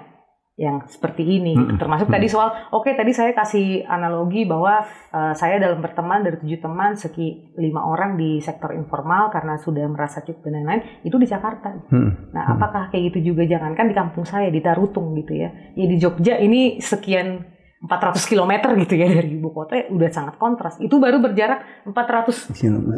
yang 0.53 0.85
seperti 0.85 1.25
ini. 1.25 1.57
Hmm. 1.57 1.81
Termasuk 1.81 2.07
hmm. 2.09 2.15
tadi 2.15 2.27
soal, 2.29 2.53
oke 2.69 2.85
okay, 2.85 2.93
tadi 2.93 3.09
saya 3.09 3.33
kasih 3.33 3.89
analogi 3.89 4.45
bahwa 4.45 4.85
uh, 4.85 5.33
saya 5.33 5.57
dalam 5.57 5.81
berteman 5.81 6.21
dari 6.21 6.37
tujuh 6.45 6.61
teman 6.61 6.93
seki 6.93 7.57
lima 7.57 7.81
orang 7.81 8.21
di 8.21 8.37
sektor 8.37 8.69
informal 8.77 9.33
karena 9.33 9.57
sudah 9.57 9.89
merasa 9.89 10.21
cukup 10.21 10.45
dan 10.45 10.61
lain-lain 10.61 10.81
itu 11.01 11.15
di 11.17 11.25
Jakarta. 11.25 11.73
Hmm. 11.89 12.29
Nah, 12.29 12.53
apakah 12.53 12.93
kayak 12.93 13.13
gitu 13.13 13.33
juga? 13.33 13.49
Jangankan 13.49 13.89
di 13.89 13.95
kampung 13.97 14.25
saya 14.29 14.53
di 14.53 14.61
Tarutung 14.61 15.17
gitu 15.17 15.33
ya. 15.33 15.49
Ya 15.73 15.85
di 15.89 15.97
Jogja 15.97 16.37
ini 16.37 16.77
sekian 16.77 17.52
400 17.83 18.15
km 18.31 18.51
gitu 18.79 18.95
ya 18.95 19.11
dari 19.11 19.35
ibu 19.35 19.51
kota 19.51 19.75
ya 19.75 19.91
udah 19.91 20.07
sangat 20.07 20.39
kontras. 20.39 20.79
Itu 20.79 21.03
baru 21.03 21.19
berjarak 21.19 21.83
400 21.83 22.55
km. 22.55 22.89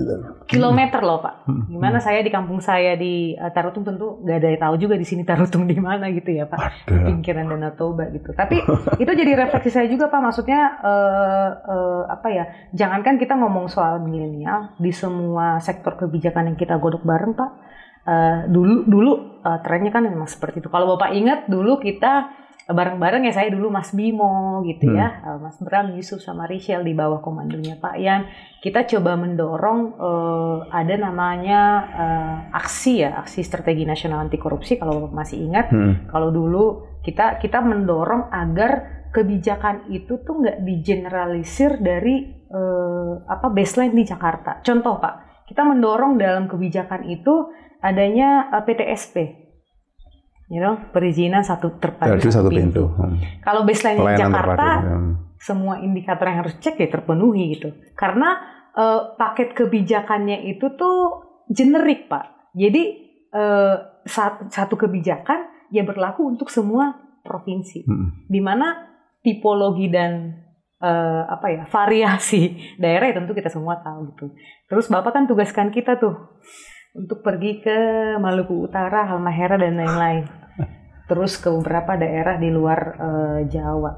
kilometer 0.45 1.01
loh 1.01 1.25
Pak. 1.25 1.49
Hmm. 1.49 1.65
Gimana 1.73 1.97
saya 1.97 2.21
di 2.21 2.29
kampung 2.29 2.61
saya 2.61 2.93
di 2.93 3.33
uh, 3.33 3.49
Tarutung 3.49 3.81
tentu 3.81 4.21
gak 4.21 4.37
ada 4.37 4.47
yang 4.53 4.61
tahu 4.61 4.75
juga 4.77 4.93
di 4.93 5.05
sini 5.09 5.25
Tarutung 5.25 5.65
di 5.65 5.73
mana 5.81 6.13
gitu 6.13 6.29
ya 6.29 6.45
Pak. 6.45 6.85
Ada. 6.85 7.01
Pinggiran 7.01 7.49
Danau 7.49 7.73
Toba 7.73 8.13
gitu. 8.13 8.29
Tapi 8.37 8.61
itu 9.01 9.11
jadi 9.17 9.33
refleksi 9.33 9.73
saya 9.73 9.89
juga 9.89 10.05
Pak. 10.13 10.21
Maksudnya 10.21 10.77
uh, 10.85 11.49
uh, 11.65 12.01
apa 12.05 12.27
ya? 12.29 12.45
Jangankan 12.77 13.17
kita 13.17 13.33
ngomong 13.41 13.65
soal 13.65 13.97
milenial 14.05 14.77
di 14.77 14.93
semua 14.93 15.57
sektor 15.65 15.97
kebijakan 15.97 16.53
yang 16.53 16.57
kita 16.61 16.77
godok 16.77 17.01
bareng 17.01 17.33
Pak. 17.33 17.51
Uh, 18.05 18.45
dulu 18.53 18.85
dulu 18.85 19.11
uh, 19.41 19.65
trennya 19.65 19.89
kan 19.89 20.05
memang 20.05 20.29
seperti 20.29 20.61
itu. 20.61 20.69
Kalau 20.69 20.93
Bapak 20.93 21.09
ingat 21.17 21.49
dulu 21.49 21.81
kita 21.81 22.44
bareng-bareng 22.65 23.29
ya 23.29 23.33
saya 23.37 23.53
dulu 23.53 23.69
Mas 23.69 23.93
Bimo 23.93 24.65
gitu 24.65 24.89
ya, 24.89 25.21
hmm. 25.21 25.21
ya, 25.21 25.31
Mas 25.37 25.57
Bram, 25.61 25.93
Yusuf 25.93 26.17
sama 26.25 26.49
Rachel 26.49 26.81
di 26.81 26.97
bawah 26.97 27.21
komandonya 27.21 27.77
Pak 27.77 27.95
Yan. 28.01 28.25
Kita 28.57 28.89
coba 28.89 29.13
mendorong 29.13 29.93
uh, 30.01 30.57
ada 30.73 30.97
namanya 30.97 31.61
uh, 31.93 32.35
aksi 32.57 33.05
ya, 33.05 33.21
aksi 33.21 33.45
strategi 33.45 33.85
nasional 33.85 34.25
anti 34.25 34.41
korupsi 34.41 34.81
kalau 34.81 35.05
masih 35.13 35.45
ingat. 35.45 35.69
Hmm. 35.69 36.09
Kalau 36.09 36.33
dulu 36.33 36.65
kita 37.05 37.37
kita 37.37 37.61
mendorong 37.61 38.33
agar 38.33 39.05
kebijakan 39.13 39.85
itu 39.93 40.25
tuh 40.25 40.41
nggak 40.41 40.65
digeneralisir 40.65 41.77
dari 41.77 42.49
uh, 42.49 43.29
apa 43.29 43.53
baseline 43.53 43.93
di 43.93 44.09
Jakarta. 44.09 44.65
Contoh 44.65 44.97
Pak, 44.97 45.45
kita 45.45 45.61
mendorong 45.61 46.17
dalam 46.17 46.49
kebijakan 46.49 47.05
itu 47.13 47.53
adanya 47.77 48.49
uh, 48.49 48.65
PTSP 48.65 49.44
you 50.49 50.61
know, 50.61 50.77
perizinan 50.93 51.41
satu 51.41 51.81
terpadu 51.81 52.21
satu, 52.21 52.45
satu 52.45 52.49
pintu. 52.53 52.61
pintu. 52.61 52.83
Hmm. 52.93 53.17
Kalau 53.41 53.61
baseline 53.65 53.97
di 53.97 54.13
Jakarta, 54.13 54.69
hmm. 54.81 55.11
semua 55.41 55.81
indikator 55.81 56.25
yang 56.29 56.39
harus 56.45 56.55
cek 56.61 56.77
ya 56.77 56.89
terpenuhi 56.89 57.57
gitu. 57.57 57.73
Karena 57.97 58.37
uh, 58.77 59.17
paket 59.17 59.57
kebijakannya 59.57 60.45
itu 60.45 60.69
tuh 60.77 60.97
generik 61.49 62.05
pak. 62.05 62.53
Jadi 62.53 62.83
uh, 63.33 63.75
satu 64.49 64.75
kebijakan 64.77 65.69
ya 65.73 65.81
berlaku 65.81 66.29
untuk 66.29 66.53
semua 66.53 66.93
provinsi. 67.25 67.85
Hmm. 67.89 68.29
Di 68.29 68.37
mana 68.37 68.93
tipologi 69.25 69.89
dan 69.89 70.45
uh, 70.77 71.23
apa 71.25 71.47
ya 71.49 71.63
variasi 71.75 72.77
daerah 72.77 73.09
ya 73.09 73.17
tentu 73.17 73.33
kita 73.33 73.49
semua 73.49 73.81
tahu 73.81 74.13
gitu. 74.13 74.25
Terus 74.69 74.85
bapak 74.93 75.17
kan 75.17 75.23
tugaskan 75.25 75.73
kita 75.73 75.97
tuh 75.97 76.13
untuk 76.95 77.19
pergi 77.19 77.59
ke 77.59 77.77
Maluku 78.17 78.71
Utara, 78.71 79.03
Halmahera 79.11 79.59
dan 79.59 79.75
lain-lain. 79.75 80.25
Terus 81.05 81.37
ke 81.37 81.51
beberapa 81.51 81.99
daerah 81.99 82.39
di 82.39 82.49
luar 82.49 82.79
uh, 82.97 83.39
Jawa. 83.45 83.91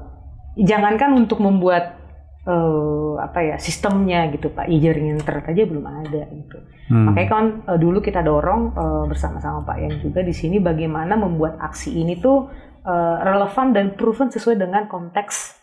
Jangankan 0.58 1.14
untuk 1.16 1.40
membuat 1.40 1.96
uh, 2.44 3.16
apa 3.22 3.54
ya 3.54 3.56
sistemnya 3.56 4.28
gitu 4.34 4.52
Pak, 4.52 4.66
jaringan 4.68 5.22
internet 5.22 5.46
aja 5.46 5.62
belum 5.64 5.86
ada 5.86 6.22
gitu. 6.28 6.58
Hmm. 6.90 7.04
Makanya 7.08 7.28
kan 7.30 7.46
uh, 7.64 7.78
dulu 7.78 8.02
kita 8.02 8.20
dorong 8.20 8.74
uh, 8.74 9.04
bersama-sama 9.06 9.64
Pak 9.64 9.78
yang 9.78 9.94
juga 10.02 10.20
di 10.20 10.34
sini 10.34 10.58
bagaimana 10.58 11.14
membuat 11.16 11.56
aksi 11.62 11.96
ini 11.96 12.18
tuh 12.18 12.50
uh, 12.84 13.16
relevan 13.24 13.72
dan 13.72 13.86
proven 13.94 14.28
sesuai 14.28 14.58
dengan 14.58 14.84
konteks 14.90 15.56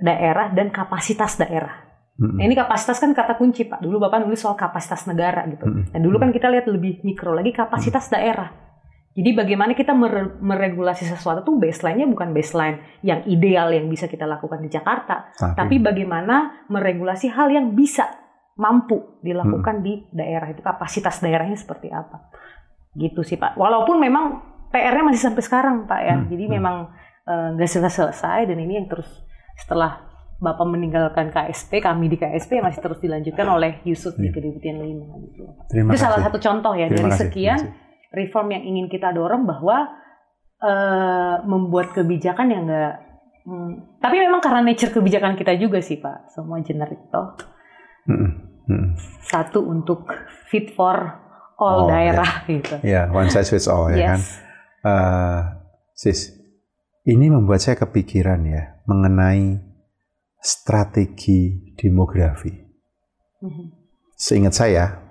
daerah 0.00 0.52
dan 0.54 0.68
kapasitas 0.72 1.36
daerah. 1.40 1.85
Mm-hmm. 2.16 2.36
Nah, 2.40 2.44
ini 2.48 2.54
kapasitas 2.56 2.96
kan 2.96 3.12
kata 3.12 3.36
kunci 3.36 3.68
Pak. 3.68 3.84
Dulu 3.84 4.00
Bapak 4.00 4.24
nulis 4.24 4.40
soal 4.40 4.56
kapasitas 4.56 5.04
negara 5.04 5.44
gitu. 5.52 5.68
Mm-hmm. 5.68 5.92
Dan 5.92 6.00
dulu 6.00 6.16
kan 6.16 6.30
kita 6.32 6.48
lihat 6.48 6.64
lebih 6.68 7.04
mikro 7.04 7.36
lagi 7.36 7.52
kapasitas 7.52 8.08
mm-hmm. 8.08 8.16
daerah. 8.16 8.48
Jadi 9.16 9.30
bagaimana 9.32 9.72
kita 9.72 9.96
mere- 9.96 10.36
meregulasi 10.44 11.08
sesuatu 11.08 11.40
tuh 11.40 11.56
baseline-nya 11.56 12.04
bukan 12.04 12.36
baseline 12.36 13.00
yang 13.00 13.24
ideal 13.24 13.72
yang 13.72 13.88
bisa 13.88 14.12
kita 14.12 14.28
lakukan 14.28 14.60
di 14.60 14.68
Jakarta, 14.68 15.32
tapi, 15.32 15.56
tapi 15.56 15.76
bagaimana 15.80 16.68
meregulasi 16.68 17.32
hal 17.32 17.48
yang 17.48 17.72
bisa 17.72 18.12
mampu 18.60 19.20
dilakukan 19.24 19.80
hmm. 19.80 19.84
di 19.84 19.92
daerah 20.12 20.52
itu 20.52 20.60
kapasitas 20.60 21.24
daerahnya 21.24 21.56
seperti 21.56 21.88
apa. 21.88 22.28
Gitu 22.92 23.24
sih 23.24 23.40
Pak. 23.40 23.56
Walaupun 23.56 23.96
memang 23.96 24.24
PR-nya 24.68 25.04
masih 25.08 25.32
sampai 25.32 25.44
sekarang 25.44 25.88
Pak 25.88 26.00
ya. 26.04 26.16
Hmm. 26.20 26.28
Jadi 26.28 26.44
memang 26.52 26.76
eh, 27.24 27.48
nggak 27.56 27.68
uh, 27.68 27.72
selesai-selesai 27.72 28.52
dan 28.52 28.58
ini 28.60 28.84
yang 28.84 28.88
terus 28.88 29.08
setelah 29.56 30.05
Bapak 30.36 30.68
meninggalkan 30.68 31.32
KSP, 31.32 31.80
kami 31.80 32.12
di 32.12 32.20
KSP 32.20 32.60
masih 32.60 32.84
terus 32.84 33.00
dilanjutkan 33.00 33.48
oleh 33.48 33.80
Yusuf 33.88 34.12
di 34.20 34.28
Kedeputian 34.28 34.84
5 34.84 35.24
gitu. 35.32 35.42
Terima 35.72 35.90
Itu 35.92 35.96
kasih. 35.96 36.04
salah 36.04 36.20
satu 36.20 36.36
contoh 36.36 36.76
ya 36.76 36.92
Terima 36.92 37.08
dari 37.08 37.10
kasih. 37.16 37.20
sekian 37.24 37.60
reform 38.12 38.48
yang 38.52 38.62
ingin 38.68 38.86
kita 38.92 39.16
dorong 39.16 39.48
bahwa 39.48 39.96
uh, 40.60 41.40
membuat 41.48 41.96
kebijakan 41.96 42.52
yang 42.52 42.62
enggak 42.68 42.94
hmm, 43.48 44.00
tapi 44.00 44.16
memang 44.20 44.44
karena 44.44 44.60
nature 44.60 44.92
kebijakan 44.92 45.40
kita 45.40 45.56
juga 45.56 45.80
sih 45.80 45.96
Pak, 45.96 46.32
semua 46.36 46.60
generik 46.60 47.08
toh. 47.08 47.32
Hmm. 48.04 48.30
Hmm. 48.66 48.98
Satu 49.24 49.64
untuk 49.64 50.04
fit 50.52 50.74
for 50.74 51.26
all 51.56 51.86
oh, 51.86 51.88
daerah 51.88 52.44
yeah. 52.44 52.50
gitu. 52.50 52.74
Ya, 52.84 52.92
yeah, 52.92 53.04
one 53.08 53.32
size 53.32 53.48
fits 53.48 53.70
all 53.70 53.88
ya 53.88 54.14
kan. 54.14 54.20
Uh, 54.86 55.40
sis, 55.96 56.36
ini 57.08 57.32
membuat 57.32 57.64
saya 57.64 57.80
kepikiran 57.80 58.44
ya 58.44 58.78
mengenai 58.86 59.65
strategi 60.46 61.74
demografi. 61.74 62.54
Mm-hmm. 63.42 63.66
Seingat 64.14 64.54
saya, 64.54 65.10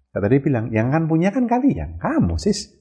Saya 0.09 0.25
tadi 0.25 0.41
bilang 0.41 0.73
yang 0.73 0.89
kan 0.89 1.05
punya 1.05 1.29
kan 1.29 1.45
kalian, 1.45 2.01
kamu 2.01 2.41
sis. 2.41 2.73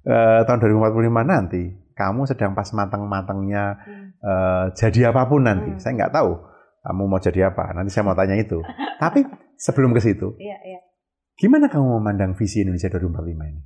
Uh, 0.00 0.40
tahun 0.48 0.64
2045 0.64 1.12
nanti 1.28 1.62
kamu 1.92 2.24
sedang 2.24 2.56
pas 2.56 2.64
matang-matangnya 2.72 3.76
mm. 3.84 4.06
uh, 4.24 4.64
jadi 4.72 5.12
apa 5.12 5.28
pun 5.28 5.44
nanti. 5.44 5.76
Mm. 5.76 5.80
Saya 5.80 5.92
nggak 6.00 6.14
tahu 6.16 6.32
kamu 6.80 7.02
mau 7.04 7.20
jadi 7.20 7.52
apa. 7.52 7.76
Nanti 7.76 7.92
saya 7.92 8.08
mau 8.08 8.16
tanya 8.16 8.36
itu. 8.40 8.64
Tapi 9.02 9.24
sebelum 9.60 9.92
ke 9.92 10.00
situ, 10.00 10.32
iya, 10.40 10.56
iya. 10.64 10.80
Gimana 11.40 11.72
kamu 11.72 12.00
memandang 12.00 12.36
visi 12.36 12.60
Indonesia 12.60 12.92
2045 12.92 13.32
ini? 13.32 13.62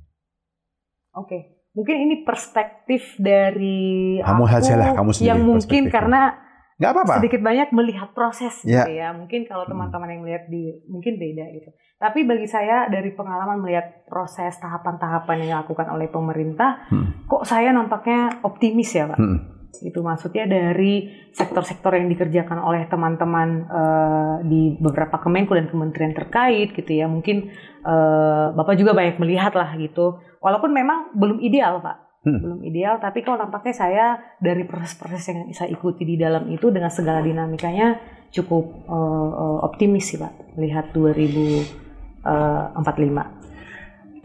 Oke, 1.15 1.67
mungkin 1.75 1.95
ini 2.07 2.15
perspektif 2.23 3.19
dari 3.19 4.19
kamu 4.23 4.43
aku 4.47 4.95
kamu 4.95 5.11
sendiri. 5.11 5.27
Yang 5.27 5.41
mungkin 5.43 5.83
karena 5.91 6.44
nggak 6.75 6.91
apa-apa. 6.91 7.13
Sedikit 7.23 7.41
banyak 7.41 7.69
melihat 7.71 8.09
proses 8.11 8.63
ya. 8.67 8.83
gitu 8.83 8.91
ya. 8.99 9.15
Mungkin 9.15 9.47
kalau 9.47 9.63
hmm. 9.63 9.71
teman-teman 9.71 10.09
yang 10.11 10.21
melihat 10.23 10.43
di 10.51 10.75
mungkin 10.91 11.15
beda 11.15 11.45
gitu. 11.55 11.69
Tapi 11.95 12.27
bagi 12.27 12.47
saya 12.47 12.91
dari 12.91 13.15
pengalaman 13.15 13.63
melihat 13.63 14.03
proses 14.05 14.59
tahapan-tahapan 14.59 15.47
yang 15.47 15.49
dilakukan 15.55 15.87
oleh 15.87 16.11
pemerintah, 16.11 16.91
hmm. 16.91 17.31
kok 17.31 17.47
saya 17.47 17.71
nampaknya 17.71 18.43
optimis 18.43 18.91
ya, 18.91 19.07
Pak. 19.07 19.19
Hmm 19.19 19.55
itu 19.83 19.99
maksudnya 19.99 20.47
dari 20.47 21.09
sektor-sektor 21.35 21.97
yang 21.97 22.07
dikerjakan 22.07 22.61
oleh 22.63 22.87
teman-teman 22.87 23.67
uh, 23.67 24.35
di 24.45 24.77
beberapa 24.79 25.19
kemenku 25.19 25.57
dan 25.57 25.67
kementerian 25.67 26.15
terkait 26.15 26.71
gitu 26.71 26.91
ya 26.95 27.09
mungkin 27.09 27.51
uh, 27.83 28.55
bapak 28.55 28.79
juga 28.79 28.95
banyak 28.95 29.19
melihat 29.19 29.51
lah 29.57 29.75
gitu 29.75 30.21
walaupun 30.39 30.71
memang 30.71 31.11
belum 31.17 31.43
ideal 31.43 31.83
pak 31.83 32.04
hmm. 32.25 32.39
belum 32.41 32.59
ideal 32.65 32.97
tapi 32.97 33.21
kalau 33.21 33.37
nampaknya 33.39 33.73
saya 33.77 34.17
dari 34.41 34.65
proses-proses 34.65 35.23
yang 35.29 35.47
saya 35.53 35.69
ikuti 35.71 36.03
di 36.03 36.17
dalam 36.17 36.49
itu 36.49 36.73
dengan 36.73 36.89
segala 36.89 37.21
dinamikanya 37.21 38.01
cukup 38.33 38.89
uh, 38.89 39.63
optimis 39.63 40.11
sih 40.11 40.17
pak 40.19 40.57
melihat 40.59 40.91
2045 40.91 42.25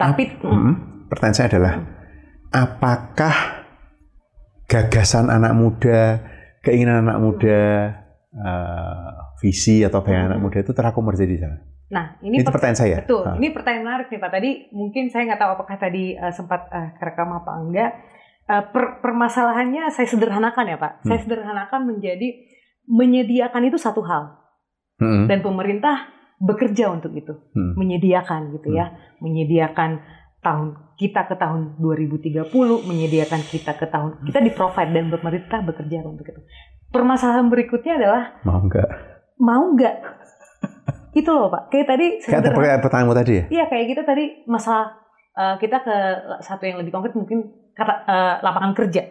tapi 0.00 0.22
hmm, 0.40 1.06
pertanyaan 1.12 1.36
saya 1.36 1.48
adalah 1.52 1.74
hmm. 1.76 1.86
apakah 2.50 3.60
gagasan 4.70 5.26
anak 5.26 5.52
muda, 5.58 6.22
keinginan 6.62 7.02
anak 7.02 7.18
muda, 7.18 7.60
uh, 8.38 9.34
visi 9.42 9.82
atau 9.82 9.98
bayangan 10.06 10.38
anak 10.38 10.40
muda 10.46 10.58
itu 10.62 10.70
terakomodir 10.70 11.26
di 11.26 11.42
sana. 11.42 11.58
Nah, 11.90 12.14
ini 12.22 12.38
itu 12.38 12.50
pertanyaan 12.54 12.78
saya. 12.78 12.96
Betul. 13.02 13.26
Ha. 13.26 13.34
Ini 13.34 13.48
pertanyaan 13.50 13.84
menarik 13.84 14.08
nih 14.14 14.20
Pak. 14.22 14.30
Tadi 14.30 14.50
mungkin 14.70 15.10
saya 15.10 15.22
nggak 15.26 15.40
tahu 15.42 15.50
apakah 15.58 15.76
tadi 15.76 16.14
uh, 16.14 16.30
sempat 16.30 16.70
uh, 16.70 16.94
kerekam 17.02 17.34
apa 17.34 17.52
enggak. 17.58 17.90
Uh, 18.46 18.62
per 18.70 19.02
permasalahannya 19.02 19.90
saya 19.90 20.06
sederhanakan 20.06 20.64
ya 20.70 20.78
Pak. 20.78 20.92
Hmm. 21.02 21.06
Saya 21.10 21.18
sederhanakan 21.26 21.80
menjadi 21.90 22.28
menyediakan 22.86 23.62
itu 23.66 23.78
satu 23.78 24.06
hal. 24.06 24.38
Hmm. 25.02 25.26
Dan 25.26 25.42
pemerintah 25.42 26.14
bekerja 26.40 26.88
untuk 26.88 27.12
itu, 27.12 27.36
hmm. 27.52 27.76
menyediakan 27.76 28.56
gitu 28.56 28.72
ya, 28.72 28.88
hmm. 28.88 29.20
menyediakan 29.20 29.90
tahun 30.40 30.96
kita 30.96 31.28
ke 31.28 31.34
tahun 31.36 31.76
2030 31.80 32.48
menyediakan 32.88 33.40
kita 33.44 33.76
ke 33.76 33.88
tahun 33.88 34.24
kita 34.24 34.40
di 34.40 34.52
provide 34.52 34.92
dan 34.92 35.12
pemerintah 35.12 35.60
bekerja 35.64 36.00
untuk 36.04 36.24
itu. 36.28 36.40
Permasalahan 36.88 37.48
berikutnya 37.52 38.00
adalah 38.00 38.22
mau 38.44 38.60
nggak? 38.64 38.88
Mau 39.40 39.64
nggak? 39.76 39.96
Itu 41.10 41.30
loh 41.30 41.50
pak. 41.50 41.70
Kayak 41.72 41.86
tadi. 41.96 42.06
Kayak 42.22 42.54
pertanyaan 42.54 42.82
pertanyaanmu 42.82 43.14
tadi 43.16 43.32
ya? 43.32 43.44
Iya 43.50 43.64
kayak 43.66 43.86
kita 43.96 44.02
tadi 44.06 44.24
masalah 44.46 44.86
uh, 45.34 45.54
kita 45.58 45.76
ke 45.82 45.96
satu 46.42 46.62
yang 46.66 46.78
lebih 46.82 46.92
konkret 46.94 47.14
mungkin 47.18 47.50
kata 47.74 47.94
uh, 48.06 48.34
lapangan 48.42 48.72
kerja. 48.76 49.02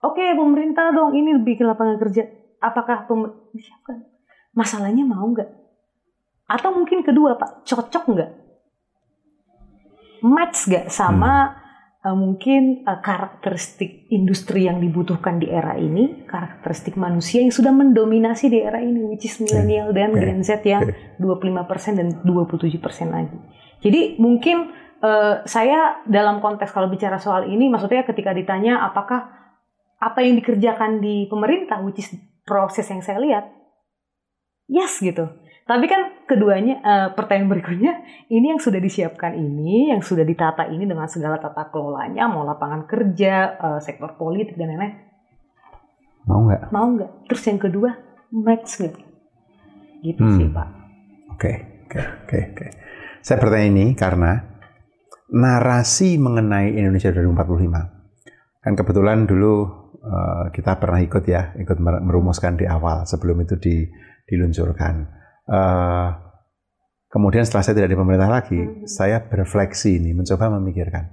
Oke 0.00 0.24
pemerintah 0.32 0.96
dong 0.96 1.12
ini 1.12 1.36
lebih 1.36 1.60
ke 1.60 1.64
lapangan 1.64 2.00
kerja. 2.00 2.24
Apakah 2.60 3.08
pemerintah 3.08 4.08
Masalahnya 4.50 5.06
mau 5.06 5.30
nggak? 5.30 5.46
Atau 6.50 6.74
mungkin 6.74 7.06
kedua 7.06 7.38
pak 7.38 7.62
cocok 7.62 8.04
nggak 8.10 8.30
match 10.20 10.68
gak 10.68 10.92
sama 10.92 11.32
hmm. 11.32 11.59
Uh, 12.04 12.16
mungkin 12.16 12.84
uh, 12.88 13.00
karakteristik 13.00 14.08
industri 14.12 14.66
yang 14.66 14.80
dibutuhkan 14.80 15.40
di 15.40 15.48
era 15.48 15.76
ini, 15.76 16.24
karakteristik 16.24 16.96
manusia 16.96 17.44
yang 17.44 17.52
sudah 17.52 17.72
mendominasi 17.72 18.48
di 18.48 18.58
era 18.64 18.80
ini, 18.80 19.04
which 19.04 19.28
is 19.28 19.36
millennial 19.40 19.92
dan 19.92 20.16
Gen 20.16 20.40
Z 20.40 20.64
yang 20.64 20.88
25% 21.20 22.00
dan 22.00 22.08
27% 22.24 22.80
lagi. 23.12 23.38
Jadi 23.80 24.20
mungkin 24.20 24.72
uh, 25.00 25.44
saya 25.44 26.04
dalam 26.08 26.40
konteks 26.44 26.72
kalau 26.72 26.88
bicara 26.88 27.20
soal 27.20 27.48
ini, 27.48 27.68
maksudnya 27.68 28.04
ketika 28.04 28.32
ditanya 28.32 28.84
apakah 28.84 29.36
apa 30.00 30.18
yang 30.24 30.40
dikerjakan 30.40 31.04
di 31.04 31.28
pemerintah, 31.28 31.84
which 31.84 32.00
is 32.00 32.08
proses 32.48 32.88
yang 32.88 33.04
saya 33.04 33.20
lihat, 33.20 33.44
yes 34.64 35.00
gitu. 35.00 35.28
Tapi 35.68 35.86
kan 35.86 36.19
keduanya 36.30 36.78
uh, 36.78 37.08
pertanyaan 37.18 37.50
berikutnya 37.50 37.92
ini 38.30 38.54
yang 38.54 38.62
sudah 38.62 38.78
disiapkan 38.78 39.34
ini, 39.34 39.90
yang 39.90 39.98
sudah 39.98 40.22
ditata 40.22 40.70
ini 40.70 40.86
dengan 40.86 41.10
segala 41.10 41.42
tata 41.42 41.66
kelolanya, 41.74 42.30
mau 42.30 42.46
lapangan 42.46 42.86
kerja, 42.86 43.58
uh, 43.58 43.80
sektor 43.82 44.14
politik 44.14 44.54
dan 44.54 44.70
lain-lain. 44.70 44.94
Mau 46.30 46.46
nggak? 46.46 46.70
Mau 46.70 46.86
nggak? 46.94 47.10
Terus 47.26 47.42
yang 47.50 47.58
kedua 47.58 47.90
match 48.30 48.70
nggak? 48.78 48.96
Gitu 50.06 50.22
hmm. 50.22 50.36
sih 50.38 50.46
pak. 50.54 50.68
Oke, 51.34 51.52
oke, 51.90 52.00
oke, 52.24 52.38
oke. 52.54 52.66
Saya 53.20 53.36
bertanya 53.42 53.66
ini 53.66 53.86
karena 53.98 54.38
narasi 55.34 56.18
mengenai 56.18 56.78
Indonesia 56.78 57.10
2045 57.10 58.00
kan 58.60 58.76
kebetulan 58.76 59.24
dulu 59.24 59.64
uh, 60.04 60.52
kita 60.52 60.76
pernah 60.76 61.00
ikut 61.00 61.24
ya, 61.24 61.56
ikut 61.56 61.80
merumuskan 61.80 62.60
di 62.60 62.68
awal 62.68 63.08
sebelum 63.08 63.40
itu 63.40 63.56
di, 63.56 63.88
diluncurkan 64.28 65.19
Uh, 65.50 66.14
kemudian 67.10 67.42
setelah 67.42 67.66
saya 67.66 67.74
tidak 67.82 67.90
di 67.90 67.98
pemerintah 67.98 68.30
lagi, 68.30 68.54
hmm. 68.54 68.86
saya 68.86 69.26
berefleksi 69.26 69.98
ini, 69.98 70.14
mencoba 70.14 70.46
memikirkan, 70.62 71.10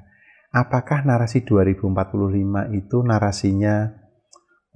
apakah 0.54 1.02
narasi 1.02 1.42
2045 1.42 2.78
itu 2.78 2.98
narasinya 3.02 3.98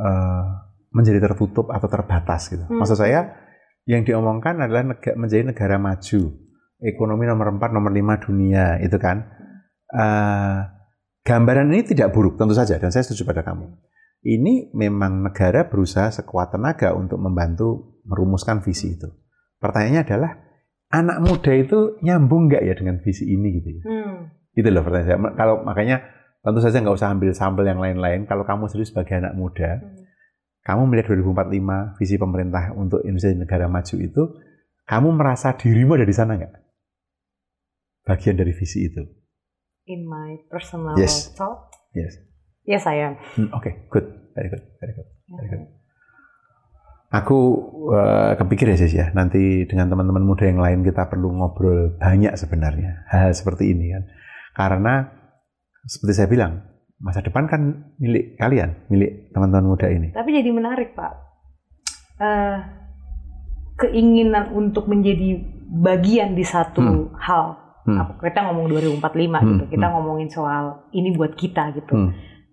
uh, 0.02 0.46
menjadi 0.90 1.30
tertutup 1.30 1.70
atau 1.70 1.86
terbatas 1.86 2.50
gitu. 2.50 2.66
Hmm. 2.66 2.82
Maksud 2.82 2.98
saya, 2.98 3.38
yang 3.86 4.02
diomongkan 4.02 4.58
adalah 4.66 4.82
nega, 4.82 5.14
menjadi 5.14 5.54
negara 5.54 5.78
maju, 5.78 6.22
ekonomi 6.82 7.24
nomor 7.30 7.54
4, 7.62 7.70
nomor 7.70 7.92
5 7.94 8.26
dunia, 8.26 8.82
itu 8.82 8.98
kan. 8.98 9.22
Uh, 9.94 10.66
gambaran 11.22 11.70
ini 11.70 11.86
tidak 11.86 12.10
buruk, 12.18 12.42
tentu 12.42 12.58
saja, 12.58 12.82
dan 12.82 12.90
saya 12.90 13.06
setuju 13.06 13.30
pada 13.30 13.46
kamu. 13.46 13.70
Ini 14.22 14.74
memang 14.74 15.22
negara 15.26 15.66
berusaha 15.70 16.10
sekuat 16.10 16.54
tenaga 16.54 16.94
untuk 16.94 17.18
membantu 17.18 18.02
merumuskan 18.06 18.62
visi 18.62 18.98
itu. 18.98 19.21
Pertanyaannya 19.62 20.02
adalah 20.02 20.32
anak 20.90 21.18
muda 21.22 21.52
itu 21.54 22.02
nyambung 22.02 22.50
nggak 22.50 22.64
ya 22.66 22.74
dengan 22.74 22.98
visi 23.00 23.30
ini 23.30 23.62
gitu 23.62 23.70
ya? 23.78 23.82
Hmm. 23.86 24.18
Itu 24.58 24.68
loh 24.74 24.82
pertanyaan 24.82 25.08
saya. 25.08 25.18
Kalau 25.38 25.56
makanya 25.62 25.98
tentu 26.42 26.60
saja 26.60 26.82
nggak 26.82 26.98
usah 26.98 27.14
ambil 27.14 27.32
sampel 27.32 27.64
yang 27.70 27.78
lain-lain. 27.78 28.26
Kalau 28.26 28.42
kamu 28.44 28.68
sendiri 28.68 28.90
sebagai 28.90 29.22
anak 29.22 29.38
muda, 29.38 29.78
hmm. 29.78 30.02
kamu 30.66 30.82
melihat 30.90 31.14
2045 31.14 32.02
visi 32.02 32.16
pemerintah 32.18 32.74
untuk 32.74 33.06
Indonesia 33.06 33.38
negara 33.38 33.70
maju 33.70 33.96
itu, 34.02 34.24
kamu 34.90 35.10
merasa 35.14 35.54
dirimu 35.54 35.94
ada 35.96 36.10
di 36.10 36.16
sana 36.18 36.36
nggak? 36.36 36.54
Bagian 38.02 38.36
dari 38.36 38.52
visi 38.52 38.90
itu. 38.90 39.06
In 39.86 40.10
my 40.10 40.42
personal 40.50 40.98
yes. 40.98 41.30
thought. 41.38 41.70
Yes. 41.94 42.18
Yes, 42.66 42.86
I 42.90 42.98
am. 43.02 43.14
Hmm, 43.38 43.50
Oke, 43.54 43.70
okay, 43.70 43.74
good, 43.90 44.06
very 44.34 44.50
good, 44.50 44.64
very 44.82 44.94
good, 44.94 45.08
very 45.30 45.50
good. 45.50 45.81
Aku 47.12 47.40
uh, 47.92 48.40
kepikir 48.40 48.72
ya 48.72 48.78
sih 48.80 48.92
ya, 48.96 49.12
nanti 49.12 49.68
dengan 49.68 49.92
teman-teman 49.92 50.24
muda 50.24 50.48
yang 50.48 50.64
lain 50.64 50.80
kita 50.80 51.12
perlu 51.12 51.28
ngobrol 51.36 52.00
banyak 52.00 52.32
sebenarnya 52.40 53.04
hal, 53.12 53.30
-hal 53.30 53.32
seperti 53.36 53.76
ini 53.76 53.92
kan. 53.92 54.04
Karena 54.56 54.94
seperti 55.84 56.14
saya 56.16 56.32
bilang, 56.32 56.64
masa 57.04 57.20
depan 57.20 57.52
kan 57.52 57.92
milik 58.00 58.40
kalian, 58.40 58.88
milik 58.88 59.36
teman-teman 59.36 59.76
muda 59.76 59.92
ini. 59.92 60.16
Tapi 60.16 60.30
jadi 60.32 60.50
menarik 60.56 60.96
Pak, 60.96 61.14
uh, 62.24 62.58
keinginan 63.76 64.56
untuk 64.56 64.88
menjadi 64.88 65.36
bagian 65.68 66.32
di 66.32 66.48
satu 66.48 66.80
hmm. 66.80 67.20
hal 67.20 67.62
Hmm. 67.82 68.22
Kita 68.22 68.46
ngomong 68.46 68.70
2045 68.70 69.02
hmm. 69.02 69.50
gitu. 69.50 69.64
Kita 69.74 69.86
hmm. 69.90 69.94
ngomongin 69.98 70.30
soal 70.30 70.86
ini 70.94 71.10
buat 71.18 71.34
kita 71.34 71.74
gitu. 71.82 71.94
Hmm. 71.98 72.12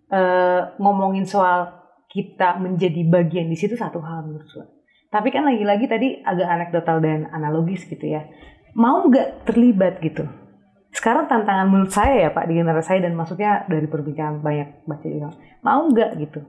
Uh, 0.09 0.61
ngomongin 0.81 1.29
soal 1.29 1.78
kita 2.19 2.59
menjadi 2.59 3.07
bagian 3.07 3.47
di 3.47 3.55
situ 3.55 3.79
satu 3.79 4.03
hal 4.03 4.27
menurut 4.27 4.51
gue. 4.51 4.67
Tapi 5.09 5.31
kan 5.31 5.47
lagi-lagi 5.47 5.87
tadi 5.87 6.09
agak 6.27 6.49
anekdotal 6.51 6.99
dan 6.99 7.31
analogis 7.31 7.87
gitu 7.87 8.03
ya. 8.03 8.27
Mau 8.75 9.07
nggak 9.07 9.47
terlibat 9.47 10.03
gitu? 10.03 10.27
Sekarang 10.91 11.31
tantangan 11.31 11.71
menurut 11.71 11.95
saya 11.95 12.27
ya 12.27 12.31
Pak 12.35 12.45
di 12.51 12.59
generasi 12.59 12.89
saya 12.91 13.01
dan 13.07 13.15
maksudnya 13.15 13.63
dari 13.71 13.87
perbincangan 13.87 14.43
banyak 14.43 14.83
baca 14.85 15.07
juga. 15.07 15.31
Mau 15.63 15.87
nggak 15.95 16.11
gitu? 16.19 16.41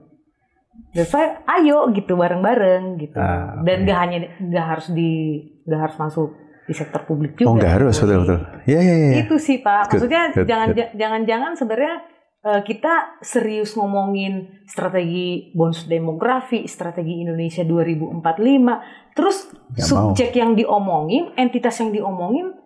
Dan 0.90 1.06
saya 1.06 1.28
ayo 1.60 1.86
gitu 1.94 2.18
bareng-bareng 2.18 2.98
gitu. 2.98 3.16
Ah, 3.16 3.62
dan 3.62 3.86
nggak 3.86 3.98
hanya 4.00 4.18
nggak 4.42 4.66
harus 4.66 4.86
di 4.90 5.40
nggak 5.64 5.80
harus 5.86 5.96
masuk 6.02 6.28
di 6.66 6.74
sektor 6.74 7.02
publik 7.06 7.38
juga. 7.38 7.48
Oh 7.48 7.54
nggak 7.56 7.72
harus 7.80 7.94
betul 7.96 8.18
betul. 8.26 8.40
Ya 8.66 8.80
ya 8.82 8.94
ya. 8.96 9.10
Itu 9.24 9.36
sih 9.38 9.62
Pak. 9.62 9.92
Maksudnya 9.92 10.22
jangan 10.34 10.68
jangan-jangan 10.74 11.52
sebenarnya 11.56 11.94
kita 12.40 13.20
serius 13.20 13.76
ngomongin 13.76 14.64
strategi 14.64 15.52
bonus 15.52 15.84
demografi, 15.84 16.64
strategi 16.64 17.20
Indonesia 17.20 17.60
2045, 17.68 19.12
terus 19.12 19.52
gak 19.76 19.84
subjek 19.84 20.32
mau. 20.32 20.38
yang 20.40 20.50
diomongin, 20.56 21.24
entitas 21.36 21.76
yang 21.84 21.92
diomongin, 21.92 22.56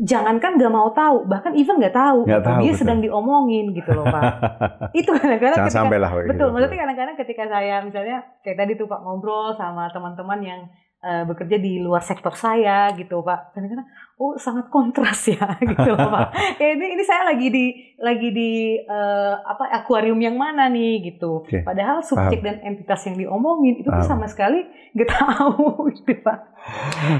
jangankan 0.00 0.56
nggak 0.56 0.72
mau 0.72 0.88
tahu, 0.96 1.28
bahkan 1.28 1.52
even 1.56 1.76
nggak 1.76 1.92
tahu, 1.92 2.24
gak 2.24 2.40
tahu 2.40 2.64
dia 2.64 2.72
betul. 2.72 2.80
sedang 2.80 2.98
diomongin 3.04 3.72
gitu 3.76 3.90
loh 3.92 4.04
pak. 4.08 4.22
Itu 5.00 5.12
kadang-kadang 5.12 5.58
ketika, 5.64 5.76
sampai 5.76 5.96
lah, 6.00 6.10
betul, 6.12 6.28
gitu. 6.32 6.44
maksudnya 6.52 6.78
kadang-kadang 6.84 7.16
ketika 7.20 7.44
saya 7.48 7.76
misalnya 7.84 8.16
kayak 8.40 8.56
tadi 8.60 8.72
tuh 8.80 8.88
pak 8.88 9.00
ngobrol 9.04 9.52
sama 9.56 9.92
teman-teman 9.92 10.40
yang 10.40 10.60
uh, 11.04 11.24
bekerja 11.28 11.56
di 11.60 11.80
luar 11.84 12.00
sektor 12.00 12.32
saya 12.32 12.92
gitu 12.96 13.20
pak 13.20 13.52
kadang-kadang 13.52 13.88
oh 14.20 14.36
sangat 14.36 14.68
kontras 14.68 15.32
ya 15.32 15.56
gitu 15.72 15.96
loh 15.96 16.12
pak 16.12 16.36
ya, 16.60 16.76
ini 16.76 16.92
ini 16.92 17.02
saya 17.08 17.32
lagi 17.32 17.48
di 17.48 17.66
lagi 17.96 18.28
di 18.28 18.76
uh, 18.84 19.40
apa 19.40 19.72
akuarium 19.80 20.20
yang 20.20 20.36
mana 20.36 20.68
nih 20.68 21.00
gitu 21.08 21.48
okay. 21.48 21.64
padahal 21.64 22.04
subjek 22.04 22.44
dan 22.44 22.60
entitas 22.60 23.00
yang 23.08 23.16
diomongin 23.16 23.80
itu 23.80 23.88
tuh 23.88 24.04
sama 24.04 24.28
sekali 24.28 24.60
nggak 24.92 25.08
tahu 25.08 25.64
gitu 25.96 26.20
pak 26.20 26.38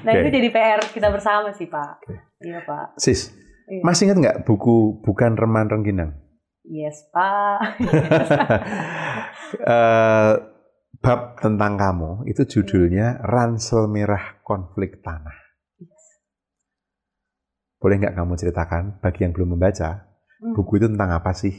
nah 0.04 0.12
okay. 0.12 0.28
itu 0.28 0.28
jadi 0.36 0.48
PR 0.52 0.80
kita 0.92 1.08
bersama 1.08 1.56
sih 1.56 1.72
pak 1.72 2.04
okay. 2.04 2.20
iya 2.44 2.60
pak 2.60 3.00
sis 3.00 3.32
iya. 3.72 3.80
masih 3.80 4.12
ingat 4.12 4.18
nggak 4.20 4.36
buku 4.44 5.00
bukan 5.00 5.40
reman 5.40 5.72
rengginang 5.72 6.12
yes 6.68 7.08
pak 7.08 7.80
uh, 9.64 10.36
bab 11.00 11.40
tentang 11.40 11.80
kamu 11.80 12.28
itu 12.28 12.44
judulnya 12.44 13.24
Ransel 13.24 13.88
Merah 13.88 14.36
Konflik 14.44 15.00
Tanah. 15.00 15.39
Boleh 17.80 17.96
nggak 17.96 18.12
kamu 18.12 18.36
ceritakan 18.36 19.00
bagi 19.00 19.24
yang 19.24 19.32
belum 19.32 19.56
membaca 19.56 20.04
hmm. 20.44 20.52
buku 20.52 20.76
itu 20.76 20.86
tentang 20.92 21.16
apa 21.16 21.32
sih? 21.32 21.56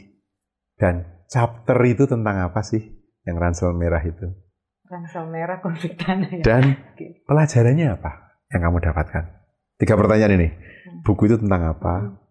Dan 0.78 1.26
chapter 1.26 1.78
itu 1.82 2.06
tentang 2.06 2.46
apa 2.46 2.62
sih 2.62 2.82
yang 3.26 3.42
Ransel 3.42 3.74
Merah 3.74 4.06
itu? 4.06 4.30
Ransel 4.86 5.26
Merah 5.34 5.58
Konflik 5.66 5.98
Tanah. 5.98 6.30
Ya? 6.30 6.44
Dan 6.46 6.78
pelajarannya 7.30 7.88
apa 7.98 8.38
yang 8.54 8.62
kamu 8.70 8.78
dapatkan? 8.86 9.24
Tiga 9.82 9.98
pertanyaan 9.98 10.38
ini. 10.38 10.50
Hmm. 10.54 11.02
Buku 11.02 11.26
itu 11.26 11.42
tentang 11.42 11.74
apa? 11.74 11.94
Hmm. 12.06 12.22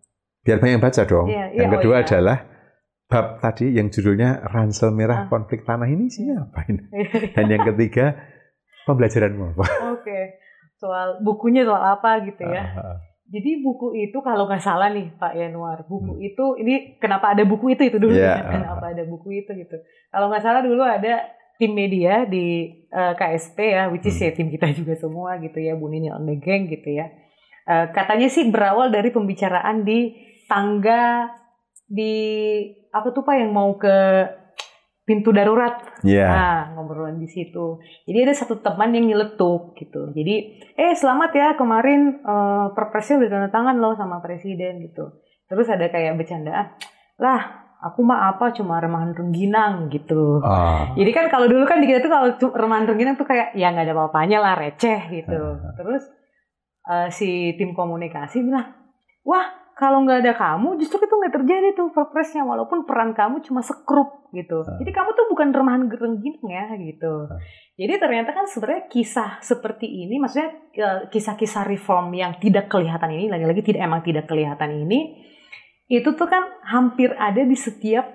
Biar 0.47 0.62
banyak 0.62 0.74
yang 0.78 0.84
baca 0.86 1.03
dong. 1.03 1.26
Ya, 1.26 1.51
ya, 1.51 1.66
yang 1.66 1.70
kedua 1.74 1.95
oh, 1.99 2.01
ya. 2.01 2.07
adalah 2.07 2.38
bab 3.11 3.43
tadi 3.43 3.74
yang 3.74 3.91
judulnya 3.91 4.47
ransel 4.55 4.95
merah 4.95 5.26
ah. 5.26 5.28
konflik 5.28 5.66
tanah 5.66 5.91
ini 5.91 6.07
sih 6.07 6.30
apa 6.30 6.62
ini? 6.70 6.86
Dan 7.34 7.51
yang 7.51 7.66
ketiga 7.74 8.14
pembelajaranmu 8.86 9.59
apa? 9.59 9.66
Oke, 9.66 10.07
okay. 10.07 10.22
soal 10.78 11.18
bukunya 11.26 11.66
soal 11.66 11.82
apa 11.99 12.22
gitu 12.22 12.47
ya? 12.47 12.62
Ah. 12.78 13.09
Jadi 13.30 13.62
buku 13.62 13.94
itu 13.94 14.18
kalau 14.26 14.50
nggak 14.50 14.58
salah 14.58 14.90
nih 14.90 15.14
Pak 15.14 15.38
Yanuar, 15.38 15.86
buku 15.86 16.18
hmm. 16.18 16.28
itu 16.34 16.44
ini 16.58 16.74
kenapa 16.98 17.30
ada 17.30 17.46
buku 17.46 17.78
itu 17.78 17.86
itu 17.86 18.02
dulu 18.02 18.10
yeah. 18.10 18.42
ya? 18.42 18.50
Kenapa 18.58 18.90
ada 18.90 19.06
buku 19.06 19.38
itu 19.38 19.50
gitu? 19.54 19.78
Kalau 20.10 20.26
nggak 20.26 20.42
salah 20.42 20.66
dulu 20.66 20.82
ada 20.82 21.30
tim 21.54 21.70
media 21.70 22.26
di 22.26 22.66
uh, 22.90 23.12
eh, 23.12 23.14
KSP 23.14 23.58
ya, 23.62 23.86
which 23.86 24.10
is 24.10 24.18
hmm. 24.18 24.26
ya 24.26 24.30
tim 24.34 24.48
kita 24.50 24.66
juga 24.74 24.98
semua 24.98 25.38
gitu 25.38 25.62
ya, 25.62 25.78
Bu 25.78 25.86
Nini 25.86 26.10
on 26.10 26.26
the 26.26 26.42
gang 26.42 26.66
gitu 26.66 26.90
ya. 26.90 27.06
Uh, 27.70 27.86
katanya 27.94 28.26
sih 28.26 28.50
berawal 28.50 28.90
dari 28.90 29.14
pembicaraan 29.14 29.86
di 29.86 30.10
tangga 30.50 31.30
di 31.86 32.18
apa 32.90 33.14
tuh 33.14 33.22
pak 33.22 33.38
yang 33.38 33.54
mau 33.54 33.78
ke 33.78 34.26
pintu 35.11 35.34
darurat. 35.34 35.82
Yeah. 36.06 36.30
Nah, 36.30 36.58
ngobrolan 36.78 37.18
di 37.18 37.26
situ. 37.26 37.82
Jadi 38.06 38.18
ada 38.22 38.34
satu 38.38 38.62
teman 38.62 38.94
yang 38.94 39.11
nyeletuk 39.11 39.74
gitu. 39.74 40.14
Jadi, 40.14 40.62
eh 40.78 40.94
selamat 40.94 41.30
ya 41.34 41.48
kemarin 41.58 42.22
uh, 42.22 42.70
perpresnya 42.70 43.26
udah 43.26 43.30
tanda 43.34 43.48
tangan 43.50 43.76
loh 43.82 43.98
sama 43.98 44.22
presiden 44.22 44.78
gitu. 44.86 45.18
Terus 45.50 45.66
ada 45.66 45.90
kayak 45.90 46.14
bercandaan, 46.14 46.78
lah 47.18 47.66
aku 47.82 48.06
mah 48.06 48.30
apa 48.30 48.54
cuma 48.54 48.78
remahan 48.78 49.11
rengginang 49.16 49.90
gitu. 49.90 50.38
Uh. 50.38 50.94
Jadi 50.94 51.11
kan 51.11 51.26
kalau 51.26 51.50
dulu 51.50 51.66
kan 51.66 51.82
dikira 51.82 51.98
tuh 51.98 52.12
kalau 52.12 52.30
remahan 52.54 52.86
rengginang 52.86 53.18
tuh 53.18 53.26
kayak 53.26 53.56
ya 53.58 53.74
nggak 53.74 53.90
ada 53.90 53.94
apa-apanya 53.98 54.38
lah 54.38 54.54
receh 54.54 55.11
gitu. 55.11 55.58
Uh. 55.58 55.74
Terus 55.74 56.06
uh, 56.86 57.08
si 57.11 57.58
tim 57.58 57.74
komunikasi 57.74 58.46
bilang, 58.46 58.78
wah 59.26 59.69
kalau 59.80 60.04
nggak 60.04 60.20
ada 60.20 60.36
kamu 60.36 60.76
justru 60.76 61.00
itu 61.00 61.14
nggak 61.16 61.40
terjadi 61.40 61.68
tuh 61.72 61.88
perpresnya 61.96 62.44
walaupun 62.44 62.84
peran 62.84 63.16
kamu 63.16 63.40
cuma 63.40 63.64
sekrup 63.64 64.28
gitu 64.36 64.60
uh. 64.60 64.76
jadi 64.76 64.92
kamu 64.92 65.16
tuh 65.16 65.26
bukan 65.32 65.48
remahan 65.56 65.88
gerenggining 65.88 66.44
ya 66.44 66.68
gitu 66.76 67.24
uh. 67.24 67.40
jadi 67.80 67.96
ternyata 67.96 68.36
kan 68.36 68.44
sebenarnya 68.44 68.92
kisah 68.92 69.40
seperti 69.40 69.88
ini 69.88 70.20
maksudnya 70.20 70.52
eh, 70.76 71.00
kisah-kisah 71.08 71.64
reform 71.64 72.12
yang 72.12 72.36
tidak 72.36 72.68
kelihatan 72.68 73.08
ini 73.16 73.32
lagi-lagi 73.32 73.64
tidak 73.64 73.80
emang 73.88 74.04
tidak 74.04 74.28
kelihatan 74.28 74.84
ini 74.84 75.16
itu 75.88 76.12
tuh 76.12 76.28
kan 76.28 76.44
hampir 76.68 77.16
ada 77.16 77.42
di 77.42 77.56
setiap 77.58 78.06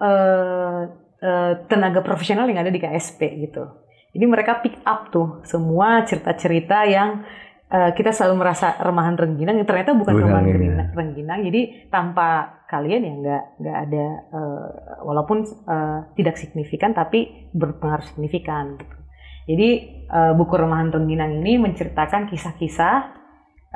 uh, 0.00 0.80
uh, 1.20 1.52
tenaga 1.68 2.00
profesional 2.00 2.48
yang 2.48 2.62
ada 2.62 2.72
di 2.72 2.78
KSP 2.78 3.42
gitu 3.50 3.66
jadi 4.14 4.24
mereka 4.30 4.62
pick 4.62 4.78
up 4.86 5.10
tuh 5.10 5.42
semua 5.42 6.06
cerita-cerita 6.06 6.86
yang 6.86 7.26
uh, 7.72 7.90
kita 7.96 8.12
selalu 8.12 8.44
merasa 8.44 8.76
remahan 8.78 9.16
rengginang. 9.16 9.56
Ternyata 9.64 9.96
bukan, 9.96 10.12
bukan 10.12 10.28
remahan 10.28 10.44
rengginang, 10.44 10.90
rengginang. 10.92 11.40
Jadi 11.48 11.60
tanpa 11.88 12.60
kalian 12.68 13.00
ya 13.04 13.12
nggak 13.12 13.44
nggak 13.60 13.76
ada 13.88 14.06
uh, 14.32 14.68
walaupun 15.04 15.44
uh, 15.68 16.08
tidak 16.16 16.40
signifikan 16.40 16.96
tapi 16.96 17.52
berpengaruh 17.52 18.08
signifikan 18.08 18.80
gitu. 18.80 18.96
jadi 19.44 19.68
uh, 20.08 20.32
buku 20.32 20.56
remahan 20.56 20.88
rengginang 20.88 21.44
ini 21.44 21.60
menceritakan 21.60 22.32
kisah-kisah 22.32 23.12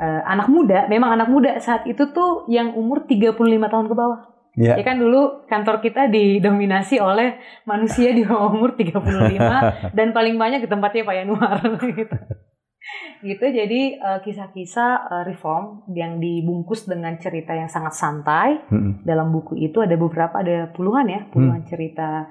uh, 0.01 0.21
anak 0.25 0.49
muda. 0.49 0.89
Memang 0.89 1.13
anak 1.13 1.29
muda 1.29 1.61
saat 1.61 1.85
itu 1.85 2.09
tuh 2.09 2.49
yang 2.49 2.73
umur 2.73 3.05
35 3.05 3.37
tahun 3.45 3.85
ke 3.85 3.95
bawah. 3.97 4.19
Yeah. 4.57 4.73
Ya 4.73 4.81
kan 4.81 4.97
dulu 4.97 5.45
kantor 5.45 5.85
kita 5.85 6.09
didominasi 6.09 6.97
oleh 6.97 7.37
manusia 7.69 8.09
di 8.09 8.25
bawah 8.25 8.49
umur 8.49 8.73
35 8.73 8.97
dan 9.97 10.07
paling 10.17 10.33
banyak 10.41 10.65
di 10.65 10.69
tempatnya 10.71 11.05
Pak 11.05 11.15
Yanuar 11.21 11.61
gitu 11.93 12.17
gitu 13.25 13.45
jadi 13.49 13.81
uh, 13.97 14.19
kisah-kisah 14.21 14.91
uh, 15.09 15.23
reform 15.25 15.81
yang 15.91 16.21
dibungkus 16.21 16.85
dengan 16.85 17.17
cerita 17.17 17.57
yang 17.57 17.67
sangat 17.67 17.97
santai 17.97 18.61
hmm. 18.69 19.01
dalam 19.01 19.33
buku 19.33 19.57
itu 19.57 19.81
ada 19.81 19.97
beberapa 19.97 20.37
ada 20.37 20.69
puluhan 20.69 21.07
ya 21.09 21.21
puluhan 21.33 21.65
hmm. 21.65 21.69
cerita 21.69 22.29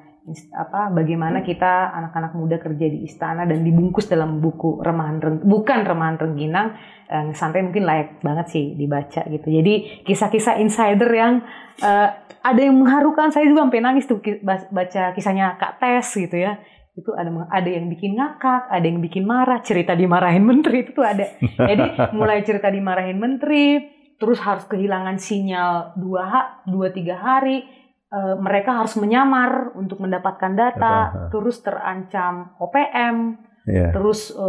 apa 0.59 0.91
bagaimana 0.91 1.47
kita 1.47 1.95
anak-anak 1.95 2.35
muda 2.35 2.59
kerja 2.59 2.91
di 2.91 3.07
istana 3.07 3.47
dan 3.47 3.63
dibungkus 3.63 4.11
dalam 4.11 4.43
buku 4.43 4.83
remahan 4.83 5.23
reng, 5.23 5.39
bukan 5.47 5.87
remahan 5.87 6.19
rengginang 6.19 6.75
yang 7.07 7.31
santai 7.31 7.63
mungkin 7.63 7.87
layak 7.87 8.19
banget 8.27 8.51
sih 8.51 8.75
dibaca 8.75 9.23
gitu 9.23 9.47
jadi 9.47 10.03
kisah-kisah 10.03 10.59
insider 10.59 11.07
yang 11.15 11.47
uh, 11.79 12.11
ada 12.43 12.59
yang 12.59 12.75
mengharukan 12.75 13.31
saya 13.31 13.47
juga 13.47 13.71
sampai 13.71 13.83
nangis 13.83 14.11
tuh 14.11 14.19
baca 14.47 15.15
kisahnya 15.15 15.55
Kak 15.63 15.79
Tes 15.79 16.07
gitu 16.19 16.35
ya 16.35 16.59
itu 16.97 17.13
ada 17.13 17.29
ada 17.53 17.69
yang 17.69 17.93
bikin 17.93 18.17
ngakak, 18.17 18.73
ada 18.73 18.87
yang 18.89 19.05
bikin 19.05 19.29
marah, 19.29 19.61
cerita 19.61 19.93
dimarahin 19.93 20.41
menteri 20.49 20.81
itu 20.81 20.97
tuh 20.97 21.05
ada. 21.05 21.29
Jadi 21.45 22.17
mulai 22.17 22.41
cerita 22.41 22.73
dimarahin 22.73 23.21
menteri, 23.21 23.85
terus 24.17 24.41
harus 24.41 24.65
kehilangan 24.65 25.21
sinyal 25.21 25.93
dua 26.01 26.65
dua 26.65 26.89
tiga 26.97 27.21
hari, 27.21 27.69
e, 28.09 28.21
mereka 28.41 28.81
harus 28.81 28.97
menyamar 28.97 29.77
untuk 29.77 30.01
mendapatkan 30.01 30.57
data, 30.57 31.29
terus 31.29 31.61
terancam 31.61 32.57
OPM, 32.57 33.45
yeah. 33.69 33.93
terus 33.93 34.33
e, 34.33 34.49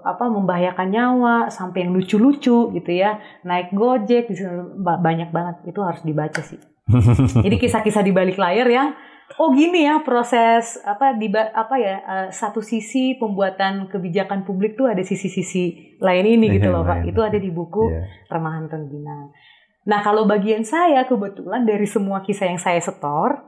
apa 0.00 0.32
membahayakan 0.32 0.88
nyawa 0.88 1.36
sampai 1.52 1.84
yang 1.84 1.92
lucu-lucu 1.92 2.72
gitu 2.72 2.90
ya, 2.90 3.20
naik 3.44 3.68
gojek, 3.76 4.32
banyak 4.80 5.28
banget 5.28 5.56
itu 5.68 5.80
harus 5.84 6.00
dibaca 6.00 6.40
sih. 6.40 6.56
Jadi 7.44 7.56
kisah-kisah 7.60 8.00
di 8.00 8.16
balik 8.16 8.40
layar 8.40 8.66
yang 8.66 8.96
oh 9.38 9.48
gini 9.52 9.88
ya 9.88 10.04
proses 10.04 10.80
apa 10.82 11.16
di 11.16 11.32
apa 11.32 11.74
ya 11.78 11.96
uh, 12.02 12.28
satu 12.32 12.60
sisi 12.60 13.16
pembuatan 13.16 13.88
kebijakan 13.88 14.44
publik 14.44 14.76
tuh 14.76 14.90
ada 14.90 15.00
sisi-sisi 15.00 15.96
lain 16.02 16.26
ini 16.26 16.58
gitu 16.58 16.68
loh 16.68 16.82
Pak. 16.82 17.06
Itu 17.06 17.22
ada 17.22 17.38
di 17.38 17.48
buku 17.48 17.88
yeah. 17.88 18.06
Remahan 18.28 18.68
Rengginang. 18.68 19.32
Nah, 19.82 19.98
kalau 19.98 20.30
bagian 20.30 20.62
saya 20.62 21.02
kebetulan 21.10 21.66
dari 21.66 21.90
semua 21.90 22.22
kisah 22.22 22.46
yang 22.46 22.60
saya 22.62 22.78
setor, 22.78 23.42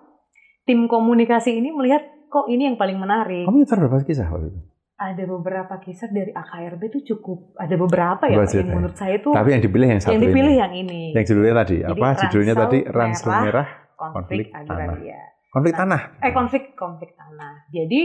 tim 0.67 0.91
komunikasi 0.91 1.63
ini 1.63 1.71
melihat 1.71 2.03
kok 2.27 2.51
ini 2.51 2.67
yang 2.67 2.75
paling 2.75 2.99
menarik. 2.99 3.47
Kamu 3.47 3.63
nyetor 3.63 3.79
berapa 3.87 4.03
kisah 4.03 4.27
waktu 4.31 4.51
itu? 4.51 4.61
ada 4.95 5.25
beberapa 5.27 5.75
kisah 5.83 6.07
dari 6.07 6.31
AKRB 6.31 6.83
itu 6.87 7.01
cukup 7.15 7.59
ada 7.59 7.75
beberapa 7.75 8.31
ya 8.31 8.47
yang 8.47 8.79
menurut 8.79 8.95
saya 8.95 9.19
itu 9.19 9.35
tapi 9.35 9.51
yang 9.51 9.63
dipilih 9.67 9.89
yang 9.91 10.01
satu 10.01 10.15
yang 10.15 10.23
dipilih 10.23 10.55
ini. 10.55 10.63
yang 10.63 10.73
ini 10.73 11.03
yang 11.19 11.25
judulnya 11.27 11.55
tadi 11.59 11.77
Jadi, 11.83 11.91
apa 11.99 12.09
judulnya 12.23 12.55
tadi 12.55 12.79
ransel 12.87 13.27
merah, 13.27 13.43
merah 13.43 13.67
konflik, 13.99 14.55
konflik 14.55 14.71
tanah 14.71 15.34
konflik 15.55 15.75
nah, 15.79 15.81
tanah 15.87 16.01
eh 16.19 16.33
konflik 16.35 16.65
konflik 16.75 17.15
tanah 17.15 17.71
jadi 17.71 18.01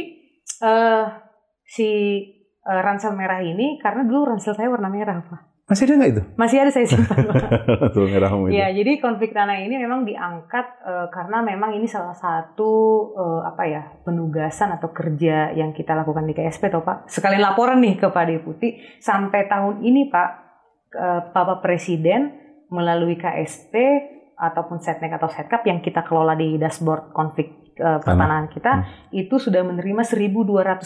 uh, 0.62 1.06
si 1.66 1.90
uh, 2.70 2.82
ransel 2.86 3.18
merah 3.18 3.42
ini 3.42 3.82
karena 3.82 4.06
dulu 4.06 4.30
ransel 4.38 4.54
saya 4.54 4.70
warna 4.70 4.94
merah 4.94 5.18
pak 5.26 5.50
masih 5.70 5.86
ada 5.86 6.02
nggak 6.02 6.12
itu? 6.18 6.24
Masih 6.34 6.58
ada 6.66 6.72
saya 6.74 6.86
simpan. 6.90 7.30
Tuh 7.94 8.10
merahmu 8.10 8.50
itu. 8.50 8.58
Ya, 8.58 8.74
jadi 8.74 8.98
konflik 8.98 9.38
tanah 9.38 9.62
ini 9.62 9.78
memang 9.78 10.02
diangkat 10.02 10.66
uh, 10.82 11.08
karena 11.14 11.46
memang 11.46 11.78
ini 11.78 11.86
salah 11.86 12.18
satu 12.18 12.74
uh, 13.14 13.46
apa 13.46 13.70
ya 13.70 13.86
penugasan 14.02 14.74
atau 14.74 14.90
kerja 14.90 15.54
yang 15.54 15.70
kita 15.70 15.94
lakukan 15.94 16.26
di 16.26 16.34
KSP, 16.34 16.74
toh 16.74 16.82
Pak. 16.82 17.06
Sekalian 17.06 17.46
laporan 17.46 17.86
nih 17.86 18.02
ke 18.02 18.10
Pak 18.10 18.26
Deputi 18.26 18.82
sampai 18.98 19.46
tahun 19.46 19.86
ini 19.86 20.10
Pak, 20.10 20.30
uh, 20.98 21.22
Bapak 21.38 21.62
Presiden 21.62 22.34
melalui 22.74 23.14
KSP 23.14 23.74
ataupun 24.40 24.80
setnek 24.80 25.20
atau 25.20 25.28
setkap 25.28 25.68
yang 25.68 25.84
kita 25.84 26.08
kelola 26.08 26.34
di 26.34 26.56
dashboard 26.56 27.12
konflik 27.12 27.76
uh, 27.84 28.00
pertanahan 28.00 28.48
kita 28.48 28.72
hmm. 28.72 29.20
itu 29.20 29.36
sudah 29.36 29.62
menerima 29.68 30.08
1.210 30.08 30.80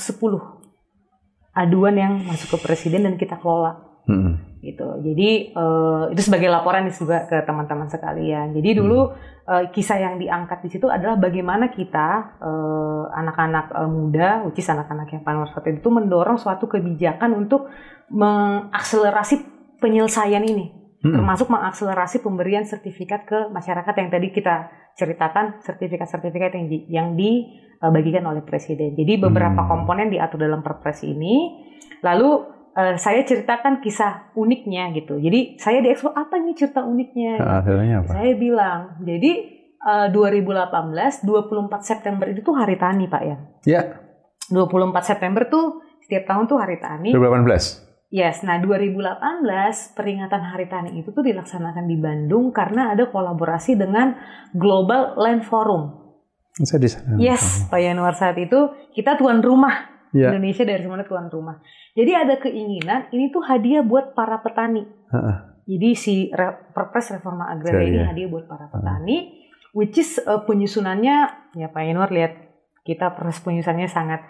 aduan 1.54 1.96
yang 1.96 2.14
masuk 2.26 2.58
ke 2.58 2.66
presiden 2.66 3.06
dan 3.06 3.14
kita 3.14 3.38
kelola. 3.38 4.02
Hmm 4.10 4.54
gitu. 4.64 4.88
Jadi 5.04 5.52
uh, 5.54 6.08
itu 6.16 6.22
sebagai 6.24 6.48
laporan 6.48 6.88
juga 6.88 7.28
ke 7.28 7.44
teman-teman 7.44 7.92
sekalian. 7.92 8.56
Jadi 8.56 8.80
dulu 8.80 9.12
hmm. 9.12 9.46
uh, 9.46 9.64
kisah 9.76 10.00
yang 10.00 10.16
diangkat 10.16 10.64
di 10.64 10.70
situ 10.72 10.88
adalah 10.88 11.20
bagaimana 11.20 11.68
kita 11.68 12.40
uh, 12.40 13.12
anak-anak 13.12 13.76
uh, 13.76 13.92
muda, 13.92 14.48
ucis 14.48 14.72
anak-anak 14.72 15.12
yang 15.12 15.22
paling 15.28 15.44
itu 15.76 15.90
mendorong 15.92 16.40
suatu 16.40 16.72
kebijakan 16.72 17.36
untuk 17.36 17.68
mengakselerasi 18.08 19.44
penyelesaian 19.84 20.42
ini, 20.48 20.72
hmm. 21.04 21.14
termasuk 21.14 21.52
mengakselerasi 21.52 22.24
pemberian 22.24 22.64
sertifikat 22.64 23.28
ke 23.28 23.40
masyarakat 23.52 23.94
yang 24.00 24.10
tadi 24.10 24.28
kita 24.32 24.72
ceritakan 24.96 25.60
sertifikat-sertifikat 25.60 26.56
yang 26.56 26.68
di, 26.70 26.78
yang 26.88 27.08
dibagikan 27.20 28.24
oleh 28.32 28.42
presiden. 28.42 28.96
Jadi 28.96 29.20
beberapa 29.20 29.68
hmm. 29.68 29.70
komponen 29.70 30.08
diatur 30.08 30.40
dalam 30.40 30.64
Perpres 30.64 31.04
ini. 31.04 31.68
Lalu 32.00 32.30
uh, 32.78 32.96
saya 32.96 33.28
ceritakan 33.28 33.84
kisah 33.84 34.34
uniknya 34.40 34.96
gitu. 34.96 35.20
Jadi 35.20 35.60
saya 35.60 35.84
di 35.84 35.92
expo 35.92 36.14
apa 36.16 36.40
ini 36.40 36.56
cerita 36.56 36.82
uniknya? 36.86 37.40
Akhirnya 37.42 37.96
apa? 38.04 38.12
Saya 38.16 38.34
bilang, 38.40 38.80
jadi 39.04 39.32
uh, 39.84 40.08
2018 40.12 41.28
24 41.28 41.84
September 41.84 42.26
itu 42.32 42.40
tuh 42.42 42.56
hari 42.56 42.80
tani 42.80 43.06
Pak 43.12 43.24
ya. 43.24 43.38
Ya. 43.68 43.82
24 44.52 44.92
September 45.04 45.48
tuh 45.48 45.82
setiap 46.04 46.28
tahun 46.28 46.46
tuh 46.52 46.60
hari 46.60 46.78
tani. 46.80 47.16
2018. 47.16 47.93
Yes, 48.14 48.46
nah 48.46 48.62
2018 48.62 49.26
peringatan 49.98 50.42
Hari 50.54 50.70
Tani 50.70 51.02
itu 51.02 51.10
tuh 51.10 51.26
dilaksanakan 51.26 51.90
di 51.90 51.98
Bandung 51.98 52.54
karena 52.54 52.94
ada 52.94 53.10
kolaborasi 53.10 53.74
dengan 53.74 54.14
Global 54.54 55.18
Land 55.18 55.42
Forum. 55.50 56.14
Saya 56.62 56.78
di 56.78 56.90
sana. 56.94 57.18
Yes, 57.18 57.66
Pak 57.74 57.82
Yanuar 57.82 58.14
saat 58.14 58.38
itu 58.38 58.70
kita 58.94 59.18
tuan 59.18 59.42
rumah 59.42 59.90
yeah. 60.14 60.30
Indonesia 60.30 60.62
dari 60.62 60.86
semuanya 60.86 61.10
tuan 61.10 61.28
rumah. 61.34 61.58
Jadi 61.98 62.12
ada 62.14 62.38
keinginan 62.38 63.10
ini 63.10 63.34
tuh 63.34 63.42
hadiah 63.42 63.82
buat 63.82 64.14
para 64.14 64.46
petani. 64.46 64.86
Uh-uh. 65.10 65.66
Jadi 65.66 65.90
si 65.98 66.30
re, 66.30 66.70
Perpres 66.70 67.18
Reforma 67.18 67.50
Agraria 67.50 67.90
ini 67.90 68.00
hadiah 68.06 68.30
buat 68.30 68.46
para 68.46 68.70
petani, 68.70 69.18
uh-uh. 69.26 69.74
which 69.74 69.98
is 69.98 70.22
uh, 70.30 70.46
penyusunannya 70.46 71.50
ya 71.58 71.68
Pak 71.74 71.82
Enwar 71.82 72.14
lihat 72.14 72.38
kita 72.86 73.18
proses 73.18 73.42
penyusunannya 73.42 73.90
sangat 73.90 74.22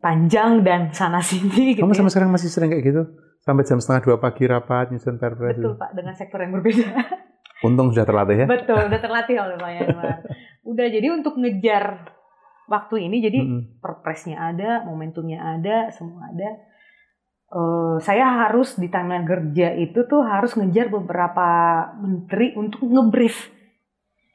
panjang 0.00 0.62
dan 0.62 0.92
sana 0.92 1.20
sini. 1.20 1.74
Gitu 1.76 1.82
Kamu 1.82 1.96
sama 1.96 2.08
ya. 2.08 2.12
sekarang 2.12 2.30
masih 2.32 2.48
sering 2.52 2.70
kayak 2.72 2.84
gitu? 2.84 3.02
Sampai 3.46 3.62
jam 3.62 3.78
setengah 3.78 4.02
dua 4.02 4.16
pagi 4.18 4.44
rapat 4.44 4.90
nyusun 4.90 5.22
perpres. 5.22 5.58
Betul 5.58 5.78
Pak, 5.78 5.90
dengan 5.94 6.14
sektor 6.18 6.38
yang 6.42 6.52
berbeda. 6.56 6.86
Untung 7.66 7.88
sudah 7.94 8.04
terlatih 8.04 8.36
ya? 8.44 8.46
Betul, 8.46 8.80
sudah 8.90 9.00
terlatih 9.00 9.36
oleh 9.40 9.56
Pak 9.56 9.70
Yanwar. 9.72 10.18
Udah 10.66 10.86
jadi 10.90 11.08
untuk 11.14 11.38
ngejar 11.40 12.12
waktu 12.66 13.06
ini 13.06 13.22
jadi 13.22 13.38
mm-hmm. 13.40 13.80
perpresnya 13.80 14.36
ada, 14.50 14.82
momentumnya 14.84 15.40
ada, 15.40 15.88
semua 15.94 16.26
ada. 16.28 16.50
Uh, 17.46 17.96
saya 18.02 18.26
harus 18.26 18.74
di 18.74 18.90
timeline 18.90 19.22
kerja 19.22 19.70
itu 19.78 20.02
tuh 20.10 20.26
harus 20.26 20.58
ngejar 20.58 20.90
beberapa 20.90 21.48
menteri 22.02 22.52
untuk 22.58 22.82
ngebrief. 22.82 23.54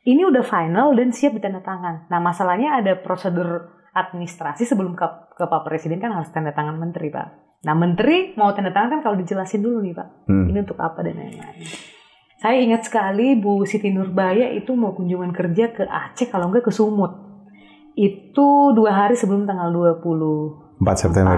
Ini 0.07 0.26
udah 0.32 0.41
final 0.41 0.95
dan 0.95 1.12
siap 1.12 1.36
ditandatangan. 1.36 2.09
Nah 2.09 2.20
masalahnya 2.24 2.80
ada 2.80 2.97
prosedur 2.97 3.70
administrasi 3.91 4.64
sebelum 4.64 4.95
ke, 4.95 5.03
ke 5.32 5.44
Pak 5.48 5.62
Presiden 5.66 5.98
kan 6.04 6.12
harus 6.12 6.30
tanda 6.30 6.52
tangan 6.52 6.78
menteri 6.78 7.08
Pak. 7.10 7.28
Nah 7.66 7.76
menteri 7.78 8.34
mau 8.36 8.52
tanda 8.52 8.74
tangan 8.74 8.98
kan 8.98 9.02
kalau 9.06 9.16
dijelasin 9.18 9.62
dulu 9.62 9.80
nih 9.86 9.94
Pak. 9.96 10.08
Hmm. 10.28 10.46
Ini 10.50 10.66
untuk 10.66 10.80
apa 10.82 11.00
dan 11.02 11.18
lain-lain. 11.18 11.66
Saya 12.42 12.58
ingat 12.58 12.90
sekali 12.90 13.38
Bu 13.38 13.64
Siti 13.70 13.94
Nurbaya 13.94 14.50
itu 14.50 14.74
mau 14.74 14.98
kunjungan 14.98 15.30
kerja 15.30 15.70
ke 15.70 15.86
Aceh 15.86 16.26
kalau 16.26 16.50
enggak 16.50 16.66
ke 16.66 16.74
Sumut 16.74 17.32
itu 17.94 18.48
dua 18.74 18.92
hari 19.06 19.16
sebelum 19.20 19.46
tanggal 19.46 19.70
24 19.70 20.80
September. 20.96 21.38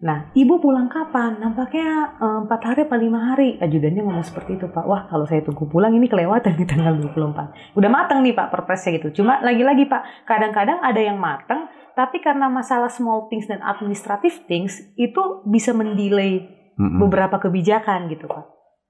Nah, 0.00 0.32
ibu 0.32 0.56
pulang 0.64 0.88
kapan? 0.88 1.36
Nampaknya 1.36 2.16
eh, 2.16 2.38
empat 2.48 2.60
hari 2.64 2.80
apa 2.88 2.96
lima 2.96 3.20
hari. 3.32 3.60
Ajudannya 3.60 4.00
ngomong 4.00 4.24
seperti 4.24 4.56
itu, 4.56 4.66
Pak. 4.72 4.84
Wah, 4.88 5.04
kalau 5.12 5.28
saya 5.28 5.44
tunggu 5.44 5.68
pulang 5.68 5.92
ini 5.92 6.08
kelewatan 6.08 6.56
di 6.56 6.64
tanggal 6.64 6.96
24. 6.96 7.76
Udah 7.76 7.90
matang 7.92 8.24
nih, 8.24 8.32
Pak, 8.32 8.48
perpresnya 8.48 8.96
gitu. 8.96 9.20
Cuma 9.20 9.44
lagi-lagi, 9.44 9.84
Pak, 9.84 10.24
kadang-kadang 10.24 10.80
ada 10.80 11.00
yang 11.00 11.20
matang, 11.20 11.68
tapi 11.92 12.24
karena 12.24 12.48
masalah 12.48 12.88
small 12.88 13.28
things 13.28 13.44
dan 13.44 13.60
administrative 13.60 14.40
things, 14.48 14.80
itu 14.96 15.44
bisa 15.44 15.76
mendelay 15.76 16.48
mm 16.80 16.96
beberapa 16.96 17.36
kebijakan 17.36 18.08
gitu, 18.08 18.24
Pak. 18.24 18.44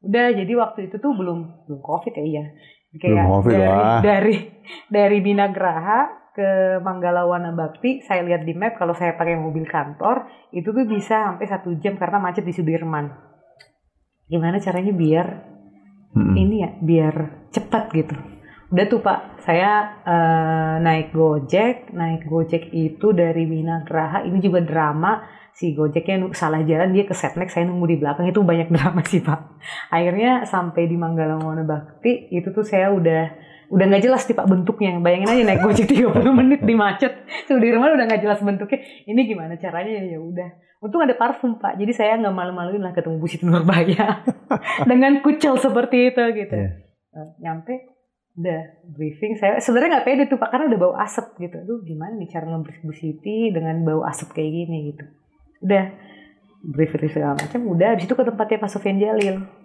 Udah, 0.07 0.31
jadi 0.31 0.53
waktu 0.63 0.87
itu 0.87 1.03
tuh 1.03 1.11
belum 1.11 1.67
belum 1.67 1.81
COVID 1.83 2.15
ya, 2.23 2.25
iya. 2.25 2.45
Kayak 2.95 3.27
belum 3.27 3.31
COVID 3.35 3.51
dari, 3.51 3.67
lah. 3.67 3.99
dari 3.99 4.35
dari 4.87 5.19
Binagraha 5.19 6.20
ke 6.41 6.81
Manggalawana 6.81 7.53
Bakti, 7.53 8.01
saya 8.01 8.25
lihat 8.25 8.49
di 8.49 8.57
map 8.57 8.81
kalau 8.81 8.97
saya 8.97 9.13
pakai 9.13 9.37
mobil 9.37 9.69
kantor 9.69 10.25
itu 10.57 10.73
tuh 10.73 10.89
bisa 10.89 11.29
sampai 11.29 11.45
satu 11.45 11.77
jam 11.77 12.01
karena 12.01 12.17
macet 12.17 12.49
di 12.49 12.57
Sudirman. 12.57 13.13
Gimana 14.25 14.57
caranya 14.57 14.97
biar 14.97 15.27
hmm. 16.17 16.35
ini 16.41 16.57
ya, 16.65 16.71
biar 16.81 17.15
cepat 17.53 17.93
gitu. 17.93 18.17
Udah 18.73 18.87
tuh 18.89 19.03
Pak, 19.05 19.45
saya 19.45 20.01
uh, 20.07 20.75
naik 20.81 21.13
Gojek, 21.13 21.93
naik 21.93 22.25
Gojek 22.25 22.73
itu 22.73 23.13
dari 23.13 23.45
Winagraha, 23.45 24.25
ini 24.25 24.41
juga 24.41 24.65
drama 24.65 25.21
si 25.53 25.77
Gojeknya 25.77 26.31
salah 26.33 26.63
jalan 26.65 26.95
dia 26.95 27.05
ke 27.05 27.13
setnek 27.13 27.51
saya 27.51 27.67
nunggu 27.69 27.85
di 27.91 27.97
belakang 28.01 28.31
itu 28.31 28.41
banyak 28.41 28.73
drama 28.81 29.05
sih 29.05 29.21
Pak. 29.21 29.61
Akhirnya 29.93 30.49
sampai 30.49 30.89
di 30.89 30.97
Manggalawana 30.97 31.69
Bakti 31.69 32.33
itu 32.33 32.49
tuh 32.55 32.65
saya 32.65 32.89
udah 32.95 33.50
udah 33.71 33.85
nggak 33.87 34.03
jelas 34.03 34.27
nih 34.27 34.37
pak 34.37 34.47
bentuknya. 34.51 34.99
Bayangin 34.99 35.31
aja 35.31 35.43
naik 35.47 35.63
gojek 35.63 35.87
30 35.87 36.11
menit 36.35 36.61
di 36.67 36.75
macet. 36.75 37.23
Sudirman 37.47 37.95
udah 37.95 38.07
nggak 38.11 38.23
jelas 38.23 38.43
bentuknya. 38.43 38.83
Ini 39.07 39.21
gimana 39.31 39.55
caranya? 39.55 40.03
Ya 40.03 40.19
udah. 40.19 40.51
Untung 40.83 41.07
ada 41.07 41.15
parfum 41.15 41.63
pak. 41.63 41.79
Jadi 41.79 41.93
saya 41.95 42.19
nggak 42.19 42.35
malu-maluin 42.35 42.83
lah 42.83 42.91
ketemu 42.91 43.23
Bu 43.23 43.31
Siti 43.31 43.47
Nurbaya. 43.47 44.27
Dengan 44.91 45.23
kucel 45.23 45.55
seperti 45.57 46.11
itu 46.11 46.23
gitu. 46.35 46.57
Yeah. 46.59 46.73
Iya. 47.11 47.23
nyampe 47.43 47.75
udah 48.39 48.61
briefing. 48.95 49.39
Saya 49.39 49.63
sebenarnya 49.63 49.99
nggak 49.99 50.07
pede 50.07 50.23
tuh 50.27 50.39
pak 50.39 50.51
karena 50.51 50.67
udah 50.75 50.79
bau 50.79 50.95
asap 50.99 51.39
gitu. 51.39 51.57
Aduh 51.63 51.83
gimana 51.87 52.19
nih 52.19 52.31
cara 52.31 52.51
ngebrief 52.51 52.83
Bu 52.83 52.95
Siti 52.95 53.55
dengan 53.55 53.87
bau 53.87 54.03
asap 54.03 54.35
kayak 54.35 54.51
gini 54.51 54.95
gitu. 54.95 55.05
Udah 55.63 55.85
briefing 56.67 57.07
segala 57.07 57.39
macam. 57.39 57.61
Udah 57.71 57.95
di 57.95 58.03
situ 58.03 58.15
ke 58.19 58.25
tempatnya 58.27 58.59
Pak 58.59 58.71
Sofian 58.71 58.99
Jalil 58.99 59.60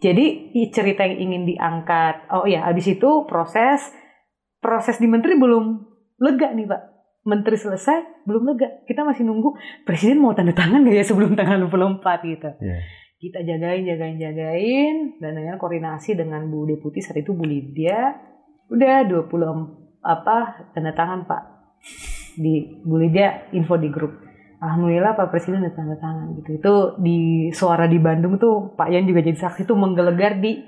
jadi 0.00 0.56
cerita 0.72 1.04
yang 1.04 1.30
ingin 1.30 1.42
diangkat. 1.44 2.32
Oh 2.32 2.48
iya, 2.48 2.64
habis 2.64 2.88
itu 2.88 3.28
proses 3.28 3.84
proses 4.60 4.96
di 4.96 5.04
menteri 5.04 5.36
belum 5.36 5.64
lega 6.16 6.56
nih 6.56 6.64
pak. 6.64 6.82
Menteri 7.28 7.60
selesai 7.60 8.24
belum 8.24 8.48
lega. 8.48 8.80
Kita 8.88 9.04
masih 9.04 9.28
nunggu 9.28 9.52
presiden 9.84 10.24
mau 10.24 10.32
tanda 10.32 10.56
tangan 10.56 10.88
gak 10.88 10.96
ya 10.96 11.04
sebelum 11.04 11.36
tanggal 11.36 11.68
24 11.68 12.00
gitu. 12.32 12.50
Yeah. 12.64 12.80
Kita 13.20 13.44
jagain, 13.44 13.84
jagain, 13.84 14.16
jagain 14.16 14.96
dan 15.20 15.36
dengan 15.36 15.60
koordinasi 15.60 16.16
dengan 16.16 16.48
Bu 16.48 16.64
Deputi 16.64 17.04
saat 17.04 17.20
itu 17.20 17.36
Bu 17.36 17.44
Lydia. 17.44 18.16
Udah 18.72 19.04
20 19.04 19.28
apa 20.00 20.36
tanda 20.72 20.96
tangan 20.96 21.28
Pak 21.28 21.42
di 22.40 22.80
Bu 22.80 22.96
Lydia 22.96 23.52
info 23.52 23.76
di 23.76 23.92
grup 23.92 24.29
Alhamdulillah 24.60 25.16
Pak 25.16 25.32
Presiden 25.32 25.64
udah 25.64 25.72
tanda 25.72 25.96
tangan 25.96 26.36
gitu. 26.36 26.50
Itu 26.60 26.74
di 27.00 27.48
suara 27.56 27.88
di 27.88 27.96
Bandung 27.96 28.36
tuh 28.36 28.76
Pak 28.76 28.92
Yan 28.92 29.08
juga 29.08 29.24
jadi 29.24 29.40
saksi 29.40 29.64
tuh 29.64 29.72
menggelegar 29.72 30.36
di 30.36 30.60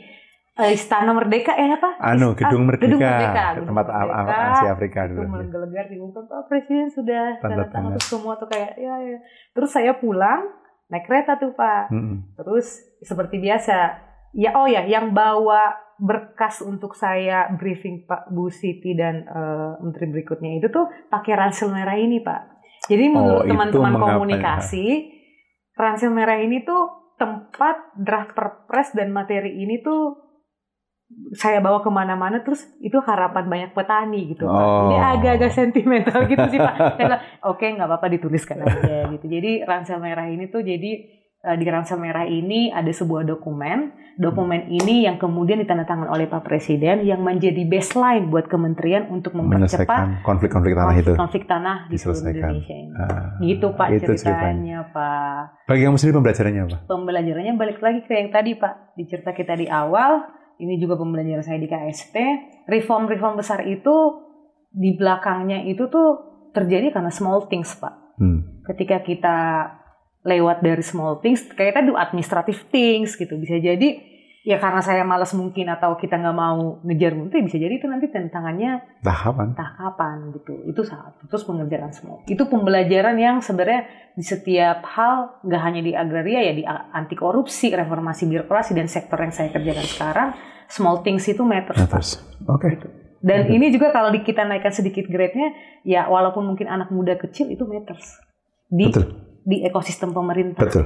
uh, 0.56 0.72
Istana 0.72 1.12
Merdeka 1.12 1.52
eh 1.52 1.76
apa? 1.76 2.00
Anu 2.00 2.32
Gedung 2.32 2.64
Merdeka. 2.64 2.88
Gedung 2.88 3.04
Merdeka. 3.04 3.44
tempat 3.60 3.86
Merdeka, 3.92 4.44
Asia 4.56 4.70
Afrika 4.72 5.00
dulu. 5.04 5.28
Itu 5.28 5.28
menggelegar 5.28 5.84
di 5.92 5.96
muka 6.00 6.24
Pak 6.24 6.42
Presiden 6.48 6.88
sudah 6.88 7.36
tanda, 7.44 7.68
tangan 7.68 7.92
tuh 8.00 8.04
semua 8.16 8.32
tuh 8.40 8.48
kayak 8.48 8.80
ya 8.80 8.94
ya. 8.96 9.18
Terus 9.52 9.68
saya 9.68 9.92
pulang 10.00 10.40
naik 10.88 11.04
kereta 11.04 11.36
tuh 11.36 11.52
Pak. 11.52 11.92
-hmm. 11.92 12.16
Terus 12.40 12.80
seperti 13.04 13.44
biasa 13.44 13.76
ya 14.32 14.56
oh 14.56 14.64
ya 14.64 14.88
yang 14.88 15.12
bawa 15.12 15.76
berkas 16.00 16.64
untuk 16.64 16.96
saya 16.96 17.52
briefing 17.54 18.08
Pak 18.08 18.32
Bu 18.32 18.48
Siti 18.48 18.96
dan 18.96 19.28
uh, 19.28 19.78
menteri 19.84 20.08
berikutnya 20.10 20.58
itu 20.58 20.72
tuh 20.72 20.88
pakai 21.12 21.36
ransel 21.38 21.70
merah 21.70 21.94
ini 21.94 22.18
Pak 22.18 22.51
Jadi 22.90 23.04
menurut 23.10 23.44
oh, 23.44 23.48
teman-teman 23.48 23.92
komunikasi, 23.94 24.86
ya? 24.90 24.98
ransel 25.78 26.10
merah 26.10 26.38
ini 26.42 26.66
tuh 26.66 27.14
tempat 27.20 27.94
draft 27.94 28.34
perpres 28.34 28.90
dan 28.98 29.14
materi 29.14 29.62
ini 29.62 29.78
tuh 29.78 30.18
saya 31.36 31.60
bawa 31.60 31.84
ke 31.84 31.90
mana-mana 31.92 32.40
terus 32.40 32.64
itu 32.80 32.96
harapan 33.04 33.44
banyak 33.44 33.70
petani 33.76 34.32
gitu 34.32 34.48
oh. 34.48 34.88
Ini 34.88 34.96
agak-agak 34.96 35.52
sentimental 35.52 36.24
gitu 36.24 36.44
sih 36.48 36.58
Pak. 36.58 36.76
Oke 37.52 37.68
nggak 37.68 37.86
apa-apa 37.86 38.08
dituliskan 38.16 38.64
aja 38.64 39.12
gitu. 39.12 39.28
Jadi 39.28 39.62
ransel 39.62 40.00
merah 40.00 40.26
ini 40.26 40.48
tuh 40.48 40.64
jadi 40.64 41.21
Eh, 41.42 41.58
di 41.58 41.66
ransel 41.66 41.98
merah 41.98 42.22
ini 42.22 42.70
ada 42.70 42.86
sebuah 42.86 43.26
dokumen. 43.26 43.90
Dokumen 44.14 44.70
hmm. 44.70 44.78
ini 44.78 45.10
yang 45.10 45.18
kemudian 45.18 45.58
ditandatangani 45.58 46.06
oleh 46.06 46.30
Pak 46.30 46.46
Presiden 46.46 47.02
yang 47.02 47.18
menjadi 47.18 47.66
baseline 47.66 48.30
buat 48.30 48.46
kementerian 48.46 49.10
untuk 49.10 49.34
mempercepat 49.34 50.22
konflik-konflik 50.22 50.78
tanah 50.78 50.94
konflik, 50.94 51.02
itu. 51.02 51.12
Konflik 51.18 51.44
tanah 51.50 51.76
di 51.90 51.96
seluruh 51.98 52.30
Indonesia 52.30 52.74
ini. 52.78 52.94
Ah, 52.94 53.26
gitu 53.42 53.66
Pak 53.74 53.88
itu 53.90 54.14
ceritanya, 54.14 54.22
ceritanya 54.22 54.78
Pak. 54.94 55.42
Bagi 55.66 55.82
kamu 55.82 55.96
sendiri 55.98 56.14
pembelajarannya 56.22 56.62
apa? 56.62 56.76
Pembelajarannya 56.86 57.52
balik 57.58 57.78
lagi 57.82 58.00
ke 58.06 58.12
yang 58.14 58.30
tadi 58.30 58.50
Pak. 58.54 58.74
Di 58.94 59.04
cerita 59.10 59.30
kita 59.34 59.58
di 59.58 59.66
awal, 59.66 60.22
ini 60.62 60.78
juga 60.78 60.94
pembelajaran 60.94 61.42
saya 61.42 61.58
di 61.58 61.66
KSP. 61.66 62.14
Reform-reform 62.70 63.34
besar 63.42 63.66
itu 63.66 64.30
di 64.70 64.94
belakangnya 64.94 65.66
itu 65.66 65.90
tuh 65.90 66.38
terjadi 66.54 66.94
karena 66.94 67.10
small 67.10 67.50
things 67.50 67.74
Pak. 67.82 68.14
Hmm. 68.22 68.62
Ketika 68.62 69.02
kita 69.02 69.38
lewat 70.22 70.62
dari 70.62 70.82
small 70.82 71.18
things 71.18 71.42
kayak 71.54 71.74
tadi 71.78 71.90
administrative 71.90 72.60
things 72.70 73.18
gitu 73.18 73.34
bisa 73.38 73.58
jadi 73.58 74.12
ya 74.42 74.58
karena 74.58 74.82
saya 74.82 75.06
malas 75.06 75.30
mungkin 75.38 75.70
atau 75.70 75.94
kita 75.94 76.18
nggak 76.18 76.34
mau 76.34 76.82
ngejar 76.82 77.14
menteri 77.14 77.46
bisa 77.46 77.62
jadi 77.62 77.78
itu 77.78 77.86
nanti 77.86 78.10
tantangannya 78.10 78.98
tak 79.54 79.70
kapan 79.78 80.34
gitu 80.34 80.66
itu 80.66 80.82
saat 80.82 81.14
terus 81.30 81.46
pengerjaan 81.46 81.94
small 81.94 82.26
itu 82.26 82.42
pembelajaran 82.50 83.14
yang 83.22 83.38
sebenarnya 83.38 83.86
di 84.18 84.24
setiap 84.26 84.82
hal 84.82 85.38
nggak 85.46 85.62
hanya 85.62 85.80
di 85.86 85.92
agraria 85.94 86.42
ya 86.42 86.52
di 86.58 86.66
anti 86.66 87.14
korupsi 87.14 87.70
reformasi 87.70 88.26
birokrasi 88.26 88.74
dan 88.74 88.90
sektor 88.90 89.18
yang 89.22 89.30
saya 89.30 89.54
kerjakan 89.54 89.86
sekarang 89.86 90.28
small 90.66 91.06
things 91.06 91.22
itu 91.30 91.46
matters, 91.46 91.78
matters. 91.78 92.10
oke 92.50 92.66
okay. 92.66 92.74
gitu. 92.74 92.90
dan 93.22 93.46
okay. 93.46 93.54
ini 93.54 93.70
juga 93.70 93.94
kalau 93.94 94.10
kita 94.10 94.42
naikkan 94.42 94.74
sedikit 94.74 95.06
grade-nya 95.06 95.54
ya 95.86 96.10
walaupun 96.10 96.42
mungkin 96.42 96.66
anak 96.66 96.90
muda 96.90 97.14
kecil 97.14 97.46
itu 97.46 97.62
matters 97.62 98.18
di 98.66 98.90
Betul 98.90 99.31
di 99.42 99.66
ekosistem 99.66 100.14
pemerintah. 100.14 100.62
Betul. 100.62 100.84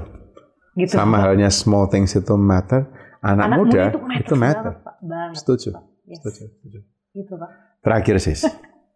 Gitu. 0.77 0.93
Sama 0.93 1.25
halnya 1.25 1.49
small 1.49 1.89
things 1.89 2.13
itu 2.13 2.37
matter, 2.37 2.85
anak, 3.25 3.49
anak 3.49 3.59
muda, 3.59 3.73
muda 3.73 3.85
itu 3.89 4.01
matter. 4.01 4.21
Itu 4.21 4.35
matter. 4.37 4.73
Banget, 5.01 5.37
Setuju. 5.41 5.71
Yes. 6.05 6.21
Setuju. 6.21 6.43
Setuju. 6.53 6.79
Gitu, 7.17 7.33
Pak. 7.33 7.51
Terakhir, 7.81 8.17
Sis. 8.21 8.45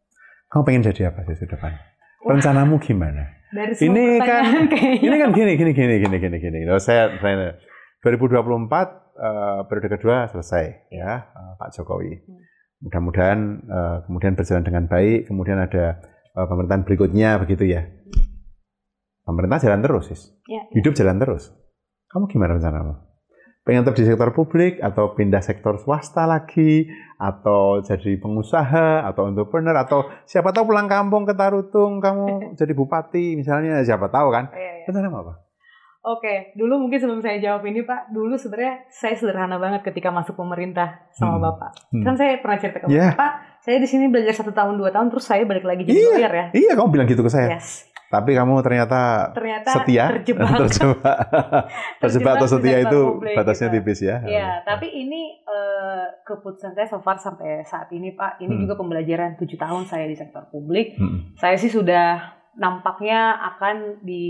Kamu 0.50 0.62
pengen 0.66 0.82
jadi 0.92 1.14
apa 1.14 1.24
sih 1.30 1.38
ke 1.38 1.46
depan? 1.46 1.72
Rencanamu 2.26 2.76
gimana? 2.82 3.40
Dari 3.50 3.74
ini 3.82 4.18
kan 4.18 4.66
ini 5.06 5.16
kan 5.16 5.30
gini 5.34 5.52
gini 5.56 5.72
gini 5.72 5.94
gini 6.02 6.16
gini 6.18 6.36
gini. 6.38 6.58
Loh, 6.66 6.82
saya, 6.82 7.16
saya 7.22 7.54
2024 8.02 8.40
uh, 9.20 9.66
periode 9.68 9.88
kedua 9.94 10.26
selesai 10.26 10.90
ya 10.90 11.30
uh, 11.30 11.52
Pak 11.54 11.70
Jokowi. 11.74 12.18
Hmm. 12.18 12.40
Mudah-mudahan 12.80 13.38
uh, 13.68 13.96
kemudian 14.08 14.32
berjalan 14.34 14.64
dengan 14.64 14.84
baik, 14.88 15.28
kemudian 15.28 15.58
ada 15.60 16.00
uh, 16.34 16.46
pemerintahan 16.48 16.82
berikutnya 16.82 17.36
begitu 17.38 17.68
ya. 17.68 17.86
Pemerintah 19.24 19.60
jalan 19.60 19.80
terus, 19.84 20.04
sis. 20.10 20.22
Ya, 20.48 20.64
ya. 20.64 20.80
Hidup 20.80 20.96
jalan 20.96 21.20
terus. 21.20 21.52
Kamu 22.10 22.26
gimana 22.26 22.58
rencanamu? 22.58 23.10
Pengen 23.60 23.84
tetap 23.84 23.96
di 24.00 24.08
sektor 24.08 24.32
publik 24.32 24.80
atau 24.80 25.12
pindah 25.12 25.44
sektor 25.44 25.76
swasta 25.76 26.24
lagi 26.24 26.88
atau 27.20 27.84
jadi 27.84 28.16
pengusaha 28.16 29.04
atau 29.04 29.28
entrepreneur 29.28 29.76
atau 29.76 30.08
siapa 30.24 30.50
tahu 30.50 30.72
pulang 30.72 30.88
kampung 30.88 31.28
ke 31.28 31.36
Tarutung 31.36 32.00
kamu 32.00 32.26
jadi 32.60 32.72
bupati 32.72 33.36
misalnya 33.36 33.84
siapa 33.84 34.08
tahu 34.08 34.32
kan? 34.32 34.48
Ya, 34.56 34.82
ya. 34.82 34.84
Rencana 34.88 35.12
apa? 35.12 35.50
Oke, 36.00 36.56
dulu 36.56 36.80
mungkin 36.80 36.96
sebelum 36.96 37.20
saya 37.20 37.36
jawab 37.44 37.60
ini 37.68 37.84
Pak, 37.84 38.08
dulu 38.08 38.32
sebenarnya 38.40 38.88
saya 38.88 39.20
sederhana 39.20 39.60
banget 39.60 39.84
ketika 39.84 40.08
masuk 40.08 40.32
pemerintah 40.32 41.04
sama 41.12 41.36
hmm. 41.36 41.44
Bapak. 41.44 41.70
Hmm. 41.92 42.04
Kan 42.08 42.14
saya 42.16 42.40
pernah 42.40 42.56
cerita 42.56 42.78
ke 42.80 42.88
yeah. 42.88 43.12
Bapak, 43.12 43.60
saya 43.60 43.76
di 43.76 43.84
sini 43.84 44.08
belajar 44.08 44.32
satu 44.32 44.56
tahun 44.56 44.80
dua 44.80 44.88
tahun, 44.96 45.12
terus 45.12 45.28
saya 45.28 45.44
balik 45.44 45.68
lagi 45.68 45.84
jadi 45.84 46.00
iya, 46.00 46.08
lawyer 46.16 46.32
ya. 46.32 46.46
Iya, 46.56 46.72
kamu 46.80 46.88
bilang 46.88 47.04
gitu 47.04 47.20
ke 47.20 47.28
saya. 47.28 47.52
Yes. 47.52 47.84
Tapi 48.10 48.34
kamu 48.34 48.58
ternyata, 48.66 49.30
ternyata 49.30 49.70
setia, 49.70 50.10
terjebak, 50.18 50.50
terjebak, 50.66 51.16
terjebak 52.02 52.32
atau 52.42 52.48
setia 52.50 52.76
itu 52.82 53.00
batasnya 53.22 53.70
gitu. 53.70 53.74
tipis 53.78 54.00
ya. 54.02 54.18
Iya, 54.26 54.50
tapi 54.66 54.90
ini 54.90 55.38
uh, 55.46 56.10
keputusan 56.26 56.74
saya 56.74 56.90
so 56.90 56.98
far 57.06 57.22
sampai 57.22 57.62
saat 57.62 57.86
ini 57.94 58.10
Pak, 58.18 58.42
ini 58.42 58.58
hmm. 58.58 58.62
juga 58.66 58.74
pembelajaran 58.74 59.38
tujuh 59.38 59.54
tahun 59.54 59.86
saya 59.86 60.10
di 60.10 60.18
sektor 60.18 60.50
publik. 60.50 60.98
Hmm. 60.98 61.38
Saya 61.38 61.54
sih 61.54 61.70
sudah 61.70 62.34
nampaknya 62.58 63.38
akan 63.54 64.02
di 64.02 64.26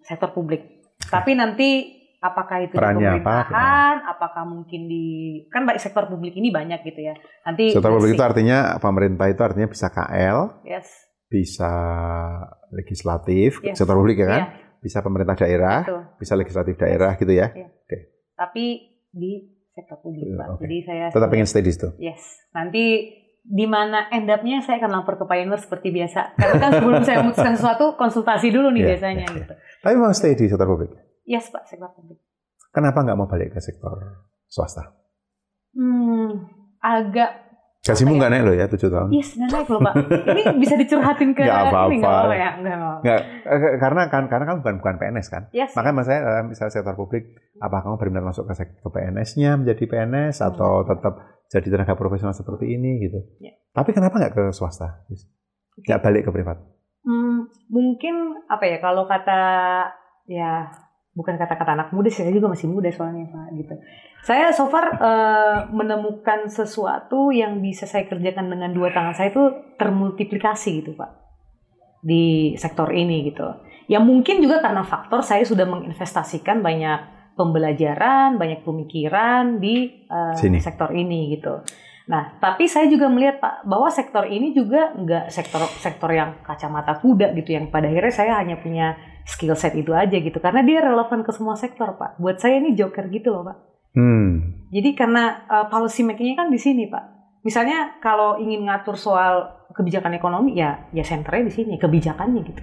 sektor 0.00 0.32
publik. 0.32 0.80
Tapi 1.04 1.36
nanti 1.36 2.00
apakah 2.24 2.64
itu 2.64 2.72
Perannya 2.72 3.20
di 3.20 3.20
pemerintahan, 3.20 3.94
apa, 4.00 4.12
apakah 4.16 4.48
mungkin 4.48 4.88
di 4.88 5.04
kan 5.52 5.68
baik 5.68 5.76
sektor 5.76 6.08
publik 6.08 6.32
ini 6.40 6.48
banyak 6.48 6.80
gitu 6.88 7.04
ya. 7.04 7.12
Nanti 7.44 7.76
sektor 7.76 7.92
publik 8.00 8.16
itu 8.16 8.24
artinya 8.24 8.80
pemerintah 8.80 9.28
itu 9.28 9.44
artinya 9.44 9.68
bisa 9.68 9.92
KL. 9.92 10.64
Yes 10.64 11.10
bisa 11.30 11.72
legislatif, 12.70 13.60
yeah. 13.62 13.74
sektor 13.74 13.98
publik 13.98 14.18
ya 14.22 14.28
kan, 14.30 14.42
yeah. 14.46 14.78
bisa 14.82 14.98
pemerintah 15.02 15.36
daerah, 15.36 15.82
Betul. 15.84 16.02
bisa 16.18 16.32
legislatif 16.38 16.74
daerah 16.78 17.12
gitu 17.18 17.32
ya. 17.34 17.50
Yeah. 17.52 17.68
Oke. 17.70 17.86
Okay. 17.86 18.00
Tapi 18.38 18.64
di 19.10 19.32
sektor 19.74 19.98
publik, 20.00 20.30
Pak. 20.34 20.46
Okay. 20.56 20.62
Jadi 20.66 20.76
saya 20.86 21.04
tetap 21.10 21.30
ingin 21.34 21.48
stay 21.48 21.62
di 21.62 21.72
situ. 21.74 21.88
Yes. 21.98 22.22
Nanti 22.54 22.84
di 23.40 23.66
mana 23.66 24.06
end 24.12 24.28
up-nya 24.28 24.60
saya 24.60 24.78
akan 24.78 25.00
lapor 25.00 25.16
ke 25.16 25.24
Pioneer 25.26 25.60
seperti 25.60 25.88
biasa. 25.90 26.36
Karena 26.36 26.56
kan 26.60 26.70
sebelum 26.76 27.02
saya 27.02 27.16
memutuskan 27.24 27.54
sesuatu 27.56 27.96
konsultasi 27.96 28.52
dulu 28.52 28.70
nih 28.70 28.82
yeah, 28.84 28.88
biasanya 28.94 29.26
yeah, 29.26 29.38
gitu. 29.42 29.52
Tapi 29.82 29.94
mau 29.96 30.12
stay 30.12 30.36
di 30.36 30.46
sektor 30.46 30.68
publik? 30.68 30.92
Yes, 31.26 31.48
Pak, 31.50 31.66
sektor 31.66 31.90
publik. 31.96 32.20
Kenapa 32.70 33.02
nggak 33.02 33.18
mau 33.18 33.26
balik 33.26 33.50
ke 33.56 33.60
sektor 33.64 34.28
swasta? 34.46 34.94
Hmm, 35.74 36.46
agak 36.78 37.49
Kasihmu 37.80 38.20
nggak 38.20 38.28
ya? 38.28 38.34
naik 38.36 38.44
loh 38.44 38.54
ya 38.60 38.66
tujuh 38.68 38.92
tahun? 38.92 39.08
Yes, 39.08 39.40
nggak 39.40 39.50
naik 39.56 39.68
loh 39.72 39.80
pak. 39.80 39.94
Ini 40.36 40.42
bisa 40.60 40.74
dicurhatin 40.76 41.32
ke 41.32 41.48
apa-apa. 41.48 41.88
Ini 41.88 41.96
nggak 41.96 42.12
apa 42.28 42.34
ya? 42.36 42.50
Nggak, 43.00 43.20
eh, 43.48 43.74
karena 43.80 44.02
kan 44.12 44.28
karena 44.28 44.44
kan 44.44 44.56
bukan 44.60 44.74
bukan 44.84 44.94
PNS 45.00 45.28
kan. 45.32 45.42
Yes. 45.56 45.72
Makanya 45.72 45.94
mas 45.96 46.04
saya 46.04 46.20
dalam 46.20 46.52
misalnya 46.52 46.72
sektor 46.76 46.92
publik, 46.92 47.40
apa 47.56 47.80
kamu 47.80 47.96
benar-benar 47.96 48.36
masuk 48.36 48.44
ke 48.52 48.54
sektor 48.60 48.92
PNS-nya 48.92 49.56
menjadi 49.56 49.84
PNS 49.88 50.44
hmm. 50.44 50.48
atau 50.52 50.84
tetap 50.84 51.14
jadi 51.48 51.66
tenaga 51.72 51.96
profesional 51.96 52.36
seperti 52.36 52.68
ini 52.68 53.00
gitu? 53.00 53.20
Yeah. 53.40 53.56
Tapi 53.72 53.96
kenapa 53.96 54.20
nggak 54.20 54.34
ke 54.36 54.44
swasta? 54.52 55.08
Nggak 55.80 56.00
balik 56.04 56.22
ke 56.28 56.30
privat? 56.36 56.60
Hmm, 57.00 57.48
mungkin 57.72 58.44
apa 58.44 58.68
ya 58.68 58.76
kalau 58.84 59.08
kata 59.08 59.40
ya 60.28 60.68
bukan 61.10 61.34
kata-kata 61.34 61.74
anak 61.74 61.88
muda 61.90 62.06
saya 62.06 62.30
juga 62.30 62.50
masih 62.50 62.70
muda 62.70 62.86
soalnya 62.94 63.26
pak 63.30 63.46
gitu. 63.58 63.74
Saya 64.22 64.54
so 64.54 64.70
far 64.70 64.94
uh, 65.00 65.58
menemukan 65.74 66.46
sesuatu 66.46 67.34
yang 67.34 67.58
bisa 67.58 67.88
saya 67.88 68.06
kerjakan 68.06 68.46
dengan 68.52 68.70
dua 68.70 68.94
tangan 68.94 69.16
saya 69.16 69.34
itu 69.34 69.44
termultiplikasi 69.74 70.84
gitu 70.84 70.94
pak 70.94 71.10
di 72.00 72.54
sektor 72.54 72.88
ini 72.94 73.26
gitu. 73.26 73.44
Ya 73.90 73.98
mungkin 73.98 74.38
juga 74.38 74.62
karena 74.62 74.86
faktor 74.86 75.26
saya 75.26 75.42
sudah 75.42 75.66
menginvestasikan 75.66 76.62
banyak 76.62 77.20
pembelajaran 77.34 78.38
banyak 78.38 78.62
pemikiran 78.62 79.58
di 79.58 80.06
uh, 80.06 80.36
sektor 80.36 80.94
ini 80.94 81.34
gitu. 81.34 81.64
Nah, 82.10 82.42
tapi 82.42 82.66
saya 82.66 82.90
juga 82.90 83.06
melihat 83.06 83.38
Pak 83.38 83.54
bahwa 83.70 83.86
sektor 83.86 84.26
ini 84.26 84.50
juga 84.50 84.90
enggak 84.98 85.30
sektor 85.30 85.62
sektor 85.78 86.10
yang 86.10 86.42
kacamata 86.42 86.98
kuda 86.98 87.30
gitu 87.38 87.54
yang 87.54 87.70
pada 87.70 87.86
akhirnya 87.86 88.10
saya 88.10 88.32
hanya 88.42 88.58
punya 88.58 88.98
skill 89.30 89.54
set 89.54 89.78
itu 89.78 89.94
aja 89.94 90.18
gitu 90.18 90.42
karena 90.42 90.66
dia 90.66 90.82
relevan 90.82 91.22
ke 91.22 91.30
semua 91.30 91.54
sektor 91.54 91.94
Pak. 91.94 92.18
Buat 92.18 92.42
saya 92.42 92.58
ini 92.58 92.74
joker 92.74 93.06
gitu 93.06 93.30
loh 93.30 93.46
Pak. 93.46 93.56
Hmm. 93.94 94.66
Jadi 94.74 94.98
karena 94.98 95.46
uh, 95.46 95.66
policy 95.70 96.02
makingnya 96.02 96.46
kan 96.46 96.48
di 96.50 96.58
sini 96.58 96.90
Pak. 96.90 97.04
Misalnya 97.46 98.02
kalau 98.02 98.36
ingin 98.42 98.66
ngatur 98.66 98.98
soal 98.98 99.62
kebijakan 99.70 100.18
ekonomi 100.18 100.58
ya 100.58 100.90
ya 100.90 101.06
senternya 101.06 101.46
di 101.46 101.54
sini 101.54 101.74
kebijakannya 101.78 102.42
gitu. 102.42 102.62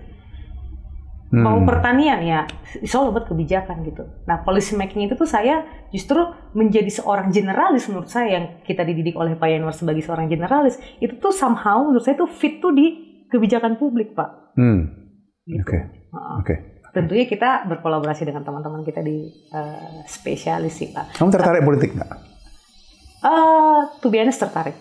Hmm. 1.28 1.44
Mau 1.44 1.60
pertanian 1.68 2.24
ya, 2.24 2.48
soal 2.88 3.12
buat 3.12 3.28
kebijakan 3.28 3.84
gitu. 3.84 4.08
Nah, 4.24 4.48
policy 4.48 4.80
making 4.80 5.12
itu 5.12 5.20
tuh 5.20 5.28
saya 5.28 5.60
justru 5.92 6.24
menjadi 6.56 6.88
seorang 6.88 7.36
generalis 7.36 7.84
menurut 7.92 8.08
saya 8.08 8.40
yang 8.40 8.46
kita 8.64 8.88
dididik 8.88 9.20
oleh 9.20 9.36
Pak 9.36 9.52
Yanwar 9.52 9.76
sebagai 9.76 10.08
seorang 10.08 10.32
generalis 10.32 10.80
itu 11.04 11.20
tuh 11.20 11.36
somehow 11.36 11.84
menurut 11.84 12.08
saya 12.08 12.16
tuh 12.16 12.32
fit 12.32 12.64
tuh 12.64 12.72
di 12.72 13.20
kebijakan 13.28 13.76
publik, 13.76 14.16
Pak. 14.16 14.56
Hmm. 14.56 14.88
Gitu. 15.44 15.60
Oke. 15.60 15.68
Okay. 15.68 15.82
Oke. 16.14 16.44
Okay. 16.44 16.58
Tentunya 16.96 17.30
kita 17.30 17.70
berkolaborasi 17.70 18.26
dengan 18.26 18.42
teman-teman 18.42 18.82
kita 18.82 19.06
di 19.06 19.30
uh, 19.54 20.02
spesialis 20.10 20.82
sih, 20.82 20.90
Pak. 20.90 21.20
Kamu 21.20 21.30
tertarik 21.30 21.62
Tapi, 21.62 21.70
politik 21.70 21.90
nggak? 21.94 22.10
Uh, 23.22 23.86
to 24.02 24.10
be 24.10 24.18
honest, 24.18 24.42
tertarik. 24.42 24.74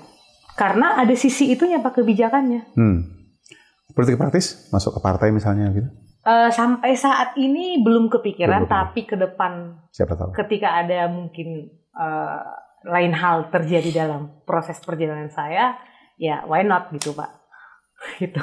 Karena 0.57 0.97
ada 0.97 1.13
sisi 1.13 1.53
itunya 1.53 1.85
Pak 1.85 2.01
kebijakannya. 2.01 2.73
Hmm. 2.73 3.17
Politik 3.93 4.17
praktis 4.17 4.69
masuk 4.73 4.97
ke 4.97 5.01
partai 5.05 5.29
misalnya 5.33 5.69
gitu? 5.73 5.89
Uh, 6.27 6.51
sampai 6.51 6.97
saat 6.99 7.39
ini 7.39 7.85
belum 7.85 8.11
kepikiran, 8.11 8.67
belum, 8.67 8.73
tapi 8.73 9.07
ke 9.07 9.15
depan 9.15 9.79
siapa 9.95 10.19
tahu 10.19 10.35
ketika 10.35 10.75
ada 10.75 11.07
mungkin 11.07 11.71
uh, 11.95 12.43
lain 12.83 13.15
hal 13.15 13.47
terjadi 13.55 14.05
dalam 14.05 14.43
proses 14.43 14.83
perjalanan 14.83 15.31
saya, 15.31 15.79
ya 16.19 16.43
why 16.51 16.67
not 16.67 16.91
gitu 16.91 17.15
pak, 17.15 17.31
gitu, 18.21 18.43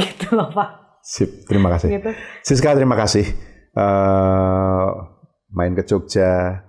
gitu 0.00 0.32
loh 0.32 0.48
pak. 0.48 0.83
Sip, 1.04 1.44
terima 1.44 1.68
kasih. 1.68 2.00
Gitu. 2.00 2.10
Siska, 2.40 2.72
terima 2.72 2.96
kasih. 2.96 3.28
Uh, 3.76 4.88
main 5.52 5.76
ke 5.76 5.84
Jogja, 5.84 6.64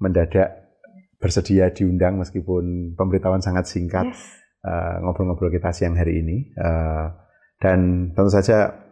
mendadak 0.00 0.72
bersedia 1.20 1.68
diundang 1.76 2.16
meskipun 2.16 2.96
pemberitahuan 2.96 3.44
sangat 3.44 3.68
singkat. 3.68 4.08
Yes. 4.08 4.40
Uh, 4.64 5.04
ngobrol-ngobrol 5.04 5.52
kita 5.52 5.68
siang 5.76 6.00
hari 6.00 6.24
ini. 6.24 6.48
Uh, 6.56 7.12
dan 7.60 8.10
tentu 8.16 8.32
saja 8.32 8.88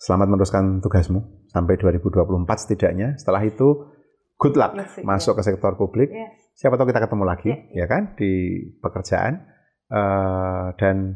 selamat 0.00 0.26
meneruskan 0.26 0.82
tugasmu 0.82 1.46
sampai 1.54 1.78
2024 1.78 2.50
setidaknya. 2.66 3.14
Setelah 3.14 3.46
itu 3.46 3.94
good 4.42 4.58
luck 4.58 4.74
yes, 4.74 5.06
masuk 5.06 5.38
ke 5.38 5.46
sektor 5.46 5.78
publik. 5.78 6.10
Yes. 6.10 6.34
Siapa 6.58 6.74
tahu 6.74 6.90
kita 6.90 7.06
ketemu 7.06 7.24
lagi, 7.24 7.54
yes. 7.54 7.78
ya 7.78 7.86
kan, 7.86 8.18
di 8.18 8.58
pekerjaan 8.82 9.46
uh, 9.94 10.74
dan 10.74 11.14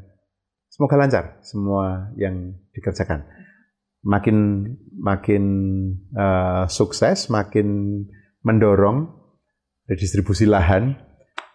semoga 0.75 0.99
lancar 0.99 1.39
semua 1.47 2.11
yang 2.18 2.59
dikerjakan. 2.75 3.22
Makin 4.05 4.37
makin 4.99 5.45
uh, 6.12 6.66
sukses, 6.66 7.31
makin 7.31 8.03
mendorong 8.43 9.07
redistribusi 9.87 10.45
lahan, 10.45 10.99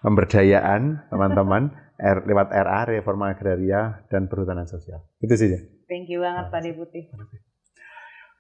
pemberdayaan 0.02 1.12
teman-teman 1.12 1.76
lewat 2.32 2.48
RA, 2.56 2.88
reforma 2.88 3.36
agraria 3.36 4.08
dan 4.08 4.32
perhutanan 4.32 4.66
sosial. 4.66 5.04
Itu 5.20 5.36
saja. 5.36 5.60
Thank 5.92 6.08
you 6.08 6.24
banget 6.24 6.48
Pak 6.48 6.62
Deputi. 6.64 7.12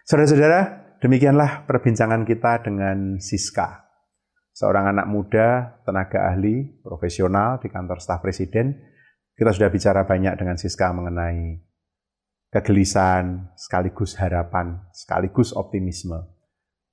Saudara-saudara, 0.08 0.60
demikianlah 1.04 1.70
perbincangan 1.70 2.26
kita 2.26 2.66
dengan 2.66 3.22
Siska, 3.22 3.86
seorang 4.56 4.96
anak 4.96 5.06
muda, 5.06 5.78
tenaga 5.86 6.34
ahli, 6.34 6.82
profesional 6.82 7.62
di 7.62 7.70
kantor 7.70 8.02
staf 8.02 8.24
presiden. 8.24 8.90
Kita 9.40 9.56
sudah 9.56 9.72
bicara 9.72 10.04
banyak 10.04 10.36
dengan 10.36 10.60
Siska 10.60 10.92
mengenai 10.92 11.64
kegelisahan, 12.52 13.56
sekaligus 13.56 14.20
harapan, 14.20 14.84
sekaligus 14.92 15.56
optimisme 15.56 16.28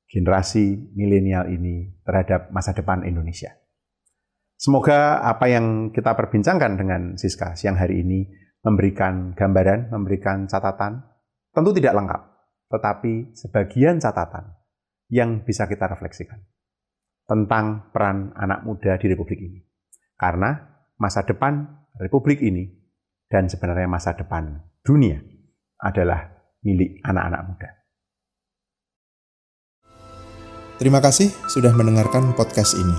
generasi 0.06 0.94
milenial 0.94 1.50
ini 1.50 1.90
terhadap 2.06 2.54
masa 2.54 2.70
depan 2.70 3.02
Indonesia. 3.02 3.50
Semoga 4.54 5.26
apa 5.26 5.50
yang 5.50 5.90
kita 5.90 6.14
perbincangkan 6.14 6.78
dengan 6.78 7.02
Siska 7.18 7.58
siang 7.58 7.74
hari 7.74 8.06
ini 8.06 8.30
memberikan 8.62 9.34
gambaran, 9.34 9.90
memberikan 9.90 10.46
catatan, 10.46 11.02
tentu 11.50 11.74
tidak 11.74 11.98
lengkap, 11.98 12.22
tetapi 12.70 13.34
sebagian 13.34 13.98
catatan 13.98 14.54
yang 15.10 15.42
bisa 15.42 15.66
kita 15.66 15.90
refleksikan 15.90 16.38
tentang 17.26 17.90
peran 17.90 18.30
anak 18.38 18.62
muda 18.62 18.94
di 19.02 19.10
Republik 19.10 19.42
ini. 19.42 19.66
Karena 20.14 20.54
masa 20.94 21.26
depan 21.26 21.85
Republik 21.96 22.44
ini 22.44 22.68
dan 23.26 23.48
sebenarnya 23.48 23.88
masa 23.88 24.12
depan 24.12 24.60
dunia 24.84 25.16
adalah 25.80 26.28
milik 26.60 27.00
anak-anak 27.00 27.42
muda. 27.48 27.70
Terima 30.76 31.00
kasih 31.00 31.32
sudah 31.48 31.72
mendengarkan 31.72 32.36
podcast 32.36 32.76
ini. 32.76 32.98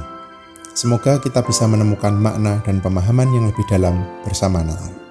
Semoga 0.74 1.22
kita 1.22 1.46
bisa 1.46 1.70
menemukan 1.70 2.14
makna 2.14 2.62
dan 2.66 2.82
pemahaman 2.82 3.30
yang 3.34 3.46
lebih 3.50 3.66
dalam 3.70 4.02
bersama 4.26 4.66
Natal. 4.66 5.07